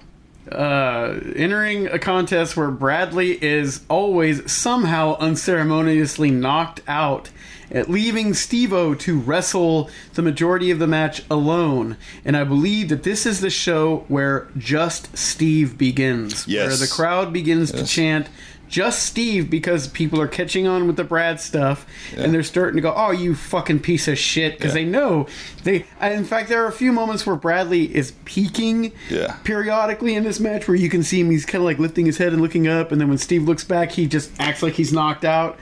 uh, 0.52 1.20
entering 1.36 1.88
a 1.88 2.00
contest 2.00 2.56
where 2.58 2.72
Bradley 2.72 3.44
is 3.44 3.82
always 3.90 4.50
somehow 4.52 5.18
unceremoniously 5.20 6.32
knocked 6.32 6.82
out, 6.88 7.30
at 7.72 7.90
leaving 7.90 8.34
Steve-O 8.34 8.94
to 8.96 9.18
wrestle 9.18 9.90
the 10.16 10.22
majority 10.22 10.72
of 10.72 10.80
the 10.80 10.88
match 10.88 11.24
alone. 11.32 11.96
And 12.26 12.36
I 12.36 12.44
believe 12.44 12.90
that 12.90 13.04
this 13.04 13.26
is 13.26 13.40
the 13.40 13.50
show 13.50 14.04
where 14.10 14.50
just 14.58 15.18
Steve 15.18 15.78
begins, 15.78 16.46
Yes. 16.48 16.68
where 16.68 16.76
the 16.78 16.88
crowd 16.94 17.32
begins 17.32 17.72
to 17.72 17.86
chant 17.86 18.28
just 18.72 19.04
Steve 19.04 19.50
because 19.50 19.88
people 19.90 20.20
are 20.22 20.28
catching 20.30 20.66
on 20.66 20.88
with 20.88 20.96
the 20.96 21.04
Brad 21.04 21.40
stuff 21.42 21.86
and 22.18 22.34
they're 22.34 22.42
starting 22.42 22.78
to 22.78 22.82
go, 22.82 22.94
"Oh, 22.96 23.12
you 23.12 23.36
fucking 23.36 23.82
piece 23.82 24.08
of 24.08 24.18
shit," 24.18 24.58
because 24.58 24.70
Yeah. 24.72 24.82
they 24.82 24.86
know 24.86 25.28
they. 25.64 25.86
In 26.02 26.24
fact, 26.24 26.48
there 26.50 26.64
are 26.64 26.68
a 26.68 26.72
few 26.72 26.92
moments 26.92 27.28
where 27.28 27.36
Bradley 27.36 27.94
is 27.96 28.14
peeking 28.26 28.94
Yeah. 29.10 29.34
periodically 29.44 30.16
in 30.16 30.24
this 30.24 30.40
match 30.40 30.68
where 30.68 30.78
you 30.78 30.90
can 30.90 31.04
see 31.04 31.20
him. 31.20 31.30
He's 31.30 31.46
kind 31.46 31.62
of 31.62 31.66
like 31.66 31.78
lifting 31.80 32.06
his 32.06 32.18
head 32.18 32.32
and 32.34 32.42
looking 32.42 32.68
up, 32.68 32.92
and 32.92 33.00
then 33.00 33.10
when 33.10 33.18
Steve 33.18 33.44
looks 33.44 33.64
back, 33.66 33.92
he 33.92 34.08
just 34.08 34.32
acts 34.40 34.64
like 34.64 34.74
he's 34.74 34.94
knocked 34.94 35.26
out. 35.26 35.60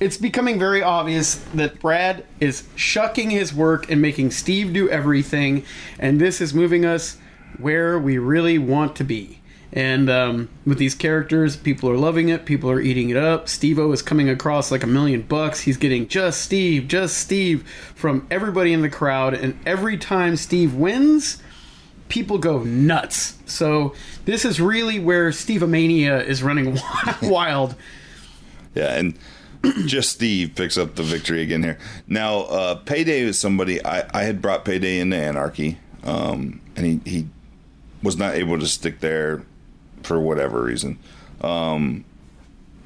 It's 0.00 0.16
becoming 0.16 0.58
very 0.58 0.82
obvious 0.82 1.40
that 1.54 1.80
Brad 1.80 2.24
is 2.40 2.64
shucking 2.76 3.30
his 3.30 3.52
work 3.52 3.90
and 3.90 4.00
making 4.00 4.30
Steve 4.30 4.72
do 4.72 4.88
everything, 4.88 5.64
and 5.98 6.20
this 6.20 6.40
is 6.40 6.54
moving 6.54 6.84
us 6.84 7.16
where 7.58 7.98
we 7.98 8.18
really 8.18 8.58
want 8.58 8.96
to 8.96 9.04
be. 9.04 9.40
And 9.74 10.08
um, 10.08 10.48
with 10.64 10.78
these 10.78 10.94
characters, 10.94 11.56
people 11.56 11.90
are 11.90 11.96
loving 11.96 12.28
it. 12.28 12.46
People 12.46 12.70
are 12.70 12.80
eating 12.80 13.10
it 13.10 13.16
up. 13.16 13.48
Steve-O 13.48 13.90
is 13.90 14.02
coming 14.02 14.28
across 14.28 14.70
like 14.70 14.84
a 14.84 14.86
million 14.86 15.22
bucks. 15.22 15.60
He's 15.62 15.76
getting 15.76 16.06
just 16.06 16.42
Steve, 16.42 16.86
just 16.86 17.18
Steve 17.18 17.68
from 17.96 18.24
everybody 18.30 18.72
in 18.72 18.82
the 18.82 18.88
crowd. 18.88 19.34
And 19.34 19.58
every 19.66 19.98
time 19.98 20.36
Steve 20.36 20.74
wins, 20.74 21.42
people 22.08 22.38
go 22.38 22.62
nuts. 22.62 23.36
So 23.46 23.94
this 24.26 24.44
is 24.44 24.60
really 24.60 25.00
where 25.00 25.32
Steve-O-Mania 25.32 26.22
is 26.22 26.40
running 26.40 26.78
wild. 27.22 27.74
Yeah, 28.76 28.94
and 28.94 29.18
just 29.86 30.10
Steve 30.10 30.54
picks 30.54 30.78
up 30.78 30.94
the 30.94 31.02
victory 31.02 31.42
again 31.42 31.64
here. 31.64 31.78
Now, 32.06 32.42
uh, 32.42 32.74
Payday 32.76 33.22
is 33.22 33.40
somebody 33.40 33.84
I, 33.84 34.08
I 34.16 34.22
had 34.22 34.40
brought 34.40 34.64
Payday 34.64 35.00
into 35.00 35.16
Anarchy, 35.16 35.78
um, 36.04 36.60
and 36.76 36.86
he, 36.86 37.00
he 37.10 37.28
was 38.04 38.16
not 38.16 38.34
able 38.34 38.60
to 38.60 38.68
stick 38.68 39.00
there 39.00 39.44
for 40.04 40.20
whatever 40.20 40.62
reason. 40.62 40.98
Um, 41.40 42.04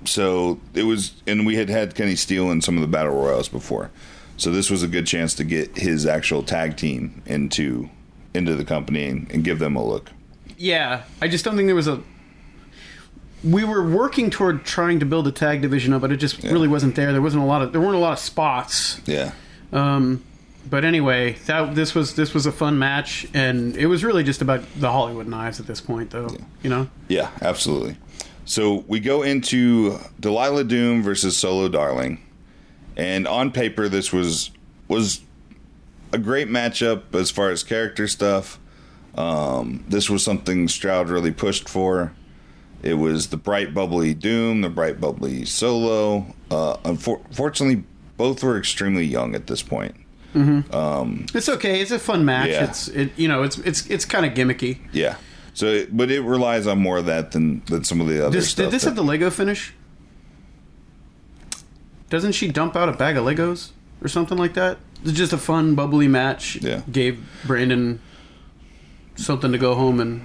so 0.05 0.61
it 0.75 0.85
was, 0.85 1.13
and 1.27 1.45
we 1.45 1.57
had 1.57 1.69
had 1.69 1.95
Kenny 1.95 2.17
Steele 2.17 2.51
in 2.51 2.63
some 2.63 2.77
of 2.77 2.81
the 2.83 2.87
battle 2.89 3.15
royals 3.15 3.49
before, 3.49 3.91
so 4.37 4.51
this 4.51 4.71
was 4.71 4.83
a 4.83 4.89
good 4.89 5.07
chance 5.07 5.35
to 5.35 5.45
get 5.45 5.77
his 5.77 6.07
actual 6.07 6.43
tag 6.43 6.77
team 6.77 7.23
into 7.27 7.91
into 8.35 8.55
the 8.55 8.65
company 8.65 9.07
and, 9.07 9.31
and 9.33 9.43
give 9.43 9.59
them 9.59 9.75
a 9.75 9.85
look. 9.85 10.11
Yeah, 10.57 11.03
I 11.21 11.29
just 11.29 11.45
don't 11.45 11.57
think 11.57 11.67
there 11.67 11.75
was 11.75 11.89
a. 11.89 12.03
We 13.45 13.63
were 13.65 13.89
working 13.89 14.31
toward 14.31 14.65
trying 14.65 14.99
to 15.01 15.07
build 15.07 15.29
a 15.29 15.33
tag 15.33 15.63
division 15.63 15.93
up, 15.93 16.01
but 16.01 16.11
it 16.11 16.17
just 16.17 16.43
really 16.43 16.67
wasn't 16.69 16.97
there. 16.97 17.13
There 17.13 17.23
wasn't 17.23 17.43
a 17.43 17.47
lot 17.47 17.63
of 17.63 17.73
there 17.73 17.81
weren't 17.81 17.95
a 17.95 17.99
lot 17.99 18.13
of 18.13 18.19
spots. 18.19 19.01
Yeah, 19.07 19.33
Um, 19.73 20.25
but 20.69 20.85
anyway, 20.85 21.35
that 21.47 21.75
this 21.75 21.95
was 21.95 22.15
this 22.15 22.35
was 22.35 22.47
a 22.47 22.53
fun 22.53 22.79
match, 22.79 23.27
and 23.35 23.77
it 23.77 23.87
was 23.87 24.05
really 24.05 24.25
just 24.25 24.43
about 24.43 24.63
the 24.77 24.91
Hollywood 24.91 25.27
Knives 25.27 25.61
at 25.61 25.67
this 25.67 25.81
point, 25.81 26.11
though. 26.11 26.29
You 26.63 26.71
know, 26.71 26.89
Yeah, 27.09 27.31
absolutely. 27.41 27.97
So 28.45 28.85
we 28.89 29.01
go 29.01 29.23
into 29.23 29.99
Delilah 30.19 30.65
Doom 30.65 31.03
versus 31.03 31.37
Solo 31.37 31.69
Darling, 31.69 32.21
and 32.97 33.27
on 33.29 33.51
paper 33.51 33.89
this 33.89 34.13
was 34.13 34.51
was 34.89 35.21
a 36.13 36.19
great 36.19 36.49
matchup 36.49 37.15
as 37.15 37.31
far 37.31 37.51
as 37.51 37.63
character 37.63 38.09
stuff. 38.09 38.59
Um, 39.15 39.85
this 39.89 40.09
was 40.09 40.23
something 40.23 40.69
Stroud 40.69 41.09
really 41.09 41.33
pushed 41.33 41.69
for. 41.69 42.13
It 42.83 42.95
was 42.95 43.29
the 43.29 43.37
bright 43.37 43.75
bubbly 43.75 44.15
Doom, 44.15 44.61
the 44.61 44.69
bright 44.69 45.01
bubbly 45.01 45.45
Solo. 45.45 46.35
Uh, 46.51 46.77
unfortunately, 46.85 47.85
both 48.17 48.43
were 48.43 48.57
extremely 48.57 49.05
young 49.05 49.35
at 49.35 49.47
this 49.47 49.63
point. 49.63 49.95
Mm-hmm. 50.35 50.75
Um, 50.75 51.27
it's 51.35 51.49
okay. 51.49 51.81
It's 51.81 51.91
a 51.91 51.99
fun 51.99 52.25
match. 52.25 52.51
Yeah. 52.51 52.65
It's 52.65 52.89
it 52.89 53.11
you 53.17 53.29
know 53.29 53.43
it's 53.43 53.59
it's 53.59 53.87
it's 53.89 54.05
kind 54.05 54.27
of 54.27 54.35
gimmicky. 54.35 54.79
Yeah. 54.93 55.17
So, 55.55 55.67
it, 55.67 55.97
but 55.97 56.11
it 56.11 56.21
relies 56.21 56.67
on 56.69 56.79
more 56.79 56.99
of 56.99 57.07
that 57.07 57.33
than 57.33 57.63
than 57.67 57.83
some 57.85 58.01
of 58.01 58.07
the 58.09 58.25
other 58.25 58.37
This, 58.37 58.51
stuff. 58.51 58.67
did 58.67 58.73
this 58.73 58.83
that- 58.83 58.91
have 58.91 58.97
the 58.97 59.03
Lego 59.03 59.31
finish? 59.31 59.75
Doesn't 62.11 62.33
she 62.33 62.49
dump 62.49 62.77
out 62.77 62.89
a 62.89 62.93
bag 62.93 63.17
of 63.17 63.25
Legos 63.25 63.71
or 64.03 64.09
something 64.09 64.39
like 64.39 64.55
that? 64.55 64.79
it's 65.05 65.13
just 65.13 65.33
a 65.33 65.39
fun, 65.39 65.75
bubbly 65.77 66.09
match. 66.09 66.57
Yeah. 66.57 66.83
Gave 66.91 67.25
Brandon 67.45 68.01
something 69.17 69.53
to 69.53 69.59
go 69.59 69.75
home 69.75 70.01
and 70.01 70.23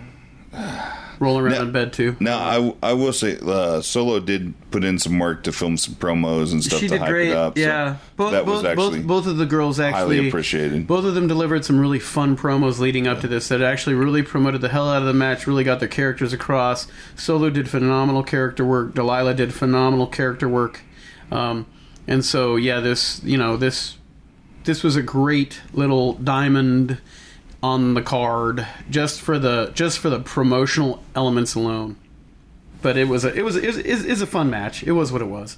roll 1.19 1.37
around 1.39 1.53
Now- 1.53 1.61
in 1.61 1.71
bed 1.71 1.93
too. 1.93 2.15
Now, 2.19 2.37
I, 2.81 2.89
I 2.91 2.93
will 2.93 3.13
say, 3.13 3.37
uh, 3.45 3.81
Solo 3.81 4.19
did 4.19 4.53
put 4.71 4.83
in 4.83 4.97
some 4.99 5.19
work 5.19 5.43
to 5.43 5.51
film 5.51 5.77
some 5.77 5.95
promos 5.95 6.51
and 6.51 6.63
stuff 6.63 6.79
she 6.79 6.87
to 6.87 6.93
did 6.95 7.01
hype 7.01 7.09
great. 7.09 7.29
it 7.29 7.35
up. 7.35 7.57
so 7.57 7.61
yeah, 7.63 7.97
both 8.15 8.31
that 8.31 8.45
both, 8.45 8.55
was 8.55 8.65
actually 8.65 8.99
both 8.99 9.07
both 9.07 9.27
of 9.27 9.37
the 9.37 9.45
girls 9.45 9.79
actually 9.79 10.17
highly 10.17 10.27
appreciated. 10.27 10.87
Both 10.87 11.05
of 11.05 11.13
them 11.15 11.27
delivered 11.27 11.63
some 11.65 11.79
really 11.79 11.99
fun 11.99 12.35
promos 12.37 12.79
leading 12.79 13.07
up 13.07 13.21
to 13.21 13.27
this 13.27 13.47
that 13.49 13.61
actually 13.61 13.95
really 13.95 14.23
promoted 14.23 14.61
the 14.61 14.69
hell 14.69 14.89
out 14.89 15.01
of 15.01 15.07
the 15.07 15.13
match. 15.13 15.45
Really 15.47 15.63
got 15.63 15.79
their 15.79 15.89
characters 15.89 16.33
across. 16.33 16.87
Solo 17.15 17.49
did 17.49 17.69
phenomenal 17.69 18.23
character 18.23 18.65
work. 18.65 18.93
Delilah 18.95 19.33
did 19.35 19.53
phenomenal 19.53 20.07
character 20.07 20.49
work. 20.49 20.81
Um, 21.31 21.65
and 22.07 22.25
so 22.25 22.55
yeah, 22.55 22.79
this 22.79 23.21
you 23.23 23.37
know 23.37 23.57
this 23.57 23.97
this 24.63 24.81
was 24.83 24.95
a 24.95 25.01
great 25.03 25.61
little 25.73 26.13
diamond 26.13 26.99
on 27.63 27.93
the 27.93 28.01
card 28.01 28.67
just 28.89 29.21
for 29.21 29.39
the 29.39 29.71
just 29.73 29.97
for 29.97 30.09
the 30.09 30.19
promotional 30.19 31.01
elements 31.15 31.55
alone. 31.55 31.95
But 32.81 32.97
it 32.97 33.07
was 33.07 33.23
a 33.23 33.33
it 33.33 33.43
was 33.43 33.55
it 33.55 33.65
was, 33.65 33.77
it 33.77 34.09
was 34.09 34.21
a 34.21 34.27
fun 34.27 34.49
match. 34.49 34.83
It 34.83 34.91
was 34.91 35.11
what 35.11 35.21
it 35.21 35.27
was. 35.27 35.57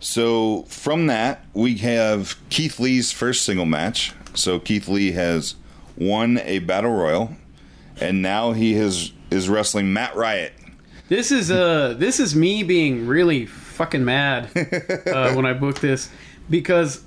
So 0.00 0.64
from 0.64 1.06
that, 1.06 1.44
we 1.54 1.76
have 1.78 2.36
Keith 2.50 2.78
Lee's 2.78 3.12
first 3.12 3.44
single 3.44 3.64
match. 3.64 4.12
So 4.34 4.58
Keith 4.58 4.88
Lee 4.88 5.12
has 5.12 5.54
won 5.96 6.38
a 6.38 6.58
battle 6.60 6.92
royal, 6.92 7.30
and 8.00 8.20
now 8.20 8.52
he 8.52 8.74
has 8.74 9.12
is 9.30 9.48
wrestling 9.48 9.92
Matt 9.92 10.16
Riot. 10.16 10.52
This 11.08 11.30
is 11.30 11.50
uh 11.50 11.94
this 11.96 12.18
is 12.18 12.34
me 12.34 12.64
being 12.64 13.06
really 13.06 13.46
fucking 13.46 14.04
mad 14.04 14.50
uh, 15.06 15.32
when 15.34 15.46
I 15.46 15.52
booked 15.52 15.80
this 15.80 16.10
because 16.50 17.04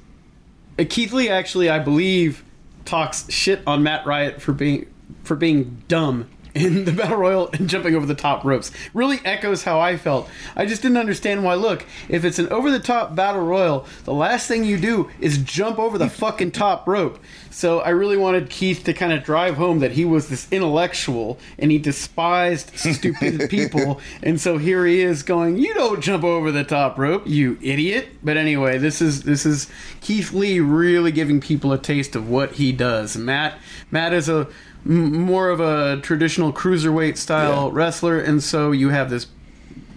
Keith 0.90 1.12
Lee 1.12 1.28
actually 1.28 1.70
I 1.70 1.80
believe 1.80 2.46
talks 2.86 3.30
shit 3.32 3.62
on 3.68 3.84
Matt 3.84 4.06
Riot 4.06 4.42
for 4.42 4.54
being 4.54 4.92
for 5.24 5.36
being 5.36 5.84
dumb 5.88 6.30
in 6.54 6.86
the 6.86 6.92
battle 6.92 7.18
royal 7.18 7.50
and 7.54 7.70
jumping 7.70 7.96
over 7.96 8.06
the 8.06 8.16
top 8.16 8.44
ropes. 8.44 8.72
Really 8.94 9.20
echoes 9.26 9.64
how 9.64 9.80
I 9.80 9.98
felt. 9.98 10.30
I 10.56 10.66
just 10.66 10.82
didn't 10.82 10.98
understand 10.98 11.44
why. 11.44 11.56
Look, 11.56 11.86
if 12.10 12.26
it's 12.26 12.40
an 12.40 12.50
over 12.50 12.72
the 12.72 12.80
top 12.80 13.16
battle 13.16 13.46
royal, 13.46 13.86
the 14.04 14.14
last 14.14 14.48
thing 14.48 14.64
you 14.64 14.78
do 14.78 15.10
is 15.20 15.38
jump 15.40 15.80
over 15.80 15.98
the 15.98 16.10
fucking 16.10 16.52
top 16.52 16.88
rope. 16.88 17.20
So 17.50 17.80
I 17.80 17.90
really 17.90 18.18
wanted 18.18 18.50
Keith 18.50 18.84
to 18.86 18.94
kind 18.94 19.12
of 19.12 19.24
drive 19.24 19.56
home 19.56 19.80
that 19.80 19.92
he 19.92 20.06
was 20.06 20.30
this 20.30 20.48
intellectual 20.52 21.38
and 21.60 21.70
he 21.70 21.78
despised 21.78 22.72
stupid 22.78 23.50
people. 23.50 24.00
And 24.24 24.40
so 24.40 24.58
here 24.58 24.86
he 24.86 25.02
is 25.02 25.24
going, 25.24 25.58
"You 25.58 25.74
don't 25.74 26.02
jump 26.02 26.24
over 26.24 26.52
the 26.52 26.64
top 26.64 26.98
rope, 26.98 27.24
you 27.28 27.58
idiot." 27.62 28.10
But 28.24 28.38
anyway, 28.38 28.78
this 28.78 29.02
is 29.02 29.24
this 29.24 29.46
is 29.46 29.70
Keith 30.00 30.32
Lee 30.32 30.60
really 30.60 31.12
giving 31.12 31.42
people 31.42 31.74
a 31.74 31.78
taste 31.78 32.16
of 32.16 32.30
what 32.30 32.54
he 32.54 32.72
does. 32.72 33.18
Matt 33.18 33.60
Matt 33.92 34.14
is 34.14 34.30
a 34.30 34.48
m- 34.86 35.14
more 35.22 35.50
of 35.50 35.60
a 35.60 36.00
traditional 36.02 36.52
cruiserweight 36.54 37.18
style 37.18 37.66
Yeah. 37.68 37.70
wrestler, 37.74 38.20
and 38.20 38.42
so 38.44 38.72
you 38.72 38.90
have 38.90 39.10
this 39.10 39.28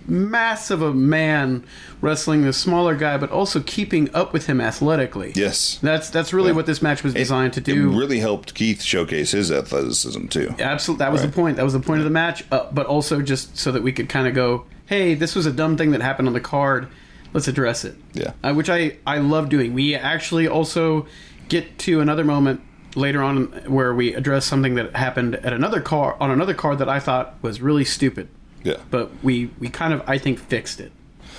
massive 0.06 0.82
of 0.82 0.90
a 0.90 0.94
man 0.94 1.64
wrestling 2.02 2.42
this 2.42 2.58
smaller 2.58 2.94
guy, 2.94 3.16
but 3.16 3.30
also 3.30 3.60
keeping 3.60 4.10
up 4.14 4.34
with 4.34 4.46
him 4.46 4.60
athletically. 4.60 5.32
Yes, 5.34 5.78
That's 5.82 6.10
that's 6.10 6.32
really 6.34 6.50
Yeah. 6.50 6.56
what 6.56 6.66
this 6.66 6.82
match 6.82 7.02
was 7.02 7.14
designed 7.14 7.54
to 7.54 7.60
do. 7.62 7.90
it 7.90 7.96
really 7.96 8.18
helped 8.18 8.54
Keith 8.54 8.82
showcase 8.82 9.30
his 9.32 9.50
athleticism 9.50 10.26
too. 10.26 10.54
Absolutely, 10.58 11.02
that 11.04 11.12
was 11.12 11.22
Right. 11.22 11.30
the 11.30 11.34
point. 11.34 11.56
That 11.56 11.64
was 11.64 11.72
the 11.72 11.80
point 11.80 12.00
of 12.00 12.04
the 12.04 12.10
match. 12.10 12.44
Uh, 12.52 12.64
but 12.70 12.84
also 12.86 13.22
just 13.22 13.56
so 13.56 13.72
that 13.72 13.82
we 13.82 13.92
could 13.92 14.10
kind 14.10 14.28
of 14.28 14.34
go, 14.34 14.64
"Hey, 14.86 15.14
this 15.14 15.34
was 15.34 15.46
a 15.46 15.52
dumb 15.52 15.78
thing 15.78 15.92
that 15.92 16.02
happened 16.02 16.28
on 16.28 16.34
the 16.34 16.40
card. 16.40 16.88
Let's 17.32 17.48
address 17.48 17.84
it." 17.86 17.96
Yeah. 18.12 18.32
uh, 18.42 18.52
which 18.52 18.68
I 18.68 18.96
I 19.06 19.18
love 19.18 19.48
doing. 19.48 19.72
We 19.72 19.94
actually 19.94 20.46
also 20.46 21.06
get 21.48 21.78
to 21.78 22.00
another 22.02 22.24
moment 22.24 22.60
later 22.96 23.22
on 23.22 23.46
where 23.66 23.94
we 23.94 24.14
address 24.14 24.44
something 24.46 24.74
that 24.76 24.94
happened 24.96 25.36
at 25.36 25.52
another 25.52 25.80
car 25.80 26.16
on 26.20 26.30
another 26.30 26.54
card 26.54 26.78
that 26.78 26.88
I 26.88 27.00
thought 27.00 27.34
was 27.42 27.60
really 27.60 27.84
stupid, 27.84 28.28
Yeah, 28.62 28.76
but 28.90 29.10
we 29.22 29.50
we 29.58 29.68
kind 29.68 29.92
of 29.92 30.02
I 30.08 30.18
think 30.18 30.38
fixed 30.38 30.80
it, 30.80 30.92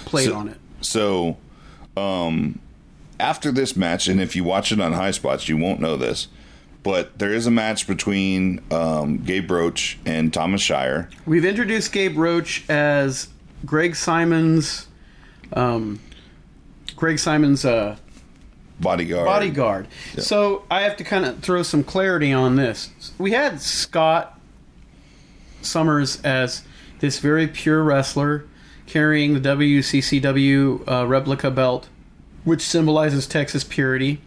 played 0.05 0.27
So- 0.29 0.35
on 0.35 0.47
it. 0.49 0.57
So, 0.81 1.37
um, 1.97 2.59
after 3.19 3.51
this 3.51 3.75
match, 3.75 4.07
and 4.07 4.21
if 4.21 4.35
you 4.35 4.43
watch 4.43 4.71
it 4.71 4.79
on 4.79 4.93
High 4.93 5.11
Spots, 5.11 5.47
you 5.49 5.57
won't 5.57 5.79
know 5.79 5.97
this, 5.97 6.27
but 6.83 7.17
there 7.17 7.33
is 7.33 7.47
a 7.47 7.51
match 7.51 7.87
between 7.87 8.61
um, 8.71 9.17
Gabe 9.23 9.49
Roach 9.49 9.97
and 10.05 10.31
Thomas 10.33 10.61
Shire. 10.61 11.09
We've 11.25 11.45
introduced 11.45 11.91
Gabe 11.91 12.17
Roach 12.17 12.63
as 12.69 13.29
Greg 13.65 13.95
Simon's, 13.95 14.87
um, 15.53 15.99
Greg 16.95 17.17
Simon's 17.17 17.65
uh, 17.65 17.95
Bodyguard. 18.79 19.25
bodyguard. 19.25 19.87
So 20.17 20.63
I 20.69 20.81
have 20.81 20.97
to 20.97 21.03
kind 21.03 21.25
of 21.25 21.39
throw 21.39 21.63
some 21.63 21.83
clarity 21.83 22.33
on 22.33 22.55
this. 22.55 22.89
We 23.17 23.31
had 23.31 23.61
Scott 23.61 24.39
Summers 25.61 26.21
as 26.21 26.63
this 26.99 27.19
very 27.19 27.47
pure 27.47 27.83
wrestler 27.83 28.45
carrying 28.85 29.33
the 29.33 29.49
WCCW 29.49 30.91
uh, 30.91 31.07
replica 31.07 31.49
belt, 31.49 31.87
which 32.43 32.61
symbolizes 32.61 33.27
Texas 33.27 33.63
purity. 33.63 34.21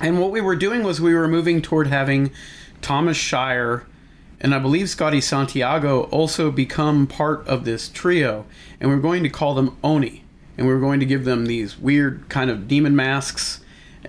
And 0.00 0.20
what 0.20 0.30
we 0.30 0.40
were 0.40 0.56
doing 0.56 0.82
was 0.82 1.00
we 1.00 1.14
were 1.14 1.28
moving 1.28 1.62
toward 1.62 1.86
having 1.86 2.32
Thomas 2.80 3.16
Shire 3.16 3.86
and 4.42 4.52
I 4.52 4.58
believe 4.58 4.90
Scotty 4.90 5.20
Santiago 5.20 6.02
also 6.04 6.50
become 6.50 7.06
part 7.06 7.46
of 7.46 7.64
this 7.64 7.88
trio. 7.88 8.44
And 8.80 8.90
we're 8.90 8.98
going 8.98 9.22
to 9.22 9.30
call 9.30 9.54
them 9.54 9.76
Oni. 9.84 10.21
And 10.58 10.66
we're 10.66 10.80
going 10.80 11.00
to 11.00 11.06
give 11.06 11.24
them 11.24 11.46
these 11.46 11.78
weird 11.78 12.28
kind 12.28 12.50
of 12.50 12.68
demon 12.68 12.94
masks. 12.94 13.60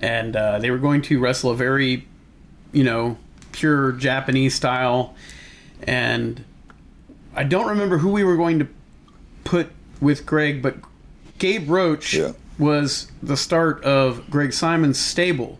And 0.02 0.36
uh, 0.36 0.60
they 0.60 0.72
were 0.72 0.78
going 0.78 1.02
to 1.04 1.20
wrestle 1.20 1.52
a 1.52 1.56
very, 1.56 2.08
you 2.72 2.84
know, 2.84 3.18
pure 3.52 3.92
Japanese 3.94 4.56
style. 4.56 5.16
And 5.84 6.44
I 7.36 7.44
don't 7.44 7.68
remember 7.68 7.98
who 8.00 8.12
we 8.12 8.24
were 8.24 8.36
going 8.38 8.60
to 8.60 8.68
put 9.44 9.70
with 10.02 10.26
Greg, 10.26 10.62
but 10.62 10.76
Gabe 11.40 11.70
Roach 11.70 12.14
Yeah. 12.14 12.32
was 12.60 13.12
the 13.22 13.38
start 13.38 13.84
of 13.84 14.30
Greg 14.30 14.52
Simon's 14.54 15.00
stable. 15.00 15.60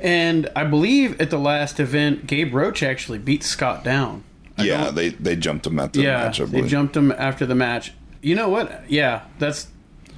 And 0.00 0.48
I 0.56 0.64
believe 0.64 1.20
at 1.20 1.28
the 1.30 1.38
last 1.38 1.78
event, 1.78 2.26
Gabe 2.26 2.54
Roach 2.54 2.82
actually 2.82 3.18
beat 3.18 3.42
Scott 3.42 3.84
down. 3.84 4.24
I 4.56 4.64
Yeah, 4.64 4.90
they 4.90 5.10
they 5.10 5.36
jumped 5.36 5.66
him 5.66 5.78
after 5.78 6.00
yeah, 6.00 6.18
the 6.20 6.24
match. 6.24 6.40
I 6.40 6.44
they 6.46 6.62
jumped 6.62 6.96
him 6.96 7.12
after 7.12 7.44
the 7.44 7.54
match. 7.54 7.92
You 8.22 8.34
know 8.34 8.48
what? 8.48 8.90
Yeah, 8.90 9.22
that's 9.38 9.68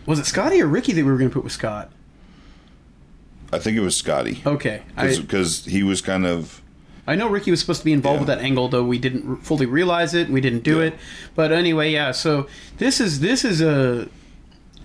was 0.06 0.18
it 0.18 0.26
Scotty 0.26 0.60
or 0.60 0.66
Ricky 0.66 0.92
that 0.92 1.04
we 1.04 1.10
were 1.10 1.18
going 1.18 1.30
to 1.30 1.34
put 1.34 1.44
with 1.44 1.52
Scott? 1.52 1.90
I 3.52 3.58
think 3.58 3.76
it 3.76 3.80
was 3.80 3.94
Scotty 3.96 4.40
Okay, 4.46 4.82
because 4.96 5.66
he 5.66 5.82
was 5.82 6.00
kind 6.00 6.24
of 6.26 6.60
I 7.06 7.16
know 7.16 7.28
Ricky 7.28 7.50
was 7.50 7.58
supposed 7.60 7.80
to 7.80 7.84
be 7.84 7.92
involved 7.92 8.20
with 8.20 8.28
that 8.28 8.38
angle, 8.38 8.68
though 8.68 8.84
we 8.84 8.96
didn't 8.96 9.38
fully 9.38 9.66
realize 9.66 10.14
it. 10.14 10.28
We 10.30 10.40
didn't 10.40 10.62
do 10.62 10.78
Yeah. 10.78 10.86
it, 10.86 10.98
but 11.34 11.50
anyway, 11.50 11.90
yeah. 11.90 12.12
So 12.12 12.46
this 12.78 13.00
is 13.00 13.18
this 13.20 13.44
is 13.44 13.60
a 13.60 14.08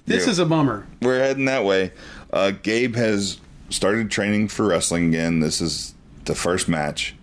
this 0.08 0.26
Yeah. 0.26 0.32
is 0.32 0.40
a 0.40 0.46
bummer. 0.46 0.88
we're 1.02 1.20
heading 1.20 1.46
that 1.46 1.64
way. 1.64 1.92
Uh, 2.34 2.52
Gabe 2.64 2.96
has 2.96 3.38
started 3.70 4.10
training 4.10 4.48
for 4.48 4.66
wrestling 4.68 5.10
again. 5.10 5.40
This 5.42 5.62
is 5.62 5.94
the 6.26 6.34
first 6.36 6.68
match, 6.68 7.14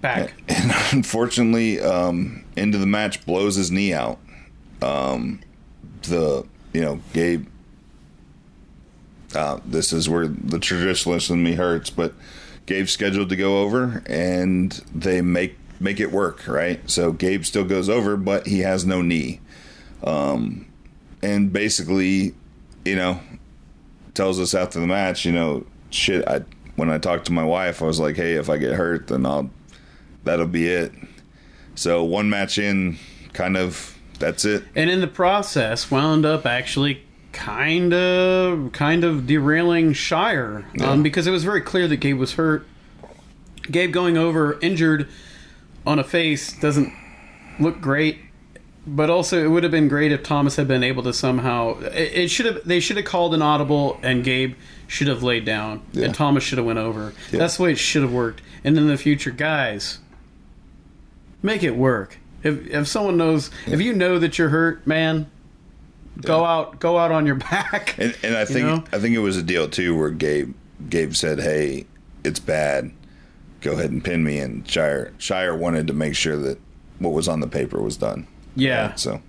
Back. 0.00 0.34
and 0.48 0.72
unfortunately, 0.92 1.78
um, 1.80 2.44
into 2.56 2.78
the 2.78 2.86
match 2.86 3.24
blows 3.26 3.56
his 3.56 3.70
knee 3.70 3.92
out. 3.92 4.18
Um, 4.80 5.40
the 6.04 6.44
you 6.72 6.80
know 6.80 7.00
Gabe. 7.12 7.46
Uh, 9.34 9.60
this 9.64 9.92
is 9.92 10.08
where 10.08 10.26
the 10.26 10.58
traditionalist 10.58 11.30
in 11.30 11.42
me 11.42 11.54
hurts, 11.54 11.88
but 11.88 12.12
Gabe's 12.66 12.92
scheduled 12.92 13.30
to 13.30 13.36
go 13.36 13.62
over, 13.62 14.02
and 14.06 14.72
they 14.94 15.22
make 15.22 15.56
make 15.80 16.00
it 16.00 16.12
work, 16.12 16.46
right? 16.46 16.88
So 16.88 17.12
Gabe 17.12 17.44
still 17.44 17.64
goes 17.64 17.88
over, 17.88 18.16
but 18.16 18.46
he 18.46 18.60
has 18.60 18.84
no 18.84 19.02
knee, 19.02 19.40
um, 20.04 20.66
and 21.22 21.52
basically, 21.52 22.34
you 22.84 22.96
know, 22.96 23.20
tells 24.14 24.38
us 24.38 24.54
after 24.54 24.80
the 24.80 24.86
match, 24.86 25.24
you 25.24 25.32
know, 25.32 25.64
shit. 25.90 26.26
I 26.28 26.42
when 26.76 26.90
I 26.90 26.98
talked 26.98 27.26
to 27.26 27.32
my 27.32 27.44
wife, 27.44 27.82
I 27.82 27.86
was 27.86 28.00
like, 28.00 28.16
hey, 28.16 28.34
if 28.34 28.48
I 28.48 28.56
get 28.58 28.72
hurt, 28.72 29.08
then 29.08 29.26
I'll 29.26 29.50
that'll 30.24 30.46
be 30.46 30.68
it. 30.68 30.92
So 31.74 32.04
one 32.04 32.28
match 32.28 32.58
in, 32.58 32.98
kind 33.32 33.56
of 33.56 33.98
that's 34.22 34.44
it. 34.46 34.64
and 34.74 34.88
in 34.88 35.00
the 35.00 35.06
process 35.06 35.90
wound 35.90 36.24
up 36.24 36.46
actually 36.46 37.02
kind 37.32 37.92
of 37.92 38.72
kind 38.72 39.04
of 39.04 39.26
derailing 39.26 39.92
Shire 39.92 40.64
um, 40.82 41.02
because 41.02 41.26
it 41.26 41.30
was 41.30 41.44
very 41.44 41.60
clear 41.60 41.86
that 41.88 41.96
Gabe 41.96 42.18
was 42.18 42.34
hurt. 42.34 42.66
Gabe 43.70 43.92
going 43.92 44.16
over 44.18 44.58
injured 44.60 45.08
on 45.86 45.98
a 45.98 46.04
face 46.04 46.52
doesn't 46.60 46.92
look 47.58 47.80
great, 47.80 48.18
but 48.86 49.08
also 49.08 49.42
it 49.42 49.48
would 49.48 49.62
have 49.62 49.72
been 49.72 49.88
great 49.88 50.12
if 50.12 50.22
Thomas 50.22 50.56
had 50.56 50.68
been 50.68 50.82
able 50.82 51.02
to 51.04 51.12
somehow. 51.12 51.78
It, 51.80 52.12
it 52.24 52.28
should 52.28 52.46
have 52.46 52.60
they 52.66 52.80
should 52.80 52.96
have 52.98 53.06
called 53.06 53.34
an 53.34 53.40
audible 53.42 53.98
and 54.02 54.22
Gabe 54.24 54.54
should 54.86 55.06
have 55.08 55.22
laid 55.22 55.44
down 55.46 55.80
Yeah. 55.92 56.06
and 56.06 56.14
Thomas 56.14 56.44
should 56.44 56.58
have 56.58 56.66
went 56.66 56.78
over. 56.80 57.14
Yeah. 57.30 57.38
That's 57.38 57.56
the 57.56 57.62
way 57.62 57.72
it 57.72 57.78
should 57.78 58.02
have 58.02 58.12
worked. 58.12 58.42
And 58.62 58.76
in 58.76 58.88
the 58.88 58.98
future, 58.98 59.30
guys, 59.30 59.98
make 61.42 61.62
it 61.62 61.76
work. 61.76 62.18
If 62.42 62.66
if 62.68 62.88
someone 62.88 63.16
knows, 63.16 63.50
if 63.66 63.80
you 63.80 63.92
know 63.92 64.18
that 64.18 64.38
you're 64.38 64.48
hurt, 64.48 64.86
man, 64.86 65.30
go 66.20 66.44
out, 66.44 66.80
go 66.80 66.98
out 66.98 67.12
on 67.12 67.26
your 67.26 67.34
back. 67.50 67.96
And, 67.98 68.16
and 68.22 68.36
I 68.36 68.44
think 68.44 68.66
know? 68.66 68.84
I 68.92 68.98
think 68.98 69.14
it 69.14 69.20
was 69.20 69.36
a 69.36 69.42
deal 69.42 69.68
too 69.68 69.96
where 69.96 70.10
Gabe 70.10 70.54
Gabe 70.88 71.14
said, 71.14 71.40
"Hey, 71.40 71.86
it's 72.24 72.40
bad. 72.40 72.90
Go 73.60 73.72
ahead 73.72 73.90
and 73.90 74.04
pin 74.04 74.24
me." 74.24 74.38
And 74.38 74.68
Shire 74.68 75.12
Shire 75.18 75.56
wanted 75.56 75.86
to 75.86 75.92
make 75.92 76.14
sure 76.16 76.36
that 76.36 76.58
what 76.98 77.12
was 77.12 77.28
on 77.28 77.40
the 77.40 77.46
paper 77.48 77.80
was 77.80 77.96
done. 77.96 78.26
Yeah. 78.56 78.94
So. 78.96 79.20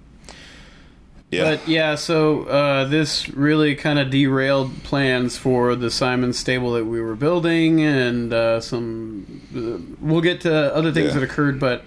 Yeah. 1.31 1.55
But 1.55 1.67
yeah, 1.67 1.95
so 1.95 2.43
uh, 2.43 2.85
this 2.85 3.27
really 3.29 3.73
kind 3.75 3.97
of 3.97 4.11
derailed 4.11 4.83
plans 4.83 5.35
for 5.35 5.73
the 5.73 5.89
Simon 5.89 6.31
stable 6.31 6.73
that 6.73 6.85
we 6.85 7.01
were 7.01 7.15
building, 7.15 7.81
and 7.81 8.31
uh, 8.31 8.61
some. 8.61 9.41
Uh, 9.55 9.81
we'll 9.99 10.21
get 10.21 10.41
to 10.41 10.75
other 10.75 10.91
things 10.91 11.07
Yeah. 11.07 11.13
that 11.21 11.23
occurred, 11.23 11.59
but 11.59 11.85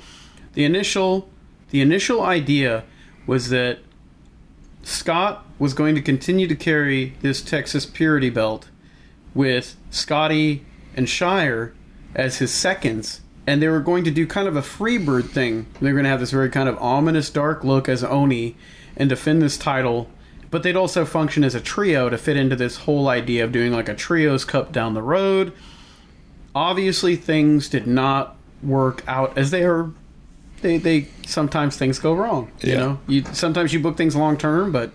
the 0.57 0.65
initial, 0.65 1.29
the 1.69 1.83
initial 1.83 2.23
idea 2.23 2.83
was 3.27 3.51
that 3.51 3.79
Scott 4.83 5.45
was 5.59 5.75
going 5.75 5.95
to 5.95 6.01
continue 6.01 6.49
to 6.49 6.57
carry 6.57 7.15
this 7.21 7.43
Texas 7.43 7.85
Purity 7.85 8.31
belt 8.31 8.71
with 9.35 9.77
Scotty 9.91 10.65
and 10.97 11.11
Shire 11.11 11.75
as 12.15 12.39
his 12.39 12.55
seconds, 12.55 13.21
and 13.47 13.61
they 13.61 13.69
were 13.69 13.81
going 13.81 14.03
to 14.05 14.11
do 14.11 14.27
kind 14.27 14.49
of 14.49 14.57
a 14.57 14.63
freebird 14.63 15.29
thing. 15.29 15.67
They 15.79 15.89
were 15.89 15.93
going 15.93 16.05
to 16.05 16.11
have 16.11 16.21
this 16.21 16.31
very 16.31 16.49
kind 16.49 16.71
of 16.71 16.79
ominous, 16.79 17.29
dark 17.29 17.63
look 17.63 17.87
as 17.87 18.03
Oni 18.03 18.57
and 18.97 19.11
defend 19.11 19.43
this 19.43 19.59
title, 19.59 20.09
but 20.51 20.63
they'd 20.63 20.75
also 20.75 21.05
function 21.05 21.45
as 21.45 21.55
a 21.55 21.61
trio 21.61 22.09
to 22.09 22.17
fit 22.17 22.39
into 22.39 22.57
this 22.57 22.79
whole 22.79 23.09
idea 23.09 23.45
of 23.45 23.53
doing 23.53 23.73
like 23.75 23.91
a 23.91 23.95
trios 23.95 24.47
cup 24.47 24.73
down 24.73 24.95
the 24.95 25.03
road. 25.03 25.53
Obviously, 26.55 27.15
things 27.15 27.69
did 27.69 27.87
not 27.87 28.39
work 28.63 29.05
out 29.07 29.37
as 29.37 29.51
they 29.51 29.63
are. 29.63 29.91
They, 30.63 30.79
they 30.79 31.09
sometimes 31.27 31.77
things 31.77 31.99
go 31.99 32.15
wrong. 32.15 32.51
You 32.63 32.73
Yeah. 32.73 32.79
know, 32.79 32.99
you 33.07 33.25
sometimes 33.33 33.73
you 33.73 33.81
book 33.81 33.97
things 33.97 34.17
long 34.17 34.37
term, 34.37 34.73
but 34.73 34.91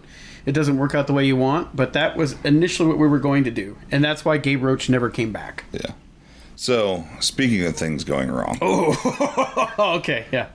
it 0.46 0.54
doesn't 0.54 0.78
work 0.78 0.96
out 0.96 1.08
the 1.08 1.14
way 1.14 1.26
you 1.26 1.36
want. 1.36 1.76
But 1.76 1.94
that 1.94 2.18
was 2.18 2.36
initially 2.44 2.90
what 2.90 2.98
we 2.98 3.08
were 3.08 3.20
going 3.20 3.44
to 3.46 3.52
do, 3.52 3.78
and 3.92 4.04
that's 4.04 4.26
why 4.26 4.38
Gabe 4.38 4.64
Roach 4.64 4.90
never 4.90 5.10
came 5.10 5.32
back. 5.32 5.66
Yeah. 5.72 5.92
So 6.56 7.06
speaking 7.20 7.64
of 7.66 7.76
things 7.76 8.04
going 8.04 8.30
wrong, 8.32 8.58
Oh, 8.62 9.72
okay, 9.98 10.26
yeah. 10.32 10.48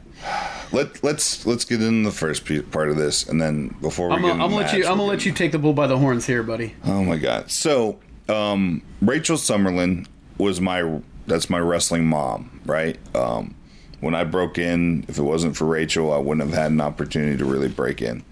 let 0.72 1.02
let's 1.02 1.46
let's 1.46 1.64
get 1.64 1.82
in 1.82 2.02
the 2.04 2.10
first 2.12 2.44
part 2.70 2.88
of 2.90 2.96
this, 2.96 3.26
and 3.28 3.40
then 3.40 3.74
before 3.80 4.08
we 4.08 4.14
I'm 4.14 4.22
get 4.22 4.28
gonna, 4.28 4.34
into 4.34 4.44
I'm 4.44 4.50
gonna 4.50 4.62
let 4.66 4.76
you. 4.76 4.84
I'm 4.86 4.98
gonna 4.98 5.02
let 5.04 5.26
you 5.26 5.32
take 5.32 5.52
the 5.52 5.58
bull 5.58 5.72
by 5.72 5.86
the 5.86 5.98
horns 5.98 6.26
here, 6.26 6.42
buddy. 6.42 6.74
Oh 6.84 7.02
my 7.04 7.16
god! 7.16 7.50
So 7.50 7.98
um, 8.28 8.82
Rachel 9.00 9.36
Summerlyn 9.36 10.06
was 10.38 10.60
my 10.60 11.00
that's 11.26 11.48
my 11.50 11.58
wrestling 11.58 12.06
mom, 12.06 12.60
right? 12.66 12.98
Um, 13.14 13.54
when 14.00 14.14
I 14.14 14.24
broke 14.24 14.58
in, 14.58 15.04
if 15.08 15.18
it 15.18 15.22
wasn't 15.22 15.56
for 15.56 15.64
Rachel, 15.64 16.12
I 16.12 16.18
wouldn't 16.18 16.48
have 16.48 16.56
had 16.56 16.70
an 16.70 16.80
opportunity 16.80 17.36
to 17.38 17.44
really 17.44 17.68
break 17.68 18.02
in. 18.02 18.24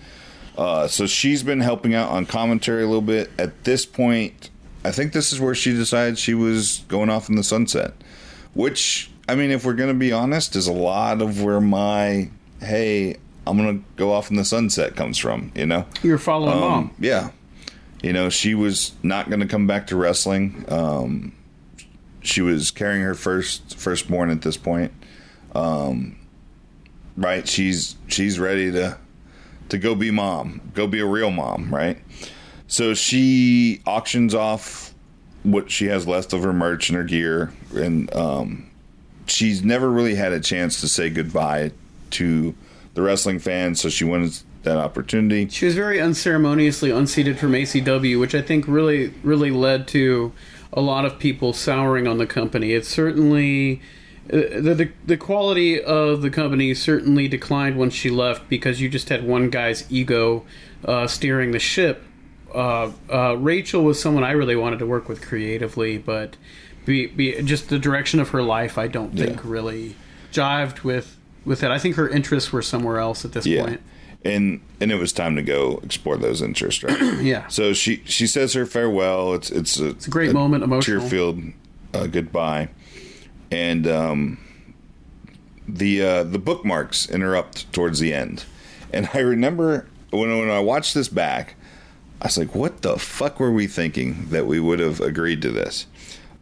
Uh, 0.57 0.87
so 0.87 1.07
she's 1.07 1.43
been 1.43 1.61
helping 1.61 1.95
out 1.95 2.11
on 2.11 2.27
commentary 2.27 2.83
a 2.83 2.87
little 2.87 3.03
bit. 3.03 3.31
At 3.39 3.65
this 3.65 3.85
point, 3.87 4.51
I 4.85 4.93
think 4.93 5.12
this 5.12 5.33
is 5.33 5.41
where 5.41 5.55
she 5.55 5.73
decided 5.73 6.19
she 6.19 6.35
was 6.35 6.85
going 6.89 7.11
off 7.11 7.29
in 7.29 7.37
the 7.37 7.43
sunset. 7.43 7.95
Which, 8.53 9.11
I 9.29 9.35
mean, 9.35 9.51
if 9.51 9.65
we're 9.65 9.75
going 9.75 9.89
to 9.89 9.99
be 9.99 10.12
honest, 10.12 10.55
is 10.55 10.69
a 10.69 10.73
lot 10.73 11.23
of 11.23 11.43
where 11.43 11.61
my 11.61 12.31
hey, 12.61 13.17
I'm 13.47 13.59
going 13.59 13.79
to 13.79 13.85
go 13.97 14.12
off 14.12 14.31
in 14.31 14.37
the 14.37 14.45
sunset 14.45 14.97
comes 14.97 15.19
from. 15.19 15.53
You 15.55 15.67
know, 15.67 15.87
You're 16.03 16.19
following 16.19 16.55
um, 16.55 16.61
mom. 16.61 16.95
Yeah. 16.99 17.31
You 18.03 18.12
know, 18.12 18.29
she 18.29 18.55
was 18.55 18.93
not 19.03 19.29
going 19.29 19.41
to 19.41 19.47
come 19.47 19.67
back 19.67 19.87
to 19.89 19.97
wrestling. 19.97 20.65
Um, 20.69 21.33
she 22.23 22.43
was 22.43 22.71
carrying 22.71 23.03
her 23.03 23.15
first 23.15 23.77
firstborn 23.77 24.31
at 24.31 24.43
this 24.43 24.57
point. 24.57 24.93
Um, 25.55 26.16
right? 27.16 27.46
She's 27.48 27.96
she's 28.09 28.38
ready 28.38 28.70
to 28.72 28.98
to 29.68 29.78
go 29.78 29.94
be 29.94 30.11
mom, 30.11 30.61
go 30.74 30.86
be 30.86 31.00
a 31.00 31.07
real 31.07 31.30
mom, 31.30 31.74
right? 31.74 31.98
So 32.66 32.94
she 32.94 33.80
auctions 33.86 34.34
off 34.34 34.94
what 35.42 35.70
she 35.70 35.86
has 35.86 36.07
left 36.07 36.32
of 36.32 36.42
her 36.42 36.52
merch 36.52 36.88
and 36.88 36.96
her 36.96 37.05
gear, 37.05 37.52
and 37.74 38.12
um, 38.14 38.70
she's 39.26 39.62
never 39.62 39.90
really 39.90 40.14
had 40.14 40.32
a 40.32 40.40
chance 40.40 40.80
to 40.80 40.88
say 40.88 41.11
goodbye 41.11 41.72
to 42.11 42.55
the 42.94 43.02
wrestling 43.02 43.38
fans. 43.38 43.80
So 43.80 43.88
she 43.88 44.05
wanted 44.05 44.38
that 44.62 44.78
opportunity. 44.78 45.48
She 45.48 45.66
was 45.66 45.74
very 45.74 46.00
unceremoniously 46.00 46.90
unseated 46.90 47.38
from 47.38 47.52
ACW, 47.52 48.18
which 48.18 48.34
I 48.34 48.42
think 48.42 48.66
really, 48.66 49.09
really 49.22 49.50
led 49.50 49.86
to 49.88 50.32
a 50.72 50.80
lot 50.80 51.05
of 51.05 51.18
people 51.18 51.52
souring 51.52 52.07
on 52.07 52.18
the 52.18 52.26
company. 52.26 52.72
It 52.72 52.86
certainly. 52.86 53.80
The, 54.27 54.75
the 54.75 54.89
the 55.07 55.16
quality 55.16 55.83
of 55.83 56.22
the 56.22 56.31
company 56.31 56.72
certainly 56.75 57.29
declined 57.29 57.77
once 57.77 57.93
she 57.95 58.09
left 58.11 58.49
because 58.49 58.81
you 58.81 58.89
just 58.89 59.09
had 59.11 59.27
one 59.27 59.51
guy's 59.51 59.85
ego 59.93 60.45
uh, 60.85 61.07
steering 61.07 61.51
the 61.53 61.59
ship. 61.59 62.03
Uh, 62.55 62.93
uh, 63.12 63.37
Rachel 63.37 63.83
was 63.85 64.01
someone 64.01 64.25
I 64.25 64.31
really 64.31 64.57
wanted 64.57 64.79
to 64.79 64.87
work 64.87 65.09
with 65.09 65.20
creatively, 65.20 65.99
but 65.99 66.37
be, 66.87 67.07
be 67.07 67.43
just 67.43 67.68
the 67.68 67.79
direction 67.79 68.20
of 68.20 68.29
her 68.31 68.43
life, 68.43 68.79
I 68.79 68.87
don't 68.87 69.16
think 69.16 69.37
Yeah. 69.37 69.41
really 69.45 69.97
jived 70.33 70.85
with 70.85 71.16
with 71.45 71.62
it. 71.62 71.70
I 71.70 71.79
think 71.79 71.97
her 71.97 72.09
interests 72.09 72.53
were 72.53 72.62
somewhere 72.62 72.99
else 72.99 73.25
at 73.25 73.33
this 73.33 73.45
Yeah. 73.45 73.64
point. 73.64 73.81
And 74.25 74.61
and 74.81 74.91
it 74.91 74.97
was 74.97 75.12
time 75.12 75.37
to 75.37 75.43
go 75.43 75.81
explore 75.83 76.16
those 76.16 76.41
interests, 76.41 76.83
right? 76.83 76.99
Yeah. 77.22 77.47
So 77.49 77.72
she 77.75 78.01
she 78.07 78.27
says 78.27 78.55
her 78.55 78.64
farewell. 78.64 79.35
It's 79.35 79.51
it's 79.51 79.79
a, 79.79 79.89
it's 79.91 80.07
a 80.07 80.11
great 80.11 80.33
moment, 80.33 80.64
emotional. 80.64 81.01
tear-filled 81.01 81.43
uh, 81.93 82.07
goodbye, 82.07 82.68
and 83.55 83.86
um, 83.86 84.38
the 85.68 86.02
uh, 86.02 86.24
the 86.24 86.40
bookmarks 86.40 87.09
interrupt 87.09 87.72
towards 87.72 88.00
the 88.00 88.12
end, 88.12 88.44
and 88.92 89.09
I 89.14 89.20
remember 89.20 89.86
when 90.11 90.36
when 90.36 90.50
I 90.50 90.59
watched 90.59 90.92
this 90.92 91.09
back, 91.09 91.55
I 92.20 92.26
was 92.26 92.36
like, 92.36 92.55
"What 92.55 92.82
the 92.82 92.98
fuck 92.98 93.38
were 93.38 93.52
we 93.52 93.68
thinking 93.68 94.26
that 94.30 94.46
we 94.46 94.59
would 94.59 94.80
have 94.80 95.00
agreed 95.00 95.40
to 95.42 95.50
this?" 95.50 95.86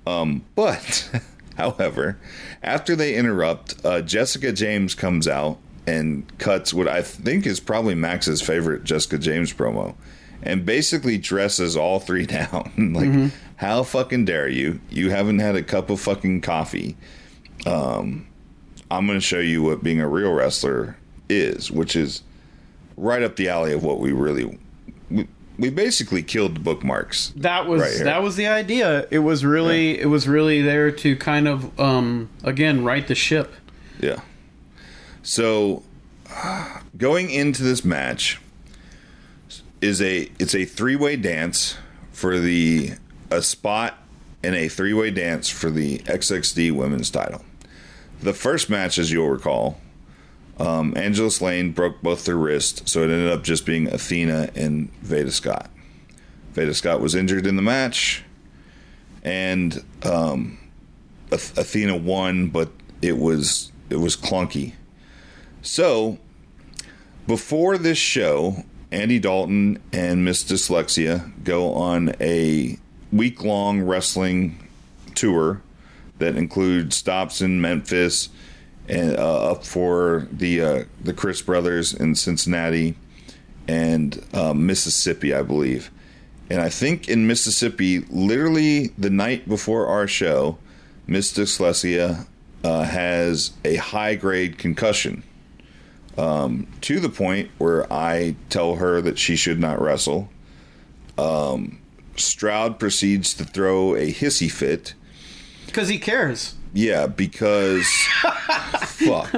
Um, 0.06 0.42
but, 0.54 1.10
however, 1.56 2.18
after 2.62 2.96
they 2.96 3.14
interrupt, 3.14 3.74
uh, 3.84 4.00
Jessica 4.00 4.50
James 4.50 4.94
comes 4.94 5.28
out 5.28 5.58
and 5.86 6.26
cuts 6.38 6.72
what 6.72 6.88
I 6.88 7.02
think 7.02 7.46
is 7.46 7.60
probably 7.60 7.94
Max's 7.94 8.40
favorite 8.40 8.84
Jessica 8.84 9.18
James 9.18 9.52
promo, 9.52 9.96
and 10.43 10.66
basically 10.66 11.18
dresses 11.18 11.76
all 11.76 12.01
three 12.01 12.26
down. 12.38 12.72
like, 12.95 13.32
how 13.57 13.82
fucking 13.82 14.24
dare 14.24 14.49
you? 14.49 14.80
You 14.90 15.11
haven't 15.11 15.38
had 15.38 15.57
a 15.57 15.62
cup 15.62 15.90
of 15.90 16.01
fucking 16.01 16.40
coffee. 16.40 16.97
Um, 17.66 18.26
I'm 18.90 19.07
going 19.07 19.18
to 19.18 19.24
show 19.24 19.38
you 19.38 19.62
what 19.62 19.82
being 19.82 20.01
a 20.01 20.09
real 20.09 20.32
wrestler 20.32 20.97
is, 21.28 21.70
which 21.70 21.97
is 21.97 22.22
right 22.97 23.22
up 23.22 23.36
the 23.36 23.49
alley 23.49 23.72
of 23.72 23.82
what 23.82 24.01
we 24.01 24.12
really. 24.12 24.59
We, 25.11 25.28
we 25.59 25.70
basically 25.70 26.22
killed 26.22 26.57
the 26.57 26.61
bookmarks. 26.61 27.32
that 27.36 27.66
was 27.66 27.82
right 27.82 28.05
that 28.05 28.22
was 28.22 28.36
the 28.36 28.49
idea. 28.49 29.07
It 29.11 29.20
was 29.20 29.45
really 29.45 29.99
it 30.01 30.07
was 30.07 30.26
really 30.26 30.61
there 30.62 30.90
to 30.90 31.16
kind 31.16 31.47
of 31.47 31.78
um 31.78 32.30
again 32.43 32.84
right 32.84 33.07
the 33.07 33.14
ship. 33.14 33.53
Yeah. 34.01 34.20
So 35.22 35.84
going 36.97 37.30
into 37.30 37.62
this 37.62 37.84
match 37.84 38.40
is 39.83 40.01
a 40.01 40.30
it's 40.39 40.55
a 40.55 40.64
three-way 40.64 41.16
dance 41.16 41.76
for 42.12 42.39
the 42.39 42.93
a 43.30 43.43
spot 43.43 43.99
in 44.43 44.55
a 44.55 44.68
three-way 44.68 45.11
dance 45.11 45.51
for 45.51 45.70
the 45.70 45.99
XXD 46.01 46.72
women's 46.72 47.11
title. 47.11 47.45
The 48.20 48.33
first 48.33 48.70
match 48.70 48.99
as 48.99 49.11
you'll 49.11 49.28
recall, 49.28 49.80
um, 50.59 50.95
Lane 50.95 51.72
broke 51.72 52.01
both 52.03 52.24
their 52.24 52.37
wrists, 52.37 52.91
so 52.91 53.01
it 53.01 53.11
ended 53.11 53.33
up 53.33 53.43
just 53.43 53.66
being 53.66 53.89
Athena 53.89 54.51
and 54.55 54.93
Veda 55.03 55.33
Scott. 55.33 55.68
Veda 56.53 56.74
Scott 56.74 57.01
was 57.01 57.14
injured 57.14 57.47
in 57.47 57.57
the 57.57 57.62
match, 57.62 58.22
and 59.24 59.85
um, 60.05 60.59
Ath- 61.33 61.59
Athena 61.59 61.97
won, 61.97 62.49
but 62.49 62.70
it 63.01 63.18
was 63.18 63.72
it 63.91 63.97
was 63.97 64.16
clunky. 64.16 64.74
So 65.62 66.18
before 67.26 67.78
this 67.78 67.99
show, 67.99 68.64
Andy 68.93 69.18
Dalton 69.18 69.82
and 69.90 70.22
Miss 70.22 70.45
Dyslexia 70.45 71.32
go 71.43 71.72
on 71.72 72.14
a 72.20 72.78
week 73.11 73.43
long 73.43 73.80
wrestling 73.80 74.68
tour 75.14 75.62
that 76.18 76.36
includes 76.36 76.95
stops 76.95 77.40
in 77.40 77.61
Memphis 77.61 78.28
and 78.88 79.16
uh, 79.16 79.53
up 79.53 79.64
for 79.64 80.28
the 80.30 80.61
uh, 80.61 80.84
the 81.03 81.14
Chris 81.14 81.40
brothers 81.40 81.95
in 81.95 82.14
Cincinnati 82.14 82.95
and 83.66 84.22
uh, 84.34 84.53
Mississippi, 84.53 85.32
I 85.32 85.40
believe. 85.40 85.90
And 86.51 86.61
I 86.61 86.68
think 86.68 87.09
in 87.09 87.26
Mississippi, 87.26 88.01
literally 88.11 88.88
the 88.99 89.09
night 89.09 89.49
before 89.49 89.86
our 89.86 90.07
show, 90.07 90.59
Miss 91.07 91.32
Dyslexia 91.32 92.26
uh, 92.62 92.82
has 92.82 93.53
a 93.64 93.76
high 93.76 94.16
grade 94.16 94.59
concussion 94.59 95.22
um, 96.18 96.66
to 96.82 97.00
the 97.00 97.08
point 97.08 97.50
where 97.58 97.90
I 97.92 98.36
tell 98.50 98.76
her 98.76 99.00
that 99.00 99.18
she 99.18 99.36
should 99.36 99.58
not 99.60 99.80
wrestle. 99.80 100.28
Um, 101.18 101.78
Stroud 102.16 102.78
proceeds 102.78 103.34
to 103.34 103.44
throw 103.44 103.94
a 103.96 104.12
hissy 104.12 104.50
fit. 104.50 104.94
Because 105.66 105.88
he 105.88 105.98
cares. 105.98 106.54
Yeah, 106.74 107.06
because 107.06 107.86
fuck. 108.82 109.34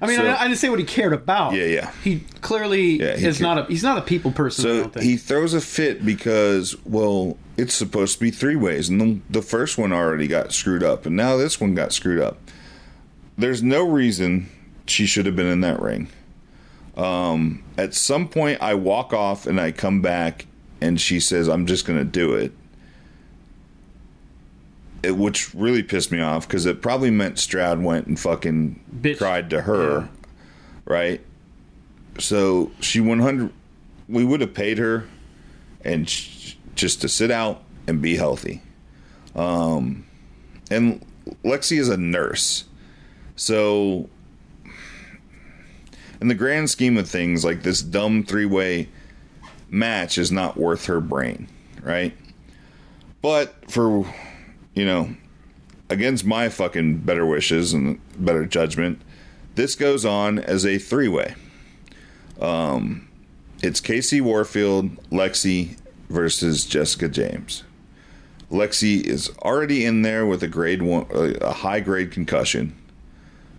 I 0.00 0.06
mean, 0.06 0.16
So- 0.18 0.26
I, 0.26 0.40
I 0.42 0.44
didn't 0.46 0.58
say 0.58 0.68
what 0.68 0.78
he 0.78 0.84
cared 0.84 1.12
about. 1.12 1.54
Yeah, 1.54 1.64
yeah. 1.64 1.92
He 2.04 2.20
clearly 2.40 3.00
Yeah, 3.00 3.16
he 3.16 3.26
is 3.26 3.38
cared. 3.38 3.42
not 3.42 3.58
a 3.58 3.64
he's 3.64 3.82
not 3.82 3.98
a 3.98 4.02
people 4.02 4.30
person. 4.30 4.62
So 4.92 5.00
he 5.00 5.16
throws 5.16 5.54
a 5.54 5.60
fit 5.60 6.04
because, 6.04 6.76
well, 6.84 7.36
it's 7.56 7.74
supposed 7.74 8.14
to 8.14 8.20
be 8.20 8.30
three 8.30 8.54
ways, 8.56 8.88
and 8.88 9.00
the, 9.00 9.20
the 9.30 9.42
first 9.42 9.76
one 9.78 9.92
already 9.92 10.28
got 10.28 10.52
screwed 10.52 10.84
up, 10.84 11.06
and 11.06 11.16
now 11.16 11.36
this 11.36 11.60
one 11.60 11.74
got 11.74 11.92
screwed 11.92 12.20
up. 12.20 12.38
There's 13.36 13.62
no 13.62 13.88
reason 13.88 14.48
she 14.90 15.06
should 15.06 15.26
have 15.26 15.36
been 15.36 15.46
in 15.46 15.60
that 15.62 15.80
ring. 15.80 16.08
Um, 16.96 17.62
at 17.76 17.94
some 17.94 18.28
point, 18.28 18.60
I 18.60 18.74
walk 18.74 19.12
off 19.12 19.46
and 19.46 19.60
I 19.60 19.70
come 19.72 20.00
back, 20.02 20.46
and 20.80 21.00
she 21.00 21.20
says, 21.20 21.48
"I'm 21.48 21.66
just 21.66 21.84
going 21.86 21.98
to 21.98 22.04
do 22.04 22.34
it." 22.34 22.52
It, 25.02 25.16
which 25.16 25.54
really 25.54 25.84
pissed 25.84 26.10
me 26.10 26.20
off 26.20 26.48
because 26.48 26.66
it 26.66 26.82
probably 26.82 27.10
meant 27.12 27.38
Stroud 27.38 27.80
went 27.80 28.08
and 28.08 28.18
fucking 28.18 28.80
Bitch. 29.00 29.18
cried 29.18 29.48
to 29.50 29.60
her, 29.62 30.00
Yeah. 30.00 30.06
right? 30.86 31.20
So 32.18 32.72
she 32.80 33.00
100. 33.00 33.50
We 34.08 34.24
would 34.24 34.40
have 34.40 34.54
paid 34.54 34.78
her, 34.78 35.04
and 35.84 36.08
sh- 36.08 36.54
just 36.74 37.00
to 37.02 37.08
sit 37.08 37.30
out 37.30 37.62
and 37.86 38.02
be 38.02 38.16
healthy. 38.16 38.60
Um, 39.36 40.04
and 40.68 41.04
Lexi 41.44 41.78
is 41.78 41.88
a 41.88 41.96
nurse, 41.96 42.64
so 43.36 44.08
in 46.20 46.28
the 46.28 46.34
grand 46.34 46.70
scheme 46.70 46.96
of 46.96 47.08
things, 47.08 47.44
like 47.44 47.62
this 47.62 47.82
dumb 47.82 48.24
three 48.24 48.46
way 48.46 48.88
match 49.70 50.18
is 50.18 50.32
not 50.32 50.56
worth 50.56 50.86
her 50.86 51.00
brain, 51.00 51.48
right? 51.82 52.16
But 53.22 53.70
for 53.70 54.06
you 54.74 54.84
know, 54.84 55.14
against 55.90 56.24
my 56.24 56.48
fucking 56.48 56.98
better 56.98 57.26
wishes 57.26 57.72
and 57.72 58.00
better 58.16 58.46
judgment, 58.46 59.02
this 59.54 59.74
goes 59.74 60.04
on 60.04 60.38
as 60.38 60.64
a 60.64 60.78
three 60.78 61.08
way. 61.08 61.34
Um, 62.40 63.08
it's 63.62 63.80
Casey 63.80 64.20
Warfield, 64.20 64.96
Lexi 65.10 65.76
versus 66.08 66.64
Jessica 66.64 67.08
James. 67.08 67.64
Lexi 68.50 69.02
is 69.02 69.30
already 69.42 69.84
in 69.84 70.02
there 70.02 70.24
with 70.24 70.42
a 70.42 70.48
grade 70.48 70.80
one, 70.80 71.06
a 71.10 71.52
high 71.52 71.80
grade 71.80 72.12
concussion. 72.12 72.74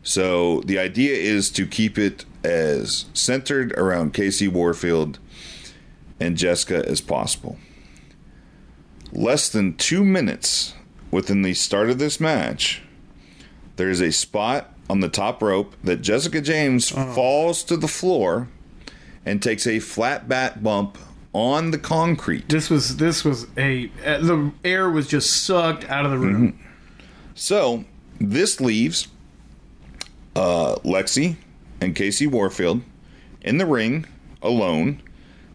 So 0.10 0.62
the 0.62 0.80
idea 0.80 1.14
is 1.14 1.52
to 1.52 1.68
keep 1.68 2.00
it 2.00 2.26
as 2.44 3.06
centered 3.14 3.74
around 3.74 4.16
Casey 4.16 4.48
Warfield 4.48 5.20
and 6.20 6.36
Jessica 6.36 6.84
as 6.90 7.00
possible. 7.00 7.60
Less 9.12 9.50
than 9.50 9.76
two 9.76 10.04
minutes 10.04 10.74
within 11.12 11.44
the 11.44 11.54
start 11.54 11.92
of 11.92 12.00
this 12.00 12.20
match, 12.20 12.82
there 13.76 13.92
is 13.92 14.02
a 14.02 14.12
spot 14.12 14.74
on 14.90 15.02
the 15.02 15.10
top 15.10 15.44
rope 15.44 15.76
that 15.84 15.98
Jessica 15.98 16.42
James 16.42 16.90
falls 16.90 17.62
to 17.66 17.78
the 17.78 17.88
floor 17.88 18.48
and 19.24 19.44
takes 19.44 19.68
a 19.68 19.78
flat 19.78 20.28
bat 20.28 20.64
bump 20.64 20.98
on 21.34 21.70
the 21.70 21.78
concrete. 21.78 22.50
this 22.50 22.72
was 22.72 22.98
this 22.98 23.24
was 23.24 23.46
a 23.58 23.92
uh, 24.04 24.18
the 24.18 24.52
air 24.66 24.90
was 24.90 25.08
just 25.08 25.46
sucked 25.46 25.88
out 25.88 26.04
of 26.04 26.10
the 26.10 26.18
room. 26.18 26.54
Mm-hmm. 26.54 26.66
So 27.36 27.86
this 28.20 28.60
leaves 28.60 29.08
uh, 30.40 30.76
Lexi 30.86 31.36
and 31.82 31.94
Casey 31.94 32.26
Warfield 32.26 32.82
in 33.42 33.58
the 33.58 33.66
ring 33.66 34.06
alone, 34.42 35.02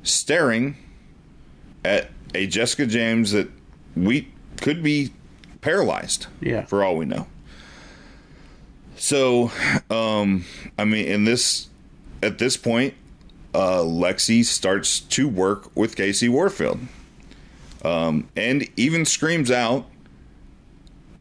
staring 0.03 0.77
at 1.83 2.11
a 2.35 2.47
Jessica 2.47 2.87
James 2.87 3.33
that 3.33 3.49
we 3.97 4.29
could 4.61 4.83
be 4.83 5.11
paralyzed. 5.63 6.27
Yeah. 6.41 6.67
for 6.67 6.85
all 6.85 6.97
we 6.97 7.07
know. 7.07 7.27
So, 8.97 9.51
um, 9.91 10.45
I 10.79 10.85
mean, 10.85 11.07
in 11.07 11.25
this 11.25 11.69
at 12.23 12.39
this 12.39 12.57
point, 12.59 12.95
uh, 13.55 13.79
Lexi 13.79 14.45
starts 14.45 15.01
to 15.01 15.27
work 15.27 15.75
with 15.75 15.97
Casey 15.97 16.29
Warfield, 16.29 16.81
um, 17.83 18.29
and 18.37 18.69
even 18.77 19.05
screams 19.07 19.51
out 19.51 19.87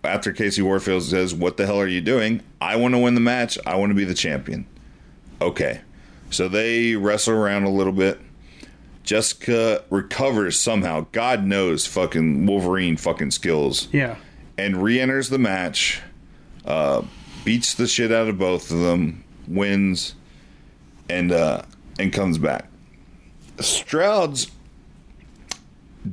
after 0.04 0.32
Casey 0.32 0.62
Warfield 0.62 1.04
says, 1.04 1.34
"What 1.34 1.58
the 1.58 1.66
hell 1.66 1.80
are 1.80 1.88
you 1.88 2.01
doing? 2.01 2.41
I 2.62 2.76
want 2.76 2.93
to 2.93 2.97
win 2.99 3.16
the 3.16 3.22
match. 3.22 3.58
I 3.66 3.76
want 3.76 3.91
to 3.91 3.95
be 3.95 4.04
the 4.06 4.14
champion." 4.14 4.66
Okay, 5.41 5.82
so 6.30 6.47
they 6.47 6.95
wrestle 6.95 7.34
around 7.36 7.64
a 7.64 7.70
little 7.70 7.93
bit. 7.93 8.20
Jessica 9.04 9.84
recovers 9.89 10.58
somehow. 10.60 11.06
God 11.12 11.43
knows, 11.45 11.86
fucking 11.86 12.45
Wolverine 12.45 12.95
fucking 12.95 13.32
skills 13.32 13.89
Yeah. 13.91 14.16
and 14.58 14.82
re-enters 14.82 15.28
the 15.30 15.38
match, 15.39 15.99
uh, 16.66 17.01
beats 17.43 17.74
the 17.74 17.86
shit 17.88 18.14
out 18.14 18.30
of 18.30 18.38
both 18.38 18.72
of 18.72 18.80
them, 18.80 19.26
wins, 19.47 20.16
and 21.10 21.34
uh, 21.34 21.64
and 21.99 22.14
comes 22.14 22.38
back. 22.38 22.70
Stroud's 23.60 24.49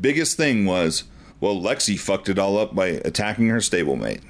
biggest 0.01 0.37
thing 0.37 0.65
was, 0.67 1.05
well, 1.41 1.57
Lexi 1.61 1.99
fucked 1.99 2.29
it 2.29 2.39
all 2.39 2.59
up 2.59 2.75
by 2.75 2.87
attacking 2.89 3.49
her 3.49 3.59
stablemate. 3.59 4.21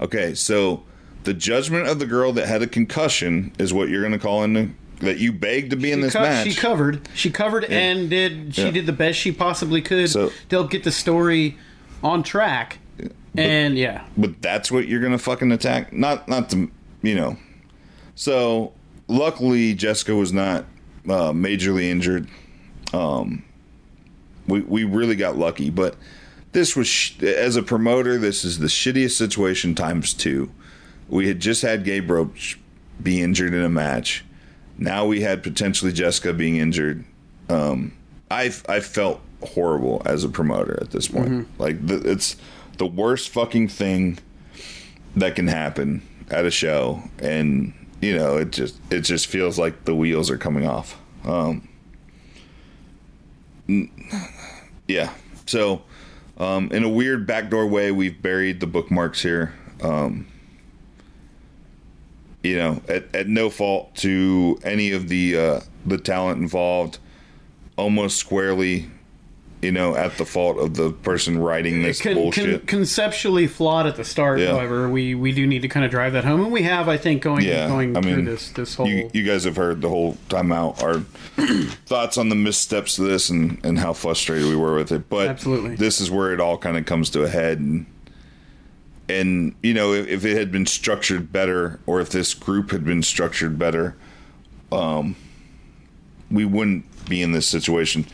Okay, 0.00 0.34
so 0.34 0.82
the 1.24 1.34
judgment 1.34 1.86
of 1.88 1.98
the 1.98 2.06
girl 2.06 2.32
that 2.32 2.46
had 2.48 2.62
a 2.62 2.66
concussion 2.66 3.52
is 3.58 3.72
what 3.72 3.88
you're 3.88 4.00
going 4.02 4.12
to 4.12 4.18
call 4.18 4.42
in 4.42 4.52
the, 4.54 4.70
that 5.00 5.18
you 5.18 5.32
begged 5.32 5.70
to 5.70 5.76
be 5.76 5.92
in 5.92 5.98
She 5.98 6.02
this 6.04 6.12
co- 6.14 6.22
match. 6.22 6.48
She 6.48 6.54
covered. 6.54 7.08
She 7.14 7.30
covered 7.30 7.64
and 7.64 8.08
did. 8.10 8.54
She 8.54 8.62
Yeah. 8.62 8.70
did 8.72 8.86
the 8.86 8.92
best 8.92 9.18
she 9.18 9.30
possibly 9.32 9.80
could 9.82 10.08
So- 10.10 10.28
to 10.48 10.56
help 10.56 10.70
get 10.70 10.84
the 10.84 10.92
story 10.92 11.56
on 12.02 12.22
track. 12.22 12.78
and 13.36 13.78
yeah, 13.78 14.04
but 14.16 14.42
that's 14.42 14.70
what 14.70 14.86
you're 14.88 15.00
gonna 15.00 15.16
fucking 15.18 15.50
attack. 15.52 15.92
Not 15.92 16.28
not 16.28 16.50
to 16.50 16.70
you 17.02 17.14
know. 17.14 17.36
So 18.14 18.72
luckily 19.08 19.74
Jessica 19.74 20.14
was 20.14 20.32
not 20.32 20.64
uh, 21.08 21.32
majorly 21.32 21.84
injured. 21.84 22.28
Um, 22.92 23.42
we 24.46 24.60
we 24.60 24.84
really 24.84 25.16
got 25.16 25.36
lucky, 25.36 25.70
but 25.70 25.96
this 26.52 26.76
was 26.76 26.86
sh- 26.86 27.22
as 27.22 27.56
a 27.56 27.62
promoter, 27.62 28.18
this 28.18 28.44
is 28.44 28.58
the 28.58 28.66
shittiest 28.66 29.12
situation 29.16 29.74
times 29.74 30.12
two. 30.12 30.50
We 31.08 31.28
had 31.28 31.40
just 31.40 31.62
had 31.62 31.84
Gabe 31.84 32.10
Roach 32.10 32.58
be 33.02 33.20
injured 33.20 33.54
in 33.54 33.62
a 33.64 33.68
match. 33.68 34.24
Now 34.78 35.04
we 35.06 35.20
had 35.22 35.42
potentially 35.42 35.92
Jessica 35.92 36.32
being 36.32 36.56
injured. 36.56 37.04
Um, 37.48 37.92
I 38.30 38.52
I 38.68 38.80
felt 38.80 39.20
horrible 39.42 40.02
as 40.04 40.24
a 40.24 40.28
promoter 40.28 40.78
at 40.80 40.90
this 40.90 41.08
point. 41.08 41.48
Like 41.58 41.86
the, 41.86 41.96
it's 42.10 42.36
the 42.78 42.86
worst 42.86 43.28
fucking 43.30 43.68
thing 43.68 44.18
that 45.16 45.34
can 45.36 45.48
happen 45.48 46.02
at 46.30 46.44
a 46.46 46.50
show, 46.50 47.02
and 47.18 47.72
you 48.00 48.16
know 48.16 48.36
it 48.38 48.50
just 48.50 48.76
it 48.90 49.00
just 49.00 49.26
feels 49.26 49.58
like 49.58 49.84
the 49.84 49.94
wheels 49.94 50.30
are 50.30 50.38
coming 50.38 50.66
off. 50.66 50.98
Um, 51.24 51.68
yeah, 54.88 55.12
so 55.46 55.82
um, 56.38 56.70
in 56.72 56.82
a 56.84 56.88
weird 56.88 57.26
backdoor 57.26 57.66
way, 57.66 57.92
we've 57.92 58.20
buried 58.20 58.60
the 58.60 58.66
bookmarks 58.66 59.22
here. 59.22 59.54
Um, 59.82 60.26
you 62.42 62.56
know, 62.56 62.82
at, 62.88 63.14
at 63.14 63.28
no 63.28 63.50
fault 63.50 63.94
to 63.96 64.58
any 64.64 64.92
of 64.92 65.08
the 65.08 65.36
uh, 65.36 65.60
the 65.86 65.98
talent 65.98 66.40
involved, 66.40 66.98
almost 67.76 68.16
squarely, 68.16 68.90
you 69.62 69.70
know, 69.70 69.94
at 69.94 70.18
the 70.18 70.26
fault 70.26 70.58
of 70.58 70.74
the 70.74 70.90
person 70.90 71.38
writing 71.38 71.82
this 71.82 72.00
Con- 72.02 72.14
con- 72.14 72.22
bullshit. 72.22 72.66
conceptually 72.66 73.46
flawed 73.46 73.86
at 73.86 73.94
the 73.94 74.04
start. 74.04 74.40
Yeah. 74.40 74.48
However, 74.48 74.88
we 74.88 75.14
we 75.14 75.30
do 75.32 75.46
need 75.46 75.62
to 75.62 75.68
kind 75.68 75.84
of 75.84 75.90
drive 75.92 76.12
that 76.14 76.24
home, 76.24 76.42
and 76.42 76.52
we 76.52 76.62
have, 76.62 76.88
I 76.88 76.96
think, 76.96 77.22
going 77.22 77.44
yeah, 77.44 77.68
going 77.68 77.96
I 77.96 78.00
through 78.00 78.16
mean, 78.16 78.24
this 78.24 78.50
this 78.50 78.74
whole. 78.74 78.88
you, 78.88 79.08
you 79.14 79.22
guys 79.22 79.44
have 79.44 79.54
heard 79.56 79.80
the 79.80 79.88
whole 79.88 80.18
time 80.28 80.50
out 80.50 80.82
our 80.82 80.96
thoughts 81.86 82.18
on 82.18 82.28
the 82.28 82.34
missteps 82.34 82.98
of 82.98 83.06
this 83.06 83.30
and, 83.30 83.64
and 83.64 83.78
how 83.78 83.92
frustrated 83.92 84.48
we 84.48 84.56
were 84.56 84.74
with 84.74 84.90
it. 84.90 85.08
But 85.08 85.28
Absolutely. 85.28 85.76
this 85.76 86.00
is 86.00 86.10
where 86.10 86.32
it 86.32 86.40
all 86.40 86.58
kind 86.58 86.76
of 86.76 86.84
comes 86.84 87.08
to 87.10 87.22
a 87.22 87.28
head. 87.28 87.60
And, 87.60 87.86
and 89.08 89.54
you 89.62 89.74
know, 89.74 89.92
if, 89.92 90.08
if 90.08 90.24
it 90.24 90.36
had 90.36 90.50
been 90.50 90.66
structured 90.66 91.32
better, 91.32 91.78
or 91.86 92.00
if 92.00 92.10
this 92.10 92.34
group 92.34 92.72
had 92.72 92.84
been 92.84 93.02
structured 93.04 93.58
better, 93.60 93.96
um, 94.72 95.14
we 96.32 96.44
wouldn't 96.44 96.84
be 97.08 97.22
in 97.22 97.30
this 97.32 97.46
situation. 97.46 98.06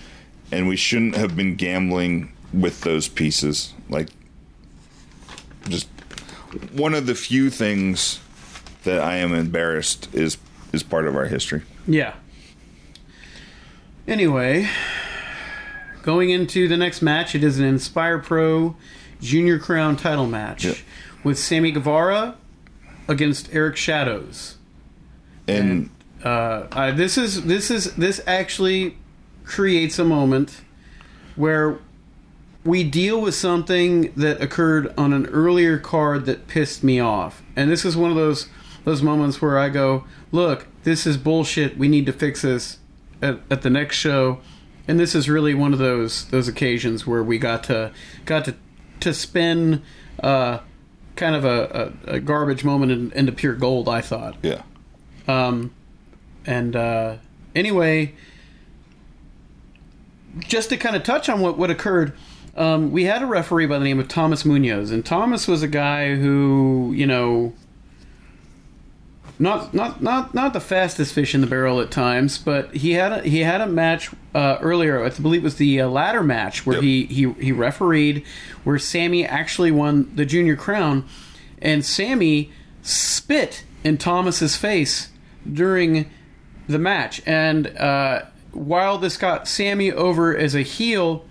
And 0.50 0.66
we 0.68 0.76
shouldn't 0.76 1.16
have 1.16 1.36
been 1.36 1.56
gambling 1.56 2.32
with 2.52 2.80
those 2.82 3.06
pieces. 3.08 3.74
Like, 3.88 4.08
just 5.68 5.88
one 6.72 6.94
of 6.94 7.06
the 7.06 7.14
few 7.14 7.50
things 7.50 8.20
that 8.84 9.00
I 9.00 9.16
am 9.16 9.34
embarrassed 9.34 10.08
is 10.14 10.38
is 10.72 10.82
part 10.82 11.06
of 11.06 11.16
our 11.16 11.26
history. 11.26 11.62
Yeah. 11.86 12.14
Anyway, 14.06 14.68
going 16.02 16.30
into 16.30 16.68
the 16.68 16.76
next 16.76 17.02
match, 17.02 17.34
it 17.34 17.44
is 17.44 17.58
an 17.58 17.64
Inspire 17.66 18.18
Pro 18.18 18.76
Junior 19.20 19.58
Crown 19.58 19.96
title 19.96 20.26
match 20.26 20.64
Yep. 20.64 20.76
with 21.24 21.38
Sammy 21.38 21.72
Guevara 21.72 22.36
against 23.06 23.52
Eric 23.52 23.76
Shadows. 23.76 24.56
And 25.46 25.90
Uh, 26.22 26.66
I, 26.72 26.90
this 26.90 27.16
is 27.18 27.44
this 27.44 27.70
is 27.70 27.94
this 27.94 28.20
actually 28.26 28.96
creates 29.48 29.98
a 29.98 30.04
moment 30.04 30.60
where 31.34 31.78
we 32.64 32.84
deal 32.84 33.18
with 33.18 33.34
something 33.34 34.12
that 34.12 34.42
occurred 34.42 34.92
on 34.98 35.14
an 35.14 35.24
earlier 35.26 35.78
card 35.78 36.26
that 36.26 36.46
pissed 36.46 36.84
me 36.84 37.00
off, 37.00 37.42
and 37.56 37.70
this 37.70 37.84
is 37.84 37.96
one 37.96 38.10
of 38.10 38.16
those 38.16 38.46
those 38.84 39.02
moments 39.02 39.40
where 39.40 39.58
I 39.58 39.70
go, 39.70 40.04
"Look, 40.32 40.66
this 40.84 41.06
is 41.06 41.16
bullshit. 41.16 41.78
We 41.78 41.88
need 41.88 42.04
to 42.06 42.12
fix 42.12 42.42
this 42.42 42.78
at, 43.22 43.40
at 43.50 43.62
the 43.62 43.70
next 43.70 43.96
show." 43.96 44.40
And 44.86 45.00
this 45.00 45.14
is 45.14 45.28
really 45.28 45.54
one 45.54 45.72
of 45.72 45.78
those 45.78 46.26
those 46.28 46.46
occasions 46.46 47.06
where 47.06 47.22
we 47.22 47.38
got 47.38 47.64
to 47.64 47.90
got 48.26 48.44
to 48.44 48.54
to 49.00 49.14
spin 49.14 49.82
uh, 50.22 50.58
kind 51.16 51.34
of 51.34 51.44
a, 51.46 51.92
a, 52.06 52.14
a 52.16 52.20
garbage 52.20 52.64
moment 52.64 52.92
in, 52.92 53.12
into 53.12 53.32
pure 53.32 53.54
gold. 53.54 53.88
I 53.88 54.02
thought. 54.02 54.36
Yeah. 54.42 54.62
Um, 55.26 55.72
and 56.44 56.76
uh, 56.76 57.16
anyway, 57.54 58.14
just 60.38 60.68
to 60.70 60.76
kind 60.76 60.96
of 60.96 61.02
touch 61.02 61.28
on 61.28 61.40
what, 61.40 61.58
what 61.58 61.70
occurred, 61.70 62.12
um, 62.56 62.90
we 62.90 63.04
had 63.04 63.22
a 63.22 63.26
referee 63.26 63.66
by 63.66 63.78
the 63.78 63.84
name 63.84 64.00
of 64.00 64.08
Thomas 64.08 64.44
Munoz, 64.44 64.90
and 64.90 65.04
Thomas 65.04 65.46
was 65.46 65.62
a 65.62 65.68
guy 65.68 66.16
who, 66.16 66.92
you 66.96 67.06
know, 67.06 67.52
not 69.38 69.72
not 69.72 70.02
not 70.02 70.34
not 70.34 70.52
the 70.52 70.60
fastest 70.60 71.14
fish 71.14 71.32
in 71.34 71.40
the 71.40 71.46
barrel 71.46 71.80
at 71.80 71.92
times, 71.92 72.38
but 72.38 72.74
he 72.74 72.92
had 72.92 73.12
a, 73.12 73.22
he 73.22 73.40
had 73.40 73.60
a 73.60 73.66
match 73.68 74.10
uh, 74.34 74.58
earlier. 74.60 75.04
I 75.04 75.10
believe 75.10 75.42
it 75.42 75.44
was 75.44 75.56
the 75.56 75.80
uh, 75.80 75.88
ladder 75.88 76.24
match 76.24 76.66
where 76.66 76.76
Yep. 76.76 76.82
he, 76.82 77.04
he 77.04 77.32
he 77.34 77.52
refereed, 77.52 78.24
where 78.64 78.78
Sammy 78.80 79.24
actually 79.24 79.70
won 79.70 80.10
the 80.14 80.26
junior 80.26 80.56
crown, 80.56 81.04
and 81.62 81.84
Sammy 81.84 82.50
spit 82.82 83.62
in 83.84 83.96
Thomas's 83.96 84.56
face 84.56 85.10
during 85.50 86.10
the 86.66 86.78
match. 86.80 87.22
And 87.24 87.68
uh, 87.78 88.22
while 88.52 88.98
this 88.98 89.16
got 89.16 89.46
Sammy 89.48 89.92
over 89.92 90.36
as 90.36 90.54
a 90.54 90.62
heel, 90.62 91.24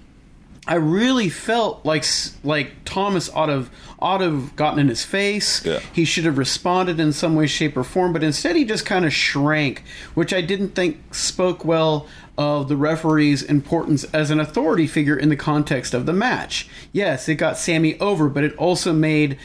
I 0.67 0.75
really 0.75 1.29
felt 1.29 1.85
like 1.85 2.05
like 2.43 2.71
Thomas 2.83 3.29
ought 3.33 3.45
to 3.45 3.53
have, 3.53 3.69
ought 3.99 4.17
to 4.17 4.25
have 4.25 4.55
gotten 4.55 4.79
in 4.79 4.89
his 4.89 5.03
face. 5.05 5.65
Yeah. 5.65 5.79
He 5.93 6.03
should 6.03 6.25
have 6.25 6.37
responded 6.37 6.99
in 6.99 7.13
some 7.13 7.35
way, 7.35 7.47
shape, 7.47 7.77
or 7.77 7.83
form, 7.83 8.11
but 8.13 8.23
instead 8.23 8.55
he 8.55 8.65
just 8.65 8.85
kind 8.85 9.05
of 9.05 9.13
shrank, 9.13 9.83
which 10.13 10.33
I 10.33 10.41
didn't 10.41 10.69
think 10.75 11.13
spoke 11.15 11.63
well 11.63 12.07
of 12.37 12.67
the 12.67 12.75
referee's 12.75 13.41
importance 13.41 14.03
as 14.13 14.29
an 14.29 14.39
authority 14.39 14.85
figure 14.87 15.17
in 15.17 15.29
the 15.29 15.35
context 15.35 15.93
of 15.93 16.05
the 16.05 16.13
match. 16.13 16.67
Yes, 16.91 17.27
it 17.29 17.35
got 17.35 17.57
Sammy 17.57 17.97
over, 17.99 18.27
but 18.29 18.43
it 18.43 18.53
also 18.57 18.93
made 18.93 19.37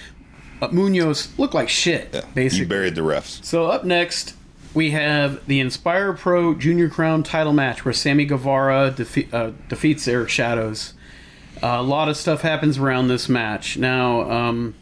Munoz 0.70 1.28
look 1.38 1.54
like 1.54 1.68
shit, 1.68 2.10
Yeah. 2.12 2.20
basically. 2.34 2.64
You 2.64 2.68
buried 2.68 2.94
the 2.94 3.00
refs. 3.00 3.44
So 3.44 3.66
up 3.66 3.84
next, 3.84 4.34
we 4.74 4.90
have 4.92 5.46
the 5.46 5.60
Inspire 5.60 6.12
Pro 6.12 6.54
Junior 6.54 6.88
Crown 6.88 7.22
title 7.22 7.52
match 7.52 7.84
where 7.84 7.92
Sammy 7.92 8.24
Guevara 8.24 8.90
defe- 8.96 9.32
uh, 9.32 9.52
defeats 9.68 10.06
Eric 10.08 10.28
Shadows. 10.30 10.94
Uh, 11.62 11.76
a 11.78 11.82
lot 11.82 12.08
of 12.08 12.16
stuff 12.16 12.40
happens 12.42 12.78
around 12.78 13.08
this 13.08 13.28
match. 13.28 13.76
Now, 13.76 14.30
um, 14.30 14.74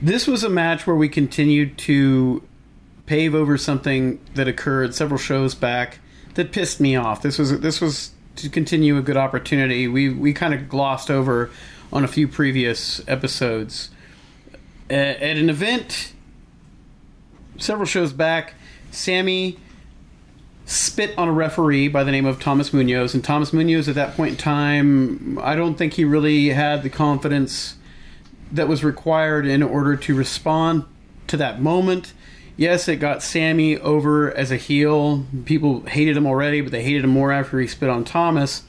this 0.00 0.26
was 0.26 0.44
a 0.44 0.48
match 0.48 0.86
where 0.86 0.94
we 0.96 1.08
continued 1.08 1.78
to 1.78 2.42
pave 3.06 3.34
over 3.34 3.56
something 3.56 4.20
that 4.34 4.46
occurred 4.46 4.94
several 4.94 5.18
shows 5.18 5.54
back 5.54 5.98
that 6.34 6.52
pissed 6.52 6.78
me 6.78 6.94
off. 6.94 7.22
This 7.22 7.38
was 7.38 7.60
this 7.60 7.80
was 7.80 8.12
to 8.36 8.48
continue 8.48 8.96
a 8.98 9.02
good 9.02 9.16
opportunity. 9.16 9.88
We 9.88 10.10
we 10.10 10.32
kind 10.32 10.54
of 10.54 10.68
glossed 10.68 11.10
over 11.10 11.50
on 11.92 12.04
a 12.04 12.08
few 12.08 12.28
previous 12.28 13.00
episodes. 13.08 13.90
A- 14.90 14.94
at 15.24 15.36
an 15.36 15.50
event 15.50 16.12
several 17.56 17.86
shows 17.86 18.12
back, 18.12 18.54
Sammy 18.98 19.58
spit 20.66 21.16
on 21.16 21.28
a 21.28 21.32
referee 21.32 21.88
by 21.88 22.04
the 22.04 22.10
name 22.10 22.26
of 22.26 22.40
Thomas 22.40 22.72
Munoz, 22.72 23.14
and 23.14 23.24
Thomas 23.24 23.52
Munoz 23.52 23.88
at 23.88 23.94
that 23.94 24.16
point 24.16 24.32
in 24.32 24.36
time, 24.36 25.38
I 25.40 25.54
don't 25.54 25.76
think 25.76 25.94
he 25.94 26.04
really 26.04 26.48
had 26.48 26.82
the 26.82 26.90
confidence 26.90 27.76
that 28.52 28.68
was 28.68 28.84
required 28.84 29.46
in 29.46 29.62
order 29.62 29.96
to 29.96 30.14
respond 30.14 30.84
to 31.28 31.36
that 31.36 31.62
moment. 31.62 32.12
Yes, 32.56 32.88
it 32.88 32.96
got 32.96 33.22
Sammy 33.22 33.78
over 33.78 34.32
as 34.36 34.50
a 34.50 34.56
heel. 34.56 35.24
People 35.44 35.86
hated 35.86 36.16
him 36.16 36.26
already, 36.26 36.60
but 36.60 36.72
they 36.72 36.82
hated 36.82 37.04
him 37.04 37.10
more 37.10 37.30
after 37.30 37.60
he 37.60 37.68
spit 37.68 37.88
on 37.88 38.04
Thomas. 38.04 38.64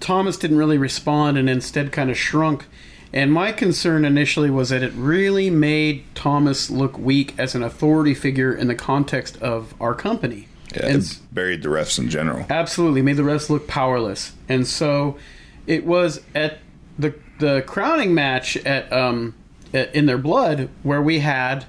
Thomas 0.00 0.36
didn't 0.36 0.58
really 0.58 0.76
respond 0.76 1.38
and 1.38 1.48
instead 1.48 1.92
kind 1.92 2.10
of 2.10 2.18
shrunk. 2.18 2.66
And 3.12 3.32
my 3.32 3.52
concern 3.52 4.04
initially 4.04 4.50
was 4.50 4.68
that 4.70 4.82
it 4.82 4.92
really 4.94 5.48
made 5.48 6.04
Thomas 6.14 6.70
look 6.70 6.98
weak 6.98 7.34
as 7.38 7.54
an 7.54 7.62
authority 7.62 8.14
figure 8.14 8.52
in 8.54 8.66
the 8.66 8.74
context 8.74 9.40
of 9.40 9.74
our 9.80 9.94
company. 9.94 10.48
Yeah, 10.74 10.86
And 10.86 11.02
it 11.02 11.18
buried 11.32 11.62
the 11.62 11.68
refs 11.68 11.98
in 11.98 12.10
general. 12.10 12.44
absolutely 12.50 13.00
made 13.02 13.16
the 13.16 13.22
refs 13.22 13.48
look 13.48 13.66
powerless. 13.68 14.32
And 14.48 14.66
so 14.66 15.16
it 15.66 15.86
was 15.86 16.20
at 16.34 16.58
the 16.98 17.14
the 17.38 17.62
crowning 17.66 18.14
match 18.14 18.56
at 18.58 18.90
um 18.92 19.34
at, 19.72 19.94
in 19.94 20.06
their 20.06 20.18
blood 20.18 20.68
where 20.82 21.02
we 21.02 21.18
had 21.20 21.66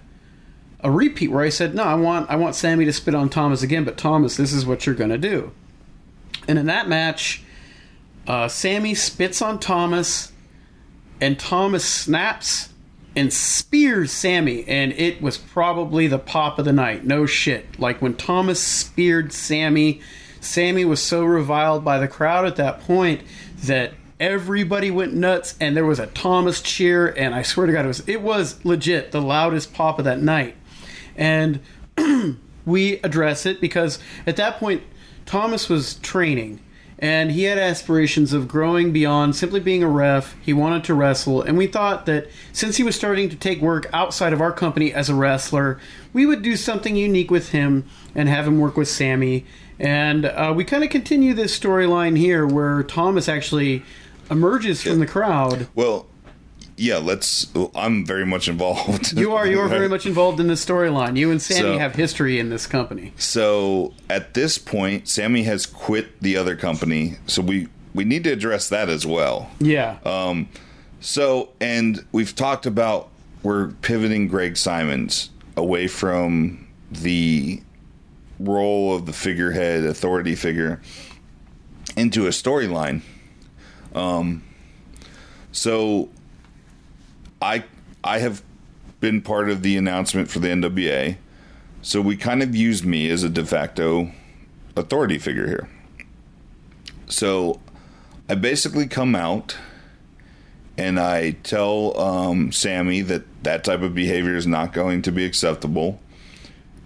a 0.82 0.90
repeat 0.92 1.30
where 1.30 1.44
I 1.44 1.50
said, 1.50 1.76
"No, 1.76 1.84
I 1.84 1.96
want 1.96 2.30
I 2.30 2.36
want 2.36 2.56
Sammy 2.56 2.86
to 2.86 2.94
spit 2.94 3.16
on 3.16 3.30
Thomas 3.30 3.62
again, 3.64 3.84
but 3.84 3.98
Thomas, 3.98 4.36
this 4.38 4.52
is 4.54 4.66
what 4.66 4.86
you're 4.86 4.96
going 4.96 5.10
to 5.10 5.18
do." 5.18 5.52
And 6.48 6.58
in 6.60 6.66
that 6.68 6.88
match, 6.88 7.42
uh, 8.28 8.48
Sammy 8.48 8.94
spits 8.96 9.42
on 9.42 9.60
Thomas, 9.60 10.32
and 11.20 11.39
Thomas 11.39 11.86
snaps 11.86 12.70
and 13.15 13.34
spears 13.34 14.11
Sammy, 14.11 14.63
and 14.68 14.93
it 14.93 15.22
was 15.22 15.38
probably 15.38 16.07
the 16.07 16.20
pop 16.20 16.59
of 16.59 16.65
the 16.65 16.74
night. 16.74 17.03
No 17.03 17.26
shit. 17.26 17.80
Like 17.80 18.01
when 18.01 18.13
Thomas 18.15 18.61
speared 18.61 19.34
Sammy, 19.34 20.01
Sammy 20.39 20.86
was 20.86 21.01
so 21.01 21.24
reviled 21.24 21.84
by 21.84 21.97
the 21.97 22.07
crowd 22.07 22.45
at 22.45 22.57
that 22.57 22.82
point 22.82 23.22
that 23.63 23.93
everybody 24.20 24.91
went 24.91 25.13
nuts, 25.13 25.55
and 25.59 25.76
there 25.76 25.86
was 25.86 25.99
a 25.99 26.07
Thomas 26.07 26.61
cheer, 26.61 27.07
and 27.07 27.34
I 27.34 27.41
swear 27.41 27.65
to 27.65 27.74
God, 27.74 27.86
it 27.86 27.88
was 27.88 28.07
it 28.07 28.22
was 28.22 28.63
legit 28.63 29.11
the 29.11 29.22
loudest 29.22 29.74
pop 29.74 29.97
of 29.97 30.05
that 30.05 30.22
night. 30.22 30.55
And 31.15 31.59
we 32.65 32.99
address 32.99 33.45
it 33.47 33.59
because 33.59 33.97
at 34.28 34.36
that 34.36 34.59
point 34.59 34.84
Thomas 35.26 35.70
was 35.70 35.95
training 35.95 36.59
and 37.00 37.32
he 37.32 37.43
had 37.43 37.58
aspirations 37.58 38.34
of 38.34 38.48
growing 38.48 38.91
beyond 38.91 39.36
simply 39.36 39.60
being 39.60 39.84
a 39.84 39.89
ref. 39.89 40.36
He 40.41 40.54
wanted 40.54 40.84
to 40.86 40.93
wrestle, 40.93 41.41
and 41.41 41.58
we 41.58 41.68
thought 41.68 42.06
that 42.08 42.28
since 42.54 42.78
he 42.78 42.84
was 42.84 42.95
starting 42.95 43.30
to 43.30 43.36
take 43.36 43.62
work 43.62 43.88
outside 43.93 44.34
of 44.34 44.41
our 44.41 44.52
company 44.52 44.93
as 44.93 45.10
a 45.10 45.16
wrestler, 45.16 45.80
we 46.14 46.26
would 46.26 46.41
do 46.41 46.56
something 46.56 46.95
unique 46.95 47.30
with 47.30 47.50
him 47.50 47.86
and 48.16 48.28
have 48.28 48.48
him 48.48 48.60
work 48.60 48.78
with 48.78 48.88
Sammy. 48.88 49.45
And 49.80 50.26
uh, 50.26 50.54
we 50.56 50.64
kind 50.64 50.84
of 50.84 50.89
continue 50.89 51.36
this 51.36 51.58
storyline 51.58 52.18
here 52.18 52.48
where 52.48 52.82
Thomas 52.82 53.30
actually 53.30 53.84
emerges 54.32 54.82
from 54.82 55.00
the 55.00 55.06
crowd. 55.06 55.68
Well, 55.76 56.08
yeah, 56.78 56.98
let's. 56.98 57.48
I'm 57.76 58.06
very 58.06 58.26
much 58.26 58.48
involved. 58.48 59.18
You 59.18 59.34
are 59.34 59.48
you 59.48 59.60
are 59.60 59.68
very 59.68 59.90
much 59.90 60.06
involved 60.06 60.40
in 60.40 60.48
this 60.48 60.64
storyline. 60.64 61.18
You 61.18 61.32
and 61.32 61.42
Sammy 61.42 61.60
So- 61.60 61.78
have 61.80 61.96
history 61.96 62.40
in 62.40 62.50
this 62.50 62.68
company. 62.68 63.14
So 63.18 63.94
at 64.10 64.34
this 64.36 64.58
point, 64.58 65.08
Sammy 65.08 65.44
has 65.44 65.66
quit 65.66 66.22
the 66.22 66.38
other 66.38 66.56
company, 66.56 67.16
so 67.26 67.42
we 67.42 67.68
we 67.94 68.04
need 68.06 68.24
to 68.26 68.32
address 68.32 68.70
that 68.70 68.90
as 68.90 69.06
well. 69.06 69.50
Yeah. 69.60 69.98
Um, 70.06 70.50
so, 71.00 71.50
and 71.60 72.06
we've 72.12 72.36
talked 72.36 72.66
about 72.66 73.10
we're 73.44 73.70
pivoting 73.82 74.28
Greg 74.28 74.56
Simons 74.58 75.30
away 75.56 75.88
from 75.88 76.68
the 76.92 77.62
role 78.40 78.96
of 78.96 79.06
the 79.08 79.14
figurehead 79.14 79.84
authority 79.84 80.36
figure 80.36 80.80
into 81.96 82.28
a 82.28 82.30
storyline. 82.30 83.02
Um, 83.96 84.44
so 85.52 86.10
I 87.42 87.64
I 88.04 88.20
have 88.20 88.44
been 89.00 89.22
part 89.22 89.50
of 89.50 89.62
the 89.62 89.78
announcement 89.78 90.30
for 90.30 90.40
the 90.40 90.48
NWA. 90.48 91.18
So 91.82 92.02
we 92.02 92.18
kind 92.18 92.42
of 92.42 92.56
use 92.56 92.84
me 92.84 93.10
as 93.10 93.24
a 93.24 93.30
de 93.30 93.46
facto 93.46 94.12
authority 94.76 95.18
figure 95.18 95.48
here. 95.48 95.70
So 97.08 97.60
I 98.30 98.36
basically 98.36 98.88
come 98.88 99.16
out 99.16 99.56
and 100.78 101.00
I 101.00 101.32
tell 101.32 102.00
um, 102.00 102.52
Sammy 102.52 103.02
that 103.02 103.24
that 103.44 103.64
type 103.64 103.82
of 103.82 103.96
behavior 103.96 104.36
is 104.36 104.46
not 104.46 104.74
going 104.74 105.02
to 105.04 105.12
be 105.12 105.26
acceptable 105.26 106.00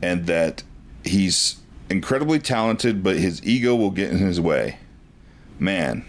and 0.01 0.27
that 0.27 0.63
he's 1.03 1.57
incredibly 1.89 2.39
talented, 2.39 3.03
but 3.03 3.17
his 3.17 3.43
ego 3.45 3.75
will 3.75 3.91
get 3.91 4.11
in 4.11 4.19
his 4.19 4.39
way. 4.39 4.77
Man, 5.59 6.05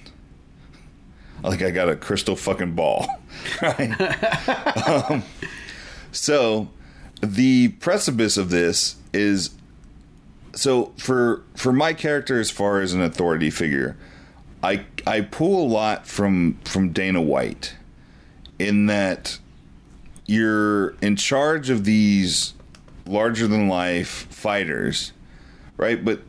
like 1.42 1.62
I 1.62 1.70
got 1.70 1.88
a 1.88 1.96
crystal 1.96 2.36
fucking 2.36 2.74
ball. 2.74 3.06
right? 3.62 5.10
um, 5.10 5.22
so 6.10 6.68
the 7.22 7.68
precipice 7.68 8.36
of 8.36 8.50
this 8.50 8.96
is 9.12 9.50
so 10.54 10.92
for 10.96 11.42
for 11.54 11.72
my 11.72 11.92
character 11.92 12.38
as 12.40 12.50
far 12.50 12.80
as 12.80 12.92
an 12.92 13.00
authority 13.00 13.50
figure 13.50 13.96
I 14.62 14.84
I 15.06 15.22
pull 15.22 15.64
a 15.64 15.68
lot 15.68 16.06
from 16.06 16.58
from 16.64 16.90
Dana 16.90 17.20
White 17.20 17.74
in 18.58 18.86
that 18.86 19.38
you're 20.26 20.90
in 21.02 21.16
charge 21.16 21.68
of 21.68 21.84
these 21.84 22.54
larger 23.06 23.48
than 23.48 23.68
life 23.68 24.26
fighters, 24.30 25.12
right? 25.76 26.02
But 26.04 26.20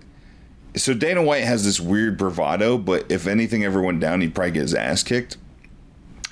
so 0.75 0.95
Dana 0.95 1.21
White 1.21 1.43
has 1.43 1.63
this 1.63 1.79
weird 1.79 2.17
bravado, 2.17 2.77
but 2.79 3.11
if 3.11 3.27
anything 3.27 3.63
ever 3.63 3.81
went 3.81 3.99
down, 3.99 4.21
he'd 4.21 4.33
probably 4.33 4.51
get 4.51 4.61
his 4.63 4.73
ass 4.73 5.03
kicked. 5.03 5.37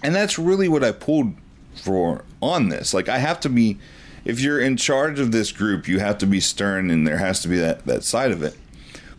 And 0.04 0.16
that's 0.16 0.40
really 0.40 0.68
what 0.68 0.84
I 0.84 0.92
pulled 0.92 1.34
for 1.76 2.24
on 2.42 2.70
this. 2.70 2.94
Like 2.94 3.10
I 3.10 3.20
have 3.20 3.40
to 3.42 3.50
be 3.50 3.78
if 4.24 4.40
you're 4.40 4.60
in 4.60 4.78
charge 4.78 5.20
of 5.20 5.32
this 5.32 5.52
group, 5.52 5.88
you 5.88 6.00
have 6.00 6.18
to 6.20 6.28
be 6.28 6.40
stern, 6.40 6.92
and 6.92 7.08
there 7.08 7.18
has 7.18 7.42
to 7.42 7.48
be 7.48 7.58
that 7.58 7.86
that 7.86 8.04
side 8.04 8.32
of 8.32 8.44
it. 8.44 8.58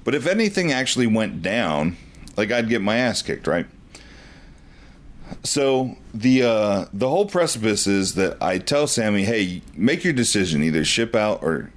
But 0.05 0.15
if 0.15 0.27
anything 0.27 0.73
actually 0.73 1.07
went 1.07 1.43
down, 1.43 1.97
like 2.37 2.51
I'd 2.51 2.69
get 2.69 2.83
my 2.83 2.97
ass 2.97 3.23
kicked, 3.23 3.47
right? 3.47 3.67
So 5.45 5.97
the 6.13 6.43
uh, 6.43 6.85
the 6.93 7.09
whole 7.09 7.27
precipice 7.27 7.87
is 7.87 8.15
that 8.15 8.41
I 8.43 8.59
tell 8.59 8.87
Sammy, 8.87 9.25
"Hey, 9.25 9.63
make 9.75 10.05
your 10.05 10.13
decision. 10.13 10.63
Either 10.63 10.85
ship 10.85 11.15
out 11.15 11.43
or 11.43 11.71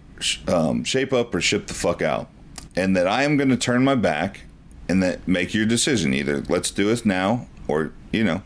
um, 0.47 0.83
shape 0.83 1.13
up 1.13 1.33
or 1.33 1.41
ship 1.41 1.67
the 1.67 1.73
fuck 1.73 2.01
out." 2.01 2.29
And 2.75 2.95
that 2.97 3.07
I 3.07 3.23
am 3.23 3.37
going 3.37 3.49
to 3.49 3.57
turn 3.57 3.83
my 3.83 3.95
back, 3.95 4.41
and 4.89 5.01
that 5.01 5.27
make 5.27 5.53
your 5.53 5.65
decision. 5.65 6.13
Either 6.13 6.41
let's 6.49 6.69
do 6.69 6.85
this 6.85 7.05
now, 7.05 7.47
or 7.67 7.91
you 8.11 8.23
know, 8.23 8.41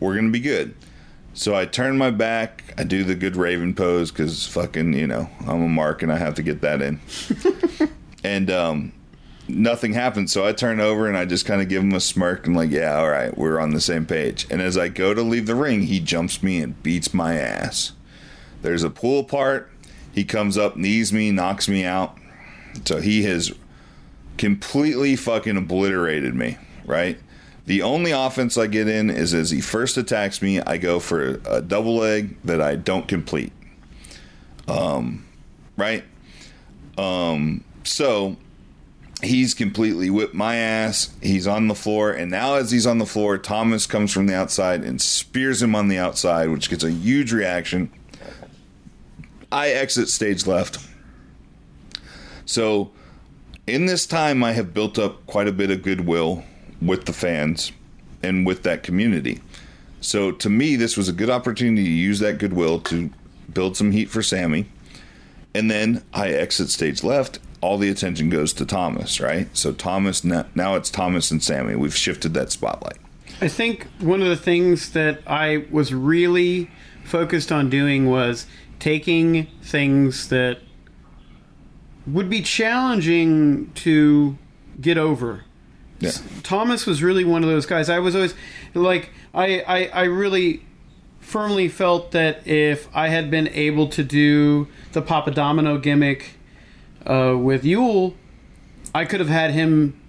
we're 0.00 0.14
going 0.14 0.26
to 0.26 0.32
be 0.32 0.40
good. 0.40 0.74
So 1.34 1.54
I 1.54 1.66
turn 1.66 1.98
my 1.98 2.10
back. 2.10 2.74
I 2.76 2.84
do 2.84 3.04
the 3.04 3.14
good 3.14 3.36
Raven 3.36 3.74
pose 3.74 4.10
because 4.10 4.46
fucking 4.46 4.92
you 4.94 5.06
know 5.06 5.30
I'm 5.40 5.62
a 5.62 5.68
mark 5.68 6.02
and 6.02 6.12
I 6.12 6.16
have 6.16 6.34
to 6.34 6.42
get 6.42 6.60
that 6.62 6.82
in. 6.82 7.00
and 8.24 8.50
um, 8.50 8.92
nothing 9.48 9.92
happens. 9.92 10.32
So 10.32 10.44
I 10.44 10.52
turn 10.52 10.80
over 10.80 11.06
and 11.06 11.16
I 11.16 11.24
just 11.24 11.46
kind 11.46 11.62
of 11.62 11.68
give 11.68 11.82
him 11.82 11.94
a 11.94 12.00
smirk 12.00 12.46
and 12.46 12.56
like, 12.56 12.70
yeah, 12.70 12.98
all 12.98 13.10
right, 13.10 13.36
we're 13.36 13.60
on 13.60 13.70
the 13.70 13.80
same 13.80 14.06
page. 14.06 14.46
And 14.50 14.60
as 14.60 14.76
I 14.76 14.88
go 14.88 15.14
to 15.14 15.22
leave 15.22 15.46
the 15.46 15.54
ring, 15.54 15.82
he 15.82 16.00
jumps 16.00 16.42
me 16.42 16.60
and 16.60 16.80
beats 16.82 17.14
my 17.14 17.34
ass. 17.34 17.92
There's 18.62 18.82
a 18.82 18.90
pull 18.90 19.24
part. 19.24 19.70
He 20.12 20.24
comes 20.24 20.58
up, 20.58 20.76
knees 20.76 21.12
me, 21.12 21.30
knocks 21.30 21.68
me 21.68 21.84
out. 21.84 22.18
So 22.84 23.00
he 23.00 23.22
has 23.24 23.52
completely 24.36 25.16
fucking 25.16 25.56
obliterated 25.56 26.34
me, 26.34 26.58
right? 26.84 27.18
The 27.68 27.82
only 27.82 28.12
offense 28.12 28.56
I 28.56 28.66
get 28.66 28.88
in 28.88 29.10
is 29.10 29.34
as 29.34 29.50
he 29.50 29.60
first 29.60 29.98
attacks 29.98 30.40
me, 30.40 30.58
I 30.58 30.78
go 30.78 30.98
for 30.98 31.38
a 31.44 31.60
double 31.60 31.96
leg 31.96 32.40
that 32.44 32.62
I 32.62 32.76
don't 32.76 33.06
complete. 33.06 33.52
Um, 34.66 35.26
right? 35.76 36.02
Um, 36.96 37.62
so 37.84 38.38
he's 39.22 39.52
completely 39.52 40.08
whipped 40.08 40.32
my 40.32 40.56
ass. 40.56 41.10
He's 41.20 41.46
on 41.46 41.68
the 41.68 41.74
floor, 41.74 42.10
and 42.10 42.30
now 42.30 42.54
as 42.54 42.70
he's 42.70 42.86
on 42.86 42.96
the 42.96 43.04
floor, 43.04 43.36
Thomas 43.36 43.86
comes 43.86 44.14
from 44.14 44.28
the 44.28 44.34
outside 44.34 44.82
and 44.82 44.98
spears 44.98 45.60
him 45.60 45.74
on 45.74 45.88
the 45.88 45.98
outside, 45.98 46.48
which 46.48 46.70
gets 46.70 46.84
a 46.84 46.90
huge 46.90 47.34
reaction. 47.34 47.90
I 49.52 49.68
exit 49.68 50.08
stage 50.08 50.46
left. 50.46 50.78
So, 52.46 52.92
in 53.66 53.84
this 53.84 54.06
time, 54.06 54.42
I 54.42 54.52
have 54.52 54.72
built 54.72 54.98
up 54.98 55.26
quite 55.26 55.48
a 55.48 55.52
bit 55.52 55.70
of 55.70 55.82
goodwill 55.82 56.44
with 56.80 57.06
the 57.06 57.12
fans 57.12 57.72
and 58.22 58.46
with 58.46 58.62
that 58.62 58.82
community. 58.82 59.40
So, 60.00 60.30
to 60.30 60.48
me, 60.48 60.76
this 60.76 60.96
was 60.96 61.08
a 61.08 61.12
good 61.12 61.30
opportunity 61.30 61.84
to 61.84 61.90
use 61.90 62.20
that 62.20 62.38
goodwill 62.38 62.80
to 62.82 63.10
build 63.52 63.76
some 63.76 63.90
heat 63.90 64.10
for 64.10 64.22
Sammy. 64.22 64.66
And 65.54 65.70
then 65.70 66.04
I 66.12 66.28
exit 66.28 66.70
stage 66.70 67.02
left. 67.02 67.40
All 67.60 67.78
the 67.78 67.88
attention 67.88 68.30
goes 68.30 68.52
to 68.54 68.66
Thomas, 68.66 69.20
right? 69.20 69.48
So, 69.56 69.72
Thomas, 69.72 70.22
now, 70.22 70.46
now 70.54 70.76
it's 70.76 70.90
Thomas 70.90 71.32
and 71.32 71.42
Sammy. 71.42 71.74
We've 71.74 71.96
shifted 71.96 72.34
that 72.34 72.52
spotlight. 72.52 72.98
I 73.40 73.48
think 73.48 73.86
one 73.98 74.22
of 74.22 74.28
the 74.28 74.36
things 74.36 74.92
that 74.92 75.20
I 75.26 75.64
was 75.70 75.92
really 75.92 76.70
focused 77.04 77.50
on 77.50 77.70
doing 77.70 78.06
was 78.06 78.46
taking 78.78 79.46
things 79.62 80.28
that 80.28 80.58
would 82.06 82.30
be 82.30 82.42
challenging 82.42 83.72
to 83.74 84.38
get 84.80 84.98
over. 84.98 85.44
Yeah. 86.00 86.12
Thomas 86.42 86.86
was 86.86 87.02
really 87.02 87.24
one 87.24 87.42
of 87.42 87.50
those 87.50 87.66
guys. 87.66 87.88
I 87.88 87.98
was 87.98 88.14
always 88.14 88.34
like, 88.74 89.10
I, 89.34 89.60
I, 89.60 89.86
I 89.86 90.04
really 90.04 90.62
firmly 91.20 91.68
felt 91.68 92.12
that 92.12 92.46
if 92.46 92.88
I 92.94 93.08
had 93.08 93.30
been 93.30 93.48
able 93.48 93.88
to 93.88 94.04
do 94.04 94.68
the 94.92 95.02
Papa 95.02 95.30
Domino 95.30 95.76
gimmick 95.78 96.36
uh, 97.04 97.36
with 97.36 97.64
Yule, 97.64 98.14
I 98.94 99.04
could 99.04 99.20
have 99.20 99.28
had 99.28 99.50
him 99.50 100.00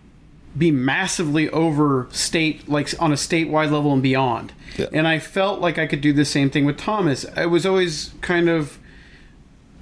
be 0.57 0.71
massively 0.71 1.49
over 1.49 2.07
state 2.11 2.67
like 2.67 2.89
on 2.99 3.11
a 3.11 3.15
statewide 3.15 3.71
level 3.71 3.93
and 3.93 4.01
beyond. 4.01 4.53
Yeah. 4.77 4.87
And 4.93 5.07
I 5.07 5.19
felt 5.19 5.59
like 5.59 5.77
I 5.77 5.87
could 5.87 6.01
do 6.01 6.13
the 6.13 6.25
same 6.25 6.49
thing 6.49 6.65
with 6.65 6.77
Thomas. 6.77 7.25
I 7.35 7.45
was 7.45 7.65
always 7.65 8.13
kind 8.21 8.49
of 8.49 8.79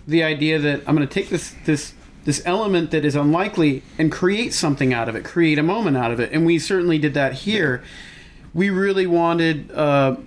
the 0.08 0.24
idea 0.24 0.60
that 0.60 0.82
I'm 0.88 0.96
going 0.96 1.08
to 1.08 1.14
take 1.14 1.30
this 1.30 1.54
this 1.66 1.94
this 2.28 2.42
element 2.46 2.92
that 2.92 3.06
is 3.06 3.16
unlikely 3.16 3.82
and 3.98 4.12
create 4.12 4.54
something 4.54 4.94
out 4.94 5.08
of 5.08 5.16
it, 5.16 5.24
create 5.24 5.58
a 5.58 5.64
moment 5.64 5.96
out 5.96 6.12
of 6.12 6.20
it, 6.20 6.34
and 6.34 6.46
we 6.46 6.60
certainly 6.60 6.98
did 6.98 7.14
that 7.14 7.32
here. 7.32 7.82
We 8.54 8.70
really 8.70 9.08
wanted. 9.08 9.72
Uh, 9.72 10.18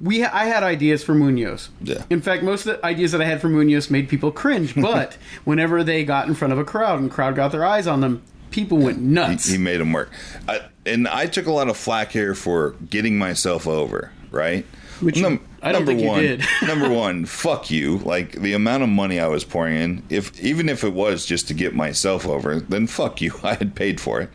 we 0.00 0.24
I 0.24 0.44
had 0.44 0.62
ideas 0.62 1.02
for 1.02 1.14
Munoz. 1.16 1.70
Yeah. 1.82 2.04
In 2.10 2.22
fact, 2.22 2.44
most 2.44 2.64
of 2.64 2.76
the 2.76 2.86
ideas 2.86 3.10
that 3.10 3.20
I 3.20 3.24
had 3.24 3.40
for 3.40 3.48
Munoz 3.48 3.90
made 3.90 4.08
people 4.08 4.30
cringe. 4.30 4.76
But 4.80 5.18
whenever 5.42 5.82
they 5.82 6.04
got 6.04 6.28
in 6.28 6.34
front 6.34 6.52
of 6.52 6.60
a 6.60 6.64
crowd 6.64 7.00
and 7.00 7.10
crowd 7.10 7.34
got 7.34 7.50
their 7.50 7.64
eyes 7.64 7.88
on 7.88 8.02
them, 8.02 8.22
people 8.52 8.78
went 8.78 9.00
nuts. 9.00 9.46
He, 9.46 9.54
he 9.54 9.58
made 9.58 9.80
them 9.80 9.92
work. 9.92 10.12
I, 10.46 10.60
and 10.86 11.08
I 11.08 11.26
took 11.26 11.46
a 11.46 11.52
lot 11.52 11.68
of 11.68 11.76
flack 11.76 12.12
here 12.12 12.36
for 12.36 12.76
getting 12.88 13.18
myself 13.18 13.66
over, 13.66 14.12
right? 14.30 14.64
Which 15.02 15.18
you- 15.18 15.40
I 15.62 15.72
don't 15.72 15.84
number 15.84 15.92
think 15.92 16.00
you 16.02 16.08
one, 16.08 16.20
did. 16.20 16.44
number 16.66 16.88
one, 16.88 17.24
fuck 17.26 17.70
you. 17.70 17.98
Like 17.98 18.32
the 18.32 18.52
amount 18.54 18.82
of 18.82 18.88
money 18.88 19.20
I 19.20 19.26
was 19.28 19.44
pouring 19.44 19.76
in, 19.76 20.02
if 20.10 20.40
even 20.42 20.68
if 20.68 20.84
it 20.84 20.92
was 20.92 21.26
just 21.26 21.48
to 21.48 21.54
get 21.54 21.74
myself 21.74 22.26
over, 22.26 22.60
then 22.60 22.86
fuck 22.86 23.20
you. 23.20 23.32
I 23.42 23.54
had 23.54 23.74
paid 23.74 24.00
for 24.00 24.20
it. 24.20 24.30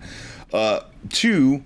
Uh, 0.54 0.82
two, 1.10 1.64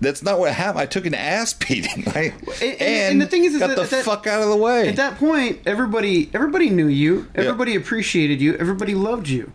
that's 0.00 0.22
not 0.22 0.38
what 0.38 0.52
happened. 0.52 0.80
I 0.80 0.86
took 0.86 1.06
an 1.06 1.14
ass 1.14 1.52
beating, 1.68 2.04
right? 2.14 2.32
and- 2.62 2.80
and 2.82 3.22
the 3.22 3.26
thing 3.26 3.44
is- 3.44 3.54
is 3.54 3.60
got 3.60 3.68
that- 3.68 3.76
the 3.76 3.82
that- 3.84 4.04
fuck 4.04 4.26
out 4.26 4.42
of 4.42 4.48
the 4.48 4.56
way. 4.56 4.88
At 4.88 4.96
that 4.96 5.18
point, 5.18 5.60
everybody 5.66 6.30
everybody 6.34 6.70
knew 6.70 6.86
you. 6.88 7.28
Everybody 7.34 7.74
appreciated 7.76 8.40
you. 8.40 8.54
Everybody 8.56 8.94
loved 8.94 9.28
you. 9.28 9.52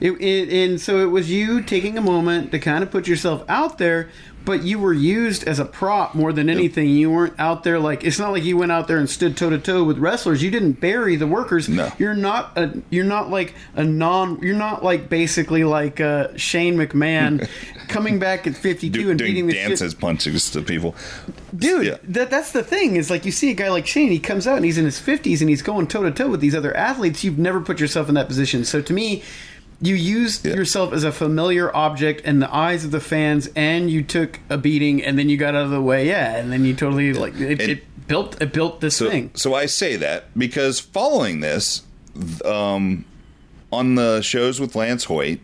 It, 0.00 0.20
it, 0.20 0.48
and 0.52 0.80
so 0.80 0.98
it 0.98 1.04
was 1.12 1.30
you 1.30 1.62
taking 1.62 1.96
a 1.96 2.00
moment 2.00 2.50
to 2.50 2.58
kind 2.58 2.82
of 2.82 2.90
put 2.90 3.06
yourself 3.06 3.44
out 3.48 3.78
there, 3.78 4.10
but 4.44 4.62
you 4.62 4.78
were 4.78 4.92
used 4.92 5.44
as 5.44 5.58
a 5.58 5.64
prop 5.64 6.14
more 6.14 6.32
than 6.32 6.48
anything. 6.50 6.88
You 6.88 7.10
weren't 7.10 7.34
out 7.38 7.64
there 7.64 7.78
like 7.78 8.04
it's 8.04 8.18
not 8.18 8.32
like 8.32 8.44
you 8.44 8.56
went 8.56 8.72
out 8.72 8.88
there 8.88 8.98
and 8.98 9.08
stood 9.08 9.36
toe 9.36 9.50
to 9.50 9.58
toe 9.58 9.84
with 9.84 9.98
wrestlers. 9.98 10.42
You 10.42 10.50
didn't 10.50 10.80
bury 10.80 11.16
the 11.16 11.26
workers. 11.26 11.68
No. 11.68 11.92
You're 11.98 12.14
not 12.14 12.56
a 12.56 12.82
you're 12.90 13.04
not 13.04 13.30
like 13.30 13.54
a 13.74 13.84
non 13.84 14.40
you're 14.42 14.56
not 14.56 14.82
like 14.84 15.08
basically 15.08 15.64
like 15.64 16.00
uh, 16.00 16.28
Shane 16.36 16.76
McMahon 16.76 17.48
coming 17.88 18.18
back 18.18 18.46
at 18.46 18.56
52 18.56 18.90
Do, 18.90 19.10
and 19.10 19.18
beating 19.18 19.46
the 19.46 19.52
shit 19.54 19.68
dances, 19.68 19.92
punches 19.94 20.50
to 20.50 20.62
people. 20.62 20.94
dude 21.56 21.86
Yeah. 21.86 21.96
that 22.04 22.30
that's 22.30 22.52
the 22.52 22.62
thing 22.64 22.96
is 22.96 23.10
like 23.10 23.24
you 23.26 23.32
see 23.32 23.50
a 23.50 23.54
guy 23.54 23.68
like 23.68 23.86
shane 23.86 24.10
he 24.10 24.18
comes 24.18 24.46
out 24.46 24.56
and 24.56 24.64
he's 24.64 24.78
in 24.78 24.84
his 24.86 24.98
50s 24.98 25.40
and 25.40 25.50
he's 25.50 25.60
going 25.62 25.86
toe 25.86 26.02
to 26.02 26.10
toe 26.10 26.28
with 26.30 26.40
these 26.40 26.54
other 26.54 26.74
athletes 26.76 27.22
you've 27.22 27.38
never 27.38 27.60
put 27.60 27.78
yourself 27.80 28.08
in 28.08 28.14
that 28.14 28.28
position 28.28 28.64
so 28.64 28.80
to 28.80 28.92
me 28.94 29.22
you 29.82 29.94
used 29.96 30.46
Yeah. 30.46 30.54
yourself 30.54 30.92
as 30.92 31.02
a 31.04 31.10
familiar 31.12 31.74
object 31.76 32.20
in 32.22 32.38
the 32.38 32.54
eyes 32.54 32.84
of 32.84 32.92
the 32.92 33.00
fans 33.00 33.48
and 33.56 33.90
you 33.90 34.02
took 34.02 34.38
a 34.48 34.56
beating 34.56 35.02
and 35.02 35.18
then 35.18 35.28
you 35.28 35.36
got 35.36 35.54
out 35.54 35.64
of 35.64 35.70
the 35.70 35.82
way 35.82 36.06
yeah 36.06 36.36
and 36.36 36.52
then 36.52 36.64
you 36.64 36.72
totally 36.74 37.12
like 37.12 37.34
it, 37.40 37.60
it 37.60 37.84
built 38.06 38.40
it 38.40 38.52
built 38.52 38.80
this 38.80 38.96
So, 38.96 39.10
thing 39.10 39.30
so 39.34 39.54
I 39.54 39.66
say 39.66 39.96
that 39.96 40.26
because 40.38 40.78
following 40.80 41.40
this, 41.40 41.82
um, 42.44 43.04
on 43.72 43.94
the 43.96 44.20
shows 44.22 44.60
with 44.60 44.74
Lance 44.76 45.04
Hoyt, 45.04 45.40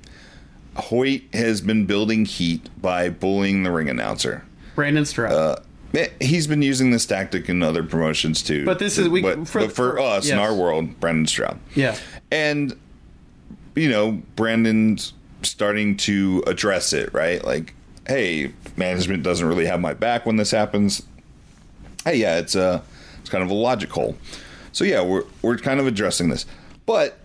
Hoyt 0.76 1.22
has 1.32 1.60
been 1.60 1.86
building 1.86 2.24
heat 2.24 2.68
by 2.80 3.08
bullying 3.08 3.62
the 3.64 3.72
ring 3.72 3.88
announcer. 3.88 4.44
brandon 4.74 5.04
stroud 5.04 5.32
Uh, 5.32 5.56
eh, 5.94 6.08
He's 6.20 6.46
been 6.46 6.62
using 6.62 6.90
this 6.90 7.06
tactic 7.06 7.48
in 7.48 7.62
other 7.62 7.82
promotions 7.82 8.42
too. 8.42 8.64
But 8.64 8.78
this 8.78 8.98
is- 8.98 9.08
we- 9.08 9.22
but 9.22 9.48
for- 9.48 9.60
but 9.62 9.72
for, 9.72 9.92
for- 9.92 10.00
us 10.00 10.28
in 10.28 10.38
our 10.38 10.54
world, 10.54 11.00
Brandon 11.00 11.26
Stroud. 11.26 11.58
yeah 11.74 11.96
And 12.30 12.76
you 13.78 13.88
know, 13.88 14.22
Brandon's 14.36 15.12
starting 15.42 15.96
to 15.98 16.42
address 16.46 16.92
it, 16.92 17.12
right? 17.12 17.44
Like, 17.44 17.74
hey, 18.06 18.52
management 18.76 19.22
doesn't 19.22 19.46
really 19.46 19.66
have 19.66 19.80
my 19.80 19.94
back 19.94 20.26
when 20.26 20.36
this 20.36 20.50
happens. 20.50 21.02
Hey, 22.04 22.16
yeah, 22.16 22.38
it's 22.38 22.54
a 22.54 22.82
it's 23.20 23.30
kind 23.30 23.44
of 23.44 23.50
a 23.50 23.54
logic 23.54 23.90
hole. 23.90 24.16
So 24.72 24.84
yeah, 24.84 25.02
we're 25.02 25.24
we're 25.42 25.58
kind 25.58 25.80
of 25.80 25.86
addressing 25.86 26.28
this. 26.28 26.46
But 26.86 27.18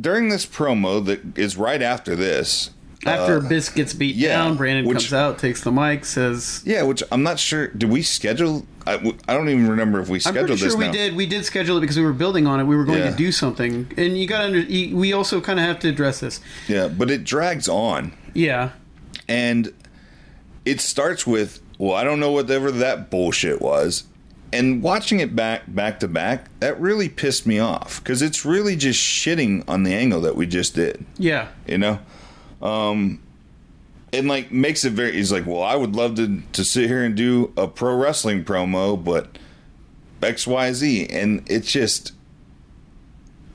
during 0.00 0.28
this 0.28 0.46
promo 0.46 1.04
that 1.06 1.38
is 1.38 1.56
right 1.56 1.82
after 1.82 2.14
this, 2.14 2.70
after 3.08 3.38
uh, 3.38 3.40
Biss 3.40 3.74
gets 3.74 3.94
beat 3.94 4.16
yeah, 4.16 4.36
down 4.36 4.56
brandon 4.56 4.86
which- 4.86 4.98
comes 4.98 5.12
out 5.12 5.38
takes 5.38 5.62
the 5.62 5.72
mic 5.72 6.04
says 6.04 6.62
yeah, 6.64 6.82
which 6.82 7.02
I'm 7.10 7.22
not 7.22 7.38
sure. 7.38 7.68
Did 7.68 7.90
we 7.90 8.02
schedule? 8.02 8.66
I, 8.86 8.94
I 9.28 9.34
don't 9.34 9.48
even 9.48 9.68
remember 9.68 10.00
if 10.00 10.08
we 10.08 10.16
I'm 10.16 10.20
scheduled 10.20 10.46
pretty 10.46 10.60
sure 10.60 10.68
this. 10.68 10.76
we 10.76 10.86
now. 10.86 10.92
did. 10.92 11.16
We 11.16 11.26
did 11.26 11.44
schedule 11.44 11.76
it 11.78 11.80
because 11.82 11.96
we 11.98 12.04
were 12.04 12.12
building 12.12 12.46
on 12.46 12.58
it. 12.60 12.64
We 12.64 12.76
were 12.76 12.84
going 12.84 13.00
Yeah. 13.00 13.10
to 13.10 13.16
do 13.16 13.32
something, 13.32 13.90
and 13.96 14.18
you 14.18 14.26
got 14.26 14.38
to. 14.38 14.44
Under, 14.44 14.60
you, 14.60 14.96
we 14.96 15.12
also 15.12 15.40
kind 15.40 15.58
of 15.60 15.66
have 15.66 15.78
to 15.80 15.88
address 15.88 16.20
this. 16.20 16.40
Yeah, 16.68 16.88
but 16.88 17.10
it 17.10 17.24
drags 17.24 17.68
on. 17.68 18.12
Yeah, 18.34 18.70
and 19.28 19.72
it 20.64 20.80
starts 20.80 21.26
with 21.26 21.60
well 21.78 21.94
i 21.94 22.02
don't 22.04 22.20
know 22.20 22.32
whatever 22.32 22.70
that 22.70 23.08
bullshit 23.10 23.60
was 23.62 24.04
and 24.52 24.82
watching 24.82 25.20
it 25.20 25.34
back 25.36 25.62
back 25.68 26.00
to 26.00 26.08
back 26.08 26.48
that 26.60 26.78
really 26.80 27.08
pissed 27.08 27.46
me 27.46 27.58
off 27.58 28.02
because 28.02 28.20
it's 28.22 28.44
really 28.44 28.74
just 28.76 29.00
shitting 29.00 29.62
on 29.68 29.82
the 29.84 29.94
angle 29.94 30.20
that 30.20 30.34
we 30.36 30.46
just 30.46 30.74
did 30.74 31.04
yeah, 31.16 31.48
you 31.66 31.78
know 31.78 31.98
um 32.62 33.20
and 34.12 34.26
like 34.26 34.50
makes 34.50 34.84
it 34.84 34.92
very 34.92 35.12
he's 35.12 35.32
like 35.32 35.46
well 35.46 35.62
i 35.62 35.76
would 35.76 35.94
love 35.94 36.14
to 36.16 36.42
to 36.52 36.64
sit 36.64 36.88
here 36.88 37.02
and 37.02 37.14
do 37.14 37.52
a 37.56 37.68
pro 37.68 37.94
wrestling 37.94 38.44
promo 38.44 39.02
but 39.02 39.38
xyz 40.20 41.06
and 41.10 41.44
it's 41.48 41.70
just 41.70 42.12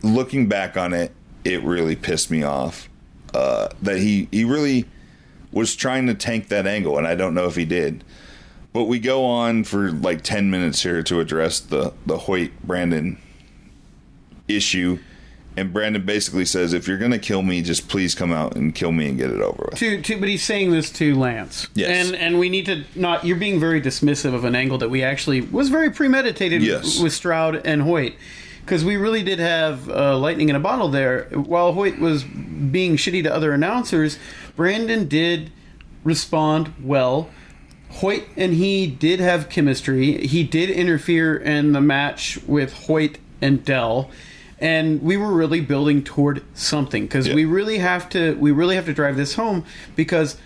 looking 0.04 0.48
back 0.48 0.78
on 0.78 0.94
it, 0.94 1.12
it 1.44 1.64
really 1.64 1.96
pissed 1.96 2.30
me 2.30 2.44
off 2.44 2.90
uh, 3.34 3.70
that 3.82 3.98
he 3.98 4.28
he 4.32 4.44
really 4.44 4.86
was 5.52 5.76
trying 5.76 6.08
to 6.08 6.14
tank 6.14 6.50
that 6.50 6.68
angle, 6.68 6.98
and 6.98 7.08
I 7.08 7.16
don't 7.16 7.34
know 7.34 7.46
if 7.46 7.56
he 7.56 7.66
did. 7.66 8.04
But 8.74 8.86
we 8.86 9.00
go 9.00 9.24
on 9.24 9.64
for 9.64 9.92
like 9.92 10.22
ten 10.22 10.52
minutes 10.52 10.84
here 10.84 11.02
to 11.04 11.20
address 11.20 11.60
the 11.60 11.94
the 12.06 12.20
Hoyt 12.20 12.52
Brandon 12.64 13.18
issue, 14.48 15.00
and 15.56 15.72
Brandon 15.74 16.04
basically 16.06 16.46
says, 16.46 16.74
"If 16.74 16.88
you're 16.88 16.98
gonna 16.98 17.20
kill 17.20 17.42
me, 17.42 17.62
just 17.62 17.88
please 17.88 18.16
come 18.16 18.32
out 18.32 18.56
and 18.56 18.74
kill 18.74 18.92
me 18.92 19.08
and 19.10 19.18
get 19.18 19.30
it 19.30 19.40
over 19.42 19.68
with." 19.72 19.80
To, 19.80 20.02
to, 20.02 20.20
but 20.20 20.30
he's 20.30 20.44
saying 20.44 20.72
this 20.72 20.90
to 20.92 21.16
Lance. 21.16 21.68
Yes. 21.76 22.08
And 22.08 22.16
and 22.16 22.40
we 22.40 22.50
need 22.50 22.66
to 22.68 22.84
not. 22.96 23.26
You're 23.26 23.38
being 23.38 23.60
very 23.60 23.82
dismissive 23.82 24.34
of 24.34 24.44
an 24.46 24.56
angle 24.56 24.78
that 24.80 24.90
we 24.90 25.04
actually 25.04 25.42
was 25.42 25.70
very 25.70 25.90
premeditated 25.90 26.62
Yes. 26.62 27.00
with 27.00 27.14
Stroud 27.14 27.62
and 27.66 27.82
Hoyt, 27.84 28.14
because 28.66 28.84
we 28.84 28.96
really 28.98 29.24
did 29.24 29.40
have 29.40 29.90
uh, 29.90 30.18
lightning 30.18 30.50
in 30.50 30.56
a 30.56 30.60
bottle 30.60 30.90
there. 30.90 31.26
While 31.34 31.74
Hoyt 31.74 32.00
was 32.00 32.24
being 32.24 32.98
shitty 32.98 33.24
to 33.24 33.34
other 33.34 33.54
announcers, 33.54 34.18
Brandon 34.56 35.08
did 35.08 35.52
respond 36.04 36.74
well. 36.84 37.30
Hoyt 37.90 38.24
and 38.36 38.54
he 38.56 38.88
did 38.88 39.20
have 39.20 39.50
chemistry. 39.50 40.26
He 40.26 40.44
did 40.44 40.72
interfere 40.72 41.36
in 41.38 41.74
the 41.74 41.82
match 41.82 42.40
with 42.48 42.74
Hoyt 42.74 43.20
and 43.40 43.64
Dell, 43.64 44.10
and 44.64 45.04
we 45.04 45.18
were 45.18 45.34
really 45.34 45.60
building 45.60 46.02
toward 46.04 46.42
something 46.56 47.04
because 47.04 47.28
Yeah. 47.28 47.36
we 47.36 47.44
really 47.44 47.80
have 47.80 48.08
to. 48.10 48.36
We 48.36 48.52
really 48.52 48.76
have 48.76 48.86
to 48.86 48.94
drive 48.94 49.18
this 49.18 49.36
home 49.36 49.66
because 49.98 50.38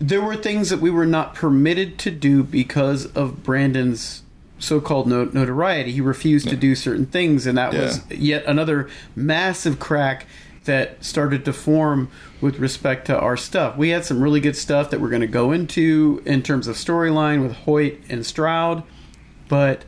there 0.00 0.20
were 0.20 0.34
things 0.34 0.70
that 0.70 0.80
we 0.80 0.90
were 0.90 1.06
not 1.06 1.34
permitted 1.34 1.98
to 1.98 2.10
do 2.10 2.42
because 2.42 3.06
of 3.06 3.44
Brandon's 3.44 4.22
so-called 4.58 5.06
no- 5.06 5.30
notoriety. 5.32 5.92
He 5.92 6.00
refused 6.00 6.48
to 6.48 6.56
do 6.56 6.74
certain 6.74 7.06
things, 7.06 7.46
and 7.46 7.56
that 7.56 7.72
was 7.72 8.00
yet 8.10 8.42
another 8.46 8.88
massive 9.14 9.78
crack 9.78 10.26
that 10.64 11.02
started 11.04 11.44
to 11.44 11.52
form 11.52 12.08
with 12.40 12.58
respect 12.58 13.06
to 13.06 13.16
our 13.16 13.36
stuff. 13.36 13.76
We 13.76 13.90
had 13.90 14.04
some 14.04 14.20
really 14.20 14.40
good 14.40 14.56
stuff 14.56 14.90
that 14.90 15.00
we're 15.00 15.10
going 15.10 15.20
to 15.20 15.28
go 15.28 15.52
into 15.52 16.20
in 16.26 16.42
terms 16.42 16.66
of 16.66 16.74
storyline 16.74 17.42
with 17.42 17.52
Hoyt 17.52 18.00
and 18.08 18.26
Stroud, 18.26 18.82
but 19.48 19.84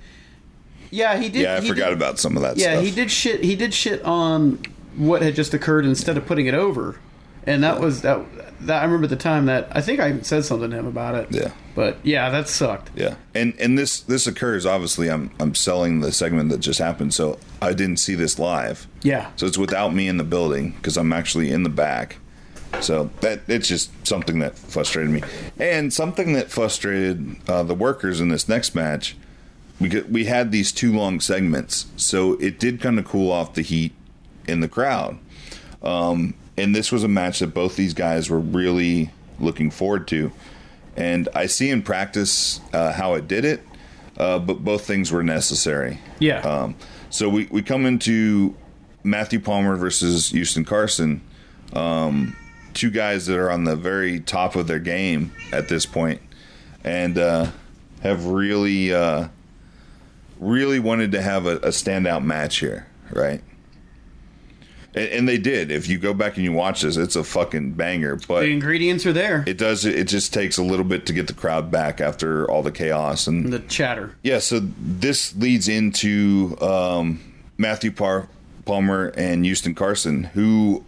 yeah, 0.90 1.16
he 1.18 1.28
did. 1.28 1.42
Yeah, 1.42 1.56
I 1.56 1.60
forgot 1.60 1.88
did- 1.90 1.98
about 1.98 2.18
some 2.18 2.36
of 2.36 2.42
that 2.42 2.56
yeah, 2.56 2.72
stuff. 2.72 2.84
he 2.84 2.90
did 2.90 3.10
shit. 3.10 3.42
He 3.44 3.56
did 3.56 3.72
shit 3.74 4.02
on 4.04 4.58
what 4.96 5.22
had 5.22 5.34
just 5.34 5.54
occurred 5.54 5.84
instead 5.84 6.16
of 6.16 6.26
putting 6.26 6.46
it 6.46 6.54
over, 6.54 6.96
and 7.44 7.62
that 7.64 7.80
was 7.80 8.02
that. 8.02 8.20
That 8.62 8.82
I 8.82 8.84
remember 8.86 9.06
the 9.06 9.14
time 9.14 9.46
that 9.46 9.68
I 9.70 9.80
think 9.80 10.00
I 10.00 10.18
said 10.22 10.44
something 10.44 10.70
to 10.70 10.76
him 10.76 10.86
about 10.88 11.14
it. 11.14 11.28
Yeah. 11.30 11.52
but 11.76 11.98
yeah, 12.02 12.28
that 12.30 12.48
sucked. 12.48 12.90
Yeah, 12.96 13.14
and 13.32 13.54
and 13.60 13.78
this 13.78 14.00
this 14.00 14.26
occurs. 14.26 14.66
Obviously, 14.66 15.08
I'm 15.08 15.30
I'm 15.38 15.54
selling 15.54 16.00
the 16.00 16.10
segment 16.10 16.50
that 16.50 16.58
just 16.58 16.80
happened, 16.80 17.14
so 17.14 17.38
I 17.62 17.72
didn't 17.72 17.98
see 17.98 18.16
this 18.16 18.36
live. 18.36 18.88
Yeah, 19.02 19.30
So 19.36 19.46
it's 19.46 19.56
without 19.56 19.94
me 19.94 20.08
in 20.08 20.16
the 20.16 20.24
building 20.24 20.72
because 20.72 20.96
I'm 20.96 21.12
actually 21.12 21.52
in 21.52 21.62
the 21.62 21.68
back. 21.68 22.16
So 22.80 23.10
that 23.20 23.42
it's 23.46 23.68
just 23.68 23.90
something 24.04 24.40
that 24.40 24.58
frustrated 24.58 25.12
me, 25.12 25.22
and 25.56 25.92
something 25.92 26.32
that 26.32 26.50
frustrated 26.50 27.36
uh, 27.48 27.62
the 27.62 27.74
workers 27.76 28.20
in 28.20 28.28
this 28.28 28.48
next 28.48 28.74
match. 28.74 29.16
We 29.80 29.88
could, 29.88 30.12
we 30.12 30.24
had 30.24 30.50
these 30.50 30.72
two 30.72 30.92
long 30.92 31.20
segments, 31.20 31.86
so 31.96 32.32
it 32.34 32.58
did 32.58 32.80
kind 32.80 32.98
of 32.98 33.04
cool 33.04 33.30
off 33.30 33.54
the 33.54 33.62
heat 33.62 33.92
in 34.48 34.60
the 34.60 34.68
crowd. 34.68 35.18
Um, 35.82 36.34
and 36.56 36.74
this 36.74 36.90
was 36.90 37.04
a 37.04 37.08
match 37.08 37.38
that 37.38 37.54
both 37.54 37.76
these 37.76 37.94
guys 37.94 38.28
were 38.28 38.40
really 38.40 39.10
looking 39.38 39.70
forward 39.70 40.08
to. 40.08 40.32
And 40.96 41.28
I 41.32 41.46
see 41.46 41.70
in 41.70 41.82
practice 41.82 42.60
uh, 42.72 42.92
how 42.92 43.14
it 43.14 43.28
did 43.28 43.44
it, 43.44 43.60
uh, 44.16 44.40
but 44.40 44.64
both 44.64 44.84
things 44.84 45.12
were 45.12 45.22
necessary. 45.22 46.00
yeah. 46.18 46.40
Um, 46.40 46.74
so 47.10 47.28
we, 47.28 47.46
we 47.50 47.62
come 47.62 47.86
into 47.86 48.54
Matthew 49.04 49.40
Palmer 49.40 49.76
versus 49.76 50.30
Houston 50.30 50.64
Carson, 50.64 51.22
um, 51.72 52.36
two 52.74 52.90
guys 52.90 53.26
that 53.26 53.38
are 53.38 53.50
on 53.50 53.64
the 53.64 53.76
very 53.76 54.20
top 54.20 54.56
of 54.56 54.66
their 54.66 54.78
game 54.78 55.32
at 55.52 55.68
this 55.68 55.86
point, 55.86 56.20
and 56.84 57.16
uh, 57.16 57.50
have 58.02 58.26
really 58.26 58.92
uh, 58.92 59.28
really 60.38 60.78
wanted 60.80 61.12
to 61.12 61.22
have 61.22 61.46
a, 61.46 61.56
a 61.56 61.68
standout 61.68 62.24
match 62.24 62.58
here, 62.58 62.86
right? 63.10 63.42
And, 64.94 65.08
and 65.10 65.28
they 65.28 65.38
did. 65.38 65.70
If 65.70 65.88
you 65.88 65.98
go 65.98 66.14
back 66.14 66.36
and 66.36 66.44
you 66.44 66.52
watch 66.52 66.82
this, 66.82 66.96
it's 66.96 67.16
a 67.16 67.24
fucking 67.24 67.72
banger. 67.72 68.16
But 68.16 68.40
the 68.40 68.52
ingredients 68.52 69.04
are 69.06 69.12
there. 69.12 69.44
it 69.46 69.58
does. 69.58 69.84
It 69.84 70.08
just 70.08 70.32
takes 70.32 70.56
a 70.58 70.62
little 70.62 70.84
bit 70.84 71.06
to 71.06 71.12
get 71.12 71.26
the 71.26 71.34
crowd 71.34 71.70
back 71.70 72.00
after 72.00 72.50
all 72.50 72.62
the 72.62 72.72
chaos 72.72 73.26
and 73.26 73.52
the 73.52 73.58
chatter. 73.60 74.16
yeah, 74.22 74.38
so 74.38 74.60
this 74.78 75.34
leads 75.36 75.68
into 75.68 76.56
um, 76.60 77.20
Matthew 77.56 77.90
Par- 77.92 78.28
Palmer 78.64 79.12
and 79.16 79.44
Houston 79.44 79.74
Carson, 79.74 80.24
who 80.24 80.84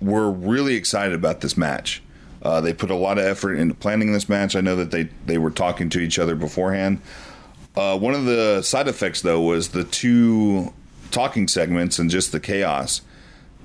were 0.00 0.30
really 0.30 0.74
excited 0.76 1.14
about 1.14 1.40
this 1.42 1.56
match. 1.56 2.02
Uh, 2.42 2.58
they 2.58 2.72
put 2.72 2.90
a 2.90 2.94
lot 2.94 3.18
of 3.18 3.24
effort 3.24 3.54
into 3.56 3.74
planning 3.74 4.12
this 4.14 4.26
match. 4.26 4.56
I 4.56 4.62
know 4.62 4.74
that 4.76 4.90
they, 4.90 5.10
they 5.26 5.36
were 5.36 5.50
talking 5.50 5.90
to 5.90 6.00
each 6.00 6.18
other 6.18 6.34
beforehand. 6.34 7.02
Uh, 7.76 7.96
one 7.98 8.14
of 8.14 8.24
the 8.24 8.62
side 8.62 8.88
effects, 8.88 9.22
though, 9.22 9.40
was 9.40 9.68
the 9.70 9.84
two 9.84 10.72
talking 11.10 11.48
segments 11.48 11.98
and 11.98 12.10
just 12.10 12.32
the 12.32 12.40
chaos 12.40 13.00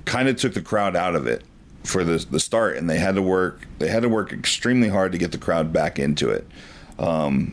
kind 0.04 0.28
of 0.28 0.36
took 0.36 0.54
the 0.54 0.60
crowd 0.62 0.94
out 0.96 1.14
of 1.14 1.26
it 1.26 1.42
for 1.84 2.02
the 2.04 2.24
the 2.30 2.40
start, 2.40 2.76
and 2.76 2.88
they 2.90 2.98
had 2.98 3.14
to 3.16 3.22
work 3.22 3.66
they 3.78 3.88
had 3.88 4.02
to 4.02 4.08
work 4.08 4.32
extremely 4.32 4.88
hard 4.88 5.12
to 5.12 5.18
get 5.18 5.32
the 5.32 5.38
crowd 5.38 5.72
back 5.72 5.98
into 5.98 6.30
it. 6.30 6.46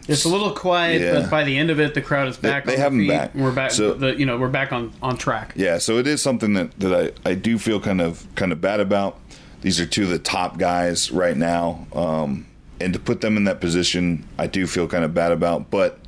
It's 0.07 0.23
a 0.25 0.29
little 0.29 0.51
quiet, 0.51 1.01
Yeah. 1.01 1.13
but 1.21 1.29
by 1.29 1.43
the 1.43 1.57
end 1.57 1.69
of 1.69 1.79
it, 1.79 1.93
the 1.93 2.01
crowd 2.01 2.27
is 2.29 2.37
back. 2.37 2.65
they 2.65 2.75
on 2.75 2.79
have 2.79 2.91
them 2.93 3.07
back. 3.07 3.35
We're 3.35 3.51
back. 3.51 3.71
So- 3.71 3.93
the, 3.93 4.15
you 4.17 4.25
know, 4.25 4.37
we're 4.37 4.47
back 4.47 4.71
on 4.71 4.91
on 5.01 5.17
track. 5.17 5.53
Yeah, 5.55 5.79
so 5.79 5.97
it 5.97 6.07
is 6.07 6.21
something 6.21 6.53
that, 6.53 6.79
that 6.79 7.13
I, 7.25 7.29
I 7.31 7.33
do 7.35 7.57
feel 7.59 7.79
kind 7.79 7.99
of 8.01 8.25
kind 8.35 8.51
of 8.51 8.61
bad 8.61 8.79
about. 8.79 9.19
These 9.61 9.79
are 9.79 9.85
two 9.85 10.03
of 10.03 10.09
the 10.09 10.19
top 10.19 10.57
guys 10.57 11.11
right 11.11 11.35
now, 11.37 11.87
um, 11.93 12.45
and 12.79 12.93
to 12.93 12.99
put 12.99 13.21
them 13.21 13.37
in 13.37 13.43
that 13.45 13.59
position, 13.61 14.25
I 14.37 14.47
do 14.47 14.65
feel 14.67 14.87
kind 14.87 15.03
of 15.03 15.13
bad 15.13 15.31
about. 15.31 15.69
But 15.69 15.99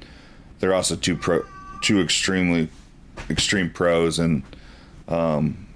they're 0.60 0.74
also 0.74 0.96
two 0.96 1.16
pro, 1.18 1.44
two 1.82 2.02
extremely 2.02 2.70
extreme 3.30 3.70
pros, 3.70 4.20
and 4.20 4.44
um, 5.08 5.68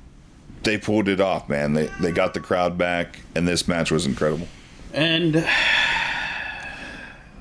they 0.64 0.78
pulled 0.78 1.08
it 1.08 1.22
off, 1.22 1.50
man. 1.50 1.74
They 1.74 1.90
they 2.00 2.12
got 2.12 2.34
the 2.34 2.40
crowd 2.40 2.78
back, 2.78 3.20
and 3.36 3.48
this 3.48 3.68
match 3.68 3.92
was 3.92 4.06
incredible. 4.06 4.48
And 4.94 5.36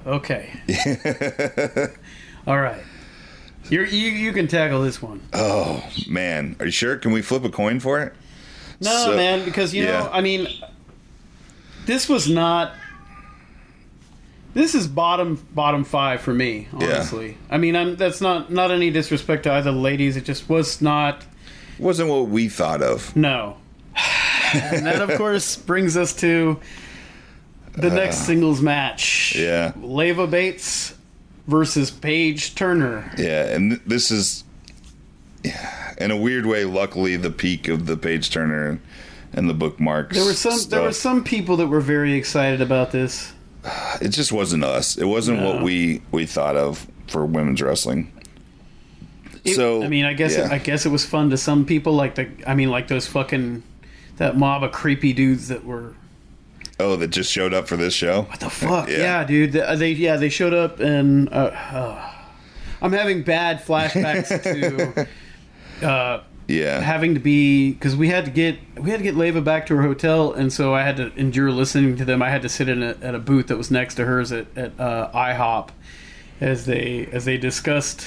okay, 0.07 0.51
all 2.47 2.61
right. 2.61 2.83
You're, 3.71 3.85
you 3.85 4.11
you 4.11 4.33
can 4.33 4.49
tackle 4.49 4.81
this 4.83 5.03
one. 5.03 5.21
Oh 5.35 5.87
man, 6.09 6.57
are 6.59 6.65
you 6.67 6.73
sure? 6.73 6.97
Can 6.97 7.13
we 7.13 7.21
flip 7.21 7.45
a 7.45 7.51
coin 7.51 7.81
for 7.81 8.01
it? 8.01 8.15
No, 8.81 9.05
So- 9.07 9.17
man, 9.17 9.45
because 9.45 9.75
you 9.75 9.85
yeah. 9.85 10.05
know, 10.05 10.11
I 10.13 10.21
mean, 10.23 10.49
this 11.85 12.09
was 12.09 12.29
not. 12.29 12.73
This 14.55 14.75
is 14.75 14.87
bottom 14.89 15.47
bottom 15.53 15.85
five 15.85 16.21
for 16.21 16.33
me, 16.33 16.69
honestly. 16.73 17.37
I 17.51 17.59
mean, 17.59 17.77
I'm 17.77 17.97
that's 17.97 18.21
not 18.21 18.51
not 18.51 18.71
any 18.71 18.91
disrespect 18.91 19.45
to 19.45 19.53
either 19.53 19.71
ladies. 19.71 20.17
It 20.17 20.25
just 20.25 20.49
was 20.49 20.81
not. 20.83 21.25
Wasn't 21.79 22.09
what 22.09 22.29
we 22.29 22.49
thought 22.49 22.83
of. 22.83 23.15
No. 23.15 23.57
and 24.55 24.87
that, 24.87 25.01
of 25.01 25.17
course, 25.17 25.57
brings 25.71 25.97
us 25.97 26.15
to 26.17 26.59
the 27.73 27.91
next 27.91 28.19
singles 28.27 28.61
match. 28.61 29.35
Uh, 29.37 29.41
yeah. 29.41 29.73
Leva 29.77 30.27
Bates 30.27 30.95
versus 31.47 31.91
Paige 31.91 32.55
Turner. 32.55 33.13
Yeah, 33.17 33.45
and 33.55 33.73
th- 33.73 33.83
this 33.87 34.11
is, 34.11 34.45
yeah, 35.45 35.95
in 35.99 36.11
a 36.11 36.17
weird 36.17 36.47
way, 36.47 36.65
luckily 36.65 37.17
the 37.17 37.31
peak 37.31 37.69
of 37.69 37.87
the 37.87 37.97
Paige 37.97 38.31
turner 38.31 38.81
and 39.33 39.49
the 39.49 39.55
bookmarks. 39.55 40.17
There 40.17 40.25
were 40.27 40.35
some 40.35 40.69
there 40.71 40.83
were 40.83 40.93
some 40.93 41.23
people 41.25 41.57
that 41.59 41.69
were 41.69 41.81
very 41.81 42.15
excited 42.15 42.61
about 42.61 42.93
this. 42.93 43.33
It 44.01 44.09
just 44.11 44.33
wasn't 44.33 44.65
us. 44.65 44.97
It 44.97 45.05
wasn't 45.07 45.43
what 45.43 45.63
we 45.63 46.03
we 46.13 46.27
thought 46.27 46.57
of 46.57 46.87
for 47.09 47.25
women's 47.27 47.61
wrestling. 47.63 48.13
It- 49.45 49.55
So, 49.57 49.83
I 49.83 49.89
mean, 49.89 50.05
I 50.05 50.13
guess 50.15 50.37
yeah. 50.37 50.47
it, 50.47 50.53
I 50.53 50.59
guess 50.59 50.85
it 50.87 50.91
was 50.91 51.05
fun 51.07 51.31
to 51.31 51.37
some 51.37 51.65
people. 51.65 51.93
Like 51.95 52.15
the 52.15 52.29
I 52.47 52.55
mean, 52.55 52.71
like 52.71 52.89
those 52.89 53.07
fucking 53.07 53.63
that 54.17 54.37
mob 54.37 54.63
of 54.65 54.73
creepy 54.73 55.13
dudes 55.13 55.49
that 55.49 55.65
were 55.65 55.95
Oh, 56.81 56.95
that 56.97 57.09
just 57.09 57.33
showed 57.33 57.53
up 57.53 57.67
for 57.67 57.77
this 57.77 57.93
show. 57.95 58.23
what 58.23 58.41
the 58.41 58.51
fuck? 58.51 58.89
Yeah. 58.91 58.99
Yeah, 58.99 59.25
dude. 59.25 59.53
They, 59.53 59.77
they 59.77 59.91
yeah 59.93 60.17
they 60.17 60.29
showed 60.29 60.55
up 60.55 60.79
and 60.81 61.29
uh, 61.33 61.51
uh, 61.73 62.13
I'm 62.81 62.93
having 62.93 63.23
bad 63.23 63.61
flashbacks 63.65 64.29
to. 65.81 65.87
Uh, 65.87 66.23
Yeah, 66.49 66.81
having 66.81 67.13
to 67.13 67.21
be 67.21 67.73
because 67.73 67.95
we 67.95 68.09
had 68.09 68.25
to 68.25 68.31
get 68.31 68.59
we 68.81 68.89
had 68.91 68.97
to 68.97 69.03
get 69.03 69.15
Leva 69.15 69.43
back 69.43 69.67
to 69.67 69.77
her 69.77 69.83
hotel, 69.83 70.33
and 70.33 70.51
so 70.51 70.75
I 70.75 70.83
had 70.83 70.97
to 70.97 71.15
endure 71.15 71.51
listening 71.53 71.97
to 71.99 72.07
them. 72.07 72.23
I 72.23 72.31
had 72.31 72.41
to 72.41 72.49
sit 72.49 72.71
in 72.71 72.83
a, 72.83 72.97
at 73.03 73.15
a 73.15 73.19
booth 73.19 73.49
that 73.49 73.59
was 73.59 73.71
next 73.71 73.97
to 73.97 74.07
hers 74.07 74.33
at, 74.33 74.47
at 74.57 74.81
uh, 74.81 75.11
IHOP 75.13 75.69
as 76.41 76.65
they 76.65 77.07
as 77.13 77.27
they 77.27 77.37
discussed 77.37 78.07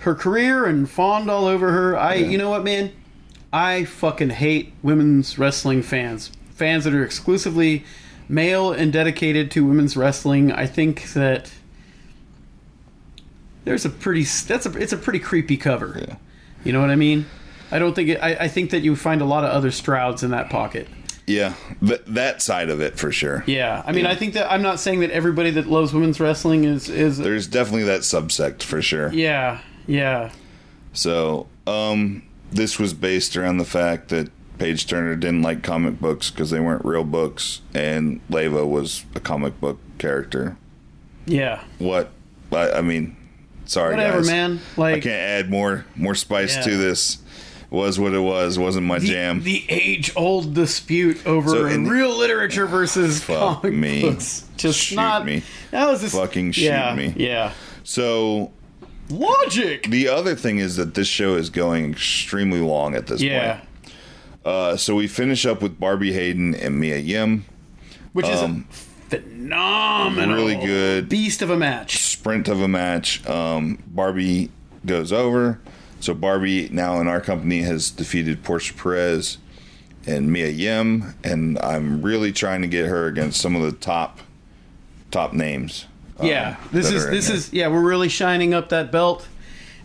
her 0.00 0.16
career 0.16 0.66
and 0.66 0.90
fawned 0.90 1.30
all 1.30 1.46
over 1.46 1.70
her. 1.70 1.96
I 1.96 2.14
you 2.14 2.36
know 2.38 2.50
what 2.50 2.64
man, 2.64 2.90
I 3.52 3.84
fucking 3.84 4.30
hate 4.30 4.72
women's 4.82 5.38
wrestling 5.38 5.82
fans, 5.82 6.32
fans 6.50 6.82
that 6.82 6.92
are 6.92 7.04
exclusively 7.04 7.84
male 8.28 8.72
and 8.72 8.92
dedicated 8.92 9.48
to 9.52 9.64
women's 9.64 9.96
wrestling. 9.96 10.50
I 10.50 10.66
think 10.66 11.12
that. 11.12 11.52
There's 13.62 13.84
a 13.84 13.90
pretty 13.90 14.24
that's 14.24 14.66
a 14.66 14.76
it's 14.76 14.92
a 14.92 14.96
pretty 14.96 15.20
creepy 15.20 15.56
cover. 15.56 15.96
Yeah. 16.00 16.16
You 16.64 16.72
know 16.72 16.80
what 16.80 16.90
I 16.90 16.96
mean? 16.96 17.26
I 17.72 17.78
don't 17.78 17.94
think 17.94 18.08
it, 18.10 18.18
I, 18.22 18.34
I 18.34 18.48
think 18.48 18.70
that 18.70 18.80
you 18.80 18.96
find 18.96 19.20
a 19.20 19.24
lot 19.24 19.44
of 19.44 19.50
other 19.50 19.70
Strouds 19.70 20.22
in 20.22 20.30
that 20.30 20.50
pocket. 20.50 20.88
Yeah, 21.26 21.54
th- 21.86 22.02
that 22.08 22.42
side 22.42 22.70
of 22.70 22.80
it 22.80 22.98
for 22.98 23.12
sure. 23.12 23.44
Yeah, 23.46 23.82
I 23.86 23.92
mean, 23.92 24.04
I 24.06 24.16
think 24.16 24.34
that 24.34 24.50
I'm 24.50 24.62
not 24.62 24.80
saying 24.80 25.00
that 25.00 25.10
everybody 25.10 25.50
that 25.52 25.66
loves 25.68 25.92
women's 25.92 26.18
wrestling 26.18 26.64
is 26.64 26.88
is. 26.88 27.18
There's 27.18 27.46
definitely 27.46 27.84
that 27.84 28.00
subsect 28.00 28.62
for 28.64 28.82
sure. 28.82 29.12
Yeah, 29.12 29.60
yeah, 29.86 30.32
So, 30.92 31.46
um, 31.68 32.22
this 32.50 32.78
was 32.80 32.92
based 32.94 33.36
around 33.36 33.58
the 33.58 33.64
fact 33.64 34.08
that 34.08 34.28
Paige 34.58 34.86
Turner 34.88 35.14
didn't 35.14 35.42
like 35.42 35.62
comic 35.62 36.00
books 36.00 36.30
because 36.30 36.50
they 36.50 36.58
weren't 36.60 36.84
real 36.84 37.04
books, 37.04 37.60
and 37.74 38.20
Leva 38.28 38.66
was 38.66 39.04
a 39.14 39.20
comic 39.20 39.60
book 39.60 39.78
character. 39.98 40.56
yeah. 41.26 41.62
What? 41.78 42.10
I, 42.52 42.72
I 42.72 42.80
mean, 42.80 43.16
sorry, 43.66 43.94
Whatever, 43.94 44.16
guys. 44.18 44.26
man. 44.26 44.60
Like, 44.76 44.96
I 44.96 45.00
can't 45.00 45.14
add 45.46 45.50
more 45.50 45.86
more 45.94 46.16
spice 46.16 46.56
Yeah. 46.56 46.62
to 46.62 46.76
this. 46.76 47.18
Was 47.70 48.00
what 48.00 48.12
it 48.14 48.18
was. 48.20 48.58
Wasn't 48.58 48.84
my 48.86 48.98
the, 48.98 49.06
jam. 49.06 49.42
the 49.44 49.64
age-old 49.68 50.54
dispute 50.54 51.24
over 51.24 51.50
So 51.50 51.62
real 51.62 52.16
literature 52.18 52.66
versus 52.66 53.20
Fuck 53.24 53.62
comic 53.62 53.72
me. 53.74 54.02
books. 54.02 54.44
Just 54.56 54.78
Shoot 54.80 54.96
not. 54.96 55.24
me. 55.24 55.42
That 55.70 55.86
was 55.88 56.00
just 56.00 56.14
Fucking 56.16 56.50
shoot 56.52 56.64
yeah, 56.64 56.94
me. 56.96 57.14
Yeah. 57.16 57.52
so 57.84 58.50
Logic. 59.08 59.84
the 59.88 60.08
other 60.08 60.34
thing 60.34 60.58
is 60.58 60.76
that 60.76 60.94
this 60.94 61.06
show 61.06 61.34
is 61.36 61.48
going 61.48 61.92
extremely 61.92 62.58
long 62.60 62.94
at 62.96 63.06
this 63.06 63.22
Yeah. 63.22 63.54
point. 63.58 63.64
Uh, 64.44 64.76
so 64.76 64.94
we 64.96 65.06
finish 65.06 65.46
up 65.46 65.62
with 65.62 65.78
Barbie 65.78 66.12
Hayden 66.12 66.54
and 66.56 66.78
Mia 66.80 66.98
Yim. 66.98 67.44
Which 68.12 68.26
is 68.26 68.40
Um, 68.42 68.66
phenomenal. 69.08 70.34
really 70.34 70.56
good. 70.56 71.08
Beast 71.08 71.42
of 71.42 71.50
a 71.50 71.56
match. 71.56 71.98
sprint 72.04 72.48
of 72.48 72.60
a 72.60 72.68
match. 72.68 73.24
Um, 73.28 73.78
Barbie 73.86 74.50
goes 74.84 75.12
over. 75.12 75.60
So 76.00 76.14
Barbie 76.14 76.68
now 76.70 77.00
in 77.00 77.08
our 77.08 77.20
company 77.20 77.62
has 77.62 77.90
defeated 77.90 78.42
Portia 78.42 78.74
Perez 78.74 79.38
and 80.06 80.32
Mia 80.32 80.48
Yim, 80.48 81.14
and 81.22 81.58
I'm 81.58 82.02
really 82.02 82.32
trying 82.32 82.62
to 82.62 82.68
get 82.68 82.86
her 82.86 83.06
against 83.06 83.40
some 83.40 83.54
of 83.54 83.62
the 83.62 83.72
top 83.72 84.20
top 85.10 85.32
names. 85.32 85.86
um, 86.18 86.26
Yeah, 86.26 86.56
this 86.72 86.90
is 86.90 87.06
this 87.06 87.28
is 87.28 87.52
yeah. 87.52 87.68
We're 87.68 87.86
really 87.86 88.08
shining 88.08 88.54
up 88.54 88.70
that 88.70 88.90
belt, 88.90 89.28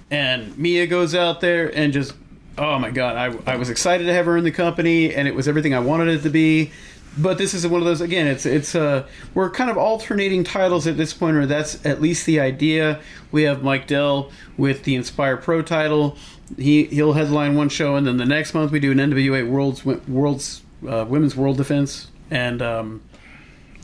and 0.10 0.58
Mia 0.58 0.88
goes 0.88 1.14
out 1.14 1.42
there 1.42 1.76
and 1.76 1.92
just 1.92 2.14
oh 2.58 2.80
my 2.80 2.92
god, 2.92 3.18
I 3.18 3.54
I 3.54 3.58
was 3.58 3.70
excited 3.70 4.06
to 4.06 4.14
have 4.14 4.26
her 4.26 4.38
in 4.38 4.46
the 4.46 4.52
company, 4.52 5.14
and 5.14 5.28
it 5.28 5.36
was 5.36 5.48
everything 5.48 5.74
I 5.74 5.80
wanted 5.80 6.08
it 6.08 6.24
to 6.24 6.30
be. 6.30 6.72
But 7.18 7.38
this 7.38 7.54
is 7.54 7.66
one 7.66 7.80
of 7.82 7.86
those 7.86 8.02
again. 8.02 8.28
It's 8.28 8.46
it's 8.46 8.76
uh 8.76 9.08
we're 9.34 9.50
kind 9.50 9.70
of 9.70 9.78
alternating 9.78 10.44
titles 10.44 10.86
at 10.86 10.98
this 10.98 11.14
point, 11.14 11.38
or 11.38 11.46
that's 11.46 11.86
at 11.86 12.02
least 12.02 12.26
the 12.26 12.40
idea. 12.40 13.00
We 13.32 13.44
have 13.44 13.64
Mike 13.64 13.88
Dell 13.88 14.32
with 14.58 14.84
the 14.84 14.96
Inspire 14.96 15.38
Pro 15.38 15.62
title. 15.62 16.18
He 16.58 16.86
he'll 16.86 17.14
headline 17.14 17.56
one 17.56 17.70
show, 17.70 17.96
and 17.96 18.06
then 18.06 18.18
the 18.18 18.26
next 18.26 18.54
month 18.54 18.72
we 18.72 18.80
do 18.80 18.92
an 18.92 18.98
NWA 18.98 19.48
World's 19.50 19.86
World's 19.86 20.62
uh, 20.88 21.06
Women's 21.08 21.36
World 21.36 21.58
Defense, 21.58 22.08
and 22.30 22.62
um, 22.62 23.02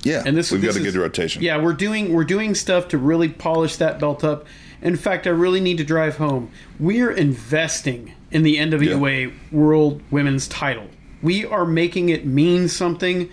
yeah, 0.03 0.23
and 0.25 0.35
this 0.35 0.51
we've 0.51 0.61
this 0.61 0.75
got 0.75 0.83
a 0.83 0.85
is- 0.85 0.93
good 0.93 0.99
rotation. 0.99 1.41
Yeah, 1.41 1.57
we're 1.57 1.73
doing 1.73 2.13
we're 2.13 2.25
doing 2.25 2.53
stuff 2.53 2.89
to 2.89 2.97
really 2.97 3.29
polish 3.29 3.77
that 3.77 3.99
belt 3.99 4.23
up. 4.23 4.45
In 4.81 4.95
fact, 4.97 5.25
I 5.27 5.29
really 5.29 5.61
need 5.61 5.77
to 5.77 5.83
drive 5.83 6.17
home. 6.17 6.51
We're 6.79 7.11
investing 7.11 8.13
in 8.31 8.43
the 8.43 8.57
NWA 8.57 9.31
World 9.51 10.01
Women's 10.11 10.47
Title. 10.47 10.87
We 11.21 11.45
are 11.45 11.65
making 11.65 12.09
it 12.09 12.25
mean 12.25 12.67
something 12.67 13.29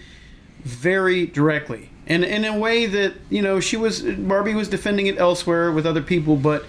very 0.65 1.27
directly, 1.27 1.91
and 2.07 2.25
in 2.25 2.45
a 2.45 2.57
way 2.59 2.87
that 2.87 3.15
you 3.31 3.43
know 3.43 3.61
she 3.61 3.77
was 3.77 4.03
Barbie 4.03 4.55
was 4.55 4.69
defending 4.69 5.07
it 5.07 5.19
elsewhere 5.19 5.73
with 5.73 5.87
other 5.87 6.03
people, 6.03 6.37
but 6.37 6.65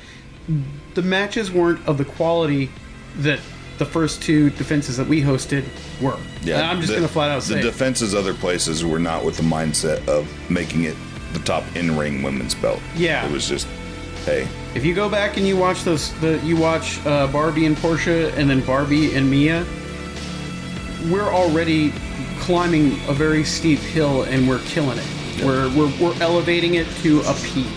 the 0.93 1.01
matches 1.01 1.51
weren't 1.51 1.85
of 1.87 1.97
the 1.97 2.05
quality 2.05 2.69
that 3.17 3.39
the 3.77 3.85
first 3.85 4.21
two 4.21 4.49
defenses 4.51 4.97
that 4.97 5.07
we 5.07 5.21
hosted 5.21 5.63
were. 6.01 6.17
And 6.41 6.51
I'm 6.53 6.77
just 6.81 6.89
the- 6.89 6.95
going 6.95 7.07
to 7.07 7.13
flat 7.13 7.29
out 7.31 7.41
the 7.43 7.53
say 7.53 7.59
it. 7.59 7.63
defenses 7.63 8.13
other 8.13 8.33
places 8.33 8.83
were 8.83 8.99
not 8.99 9.23
with 9.23 9.37
the 9.37 9.43
mindset 9.43 10.05
of 10.07 10.27
making 10.49 10.83
it 10.83 10.95
the 11.33 11.39
top 11.39 11.63
in 11.75 11.95
ring 11.97 12.21
women's 12.23 12.55
belt. 12.55 12.81
Yeah. 12.95 13.25
it 13.25 13.31
was 13.31 13.47
just 13.47 13.67
hey, 14.25 14.47
If 14.75 14.83
you 14.83 14.93
go 14.93 15.07
back 15.09 15.37
and 15.37 15.47
you 15.47 15.55
watch 15.55 15.83
those, 15.83 16.11
the 16.19 16.39
you 16.43 16.57
watch 16.57 16.99
uh, 17.05 17.27
Barbie 17.27 17.65
and 17.65 17.77
Portia, 17.77 18.33
and 18.35 18.49
then 18.49 18.61
Barbie 18.65 19.13
and 19.15 19.29
Mia, 19.31 19.65
we're 21.09 21.31
already 21.31 21.91
climbing 22.39 22.93
a 23.07 23.13
very 23.13 23.43
steep 23.43 23.79
hill, 23.79 24.23
and 24.23 24.47
we're 24.47 24.59
killing 24.65 24.97
it. 24.97 25.07
We're, 25.43 25.69
we're 25.75 25.91
we're 26.01 26.21
elevating 26.21 26.75
it 26.75 26.87
to 27.01 27.21
a 27.21 27.33
peak. 27.33 27.67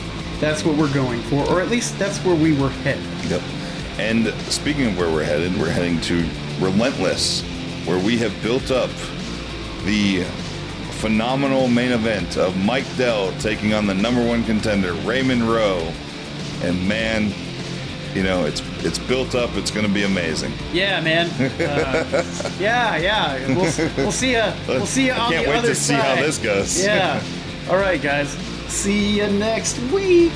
That's 0.40 0.64
what 0.64 0.76
we're 0.76 0.92
going 0.92 1.22
for, 1.22 1.48
or 1.48 1.60
at 1.60 1.68
least 1.68 1.98
that's 1.98 2.18
where 2.24 2.34
we 2.34 2.58
were 2.60 2.70
headed. 2.70 3.04
Yep. 3.30 3.42
And 3.98 4.26
speaking 4.50 4.86
of 4.88 4.98
where 4.98 5.10
we're 5.10 5.24
headed, 5.24 5.56
we're 5.58 5.70
heading 5.70 6.00
to 6.02 6.28
Relentless, 6.58 7.42
where 7.86 8.04
we 8.04 8.18
have 8.18 8.32
built 8.42 8.70
up 8.70 8.90
the 9.84 10.24
phenomenal 11.02 11.68
main 11.68 11.92
event 11.92 12.36
of 12.36 12.56
Mike 12.56 12.86
Dell 12.96 13.32
taking 13.38 13.74
on 13.74 13.86
the 13.86 13.94
number 13.94 14.24
one 14.24 14.44
contender, 14.44 14.92
Raymond 14.94 15.42
Rowe. 15.42 15.92
And 16.62 16.88
man, 16.88 17.32
you 18.14 18.22
know, 18.22 18.44
it's 18.44 18.62
it's 18.84 18.98
built 18.98 19.34
up. 19.34 19.50
It's 19.56 19.70
going 19.70 19.86
to 19.86 19.92
be 19.92 20.04
amazing. 20.04 20.52
Yeah, 20.72 21.00
man. 21.00 21.30
Uh, 21.62 22.24
yeah, 22.58 22.96
yeah. 22.96 23.46
We'll, 23.48 23.72
we'll 23.96 24.12
see 24.12 24.32
ya. 24.32 24.54
We'll 24.66 24.86
see 24.86 25.06
ya 25.08 25.14
I 25.14 25.18
on 25.18 25.32
can't 25.32 25.44
the 25.44 25.50
wait 25.50 25.58
other 25.58 25.68
to 25.68 25.74
see 25.74 25.94
how 25.94 26.16
this 26.16 26.38
goes. 26.38 26.82
Yeah. 26.84 27.22
All 27.70 27.76
right, 27.76 28.00
guys. 28.00 28.28
See 28.68 29.18
you 29.18 29.26
next 29.28 29.78
week. 29.92 30.32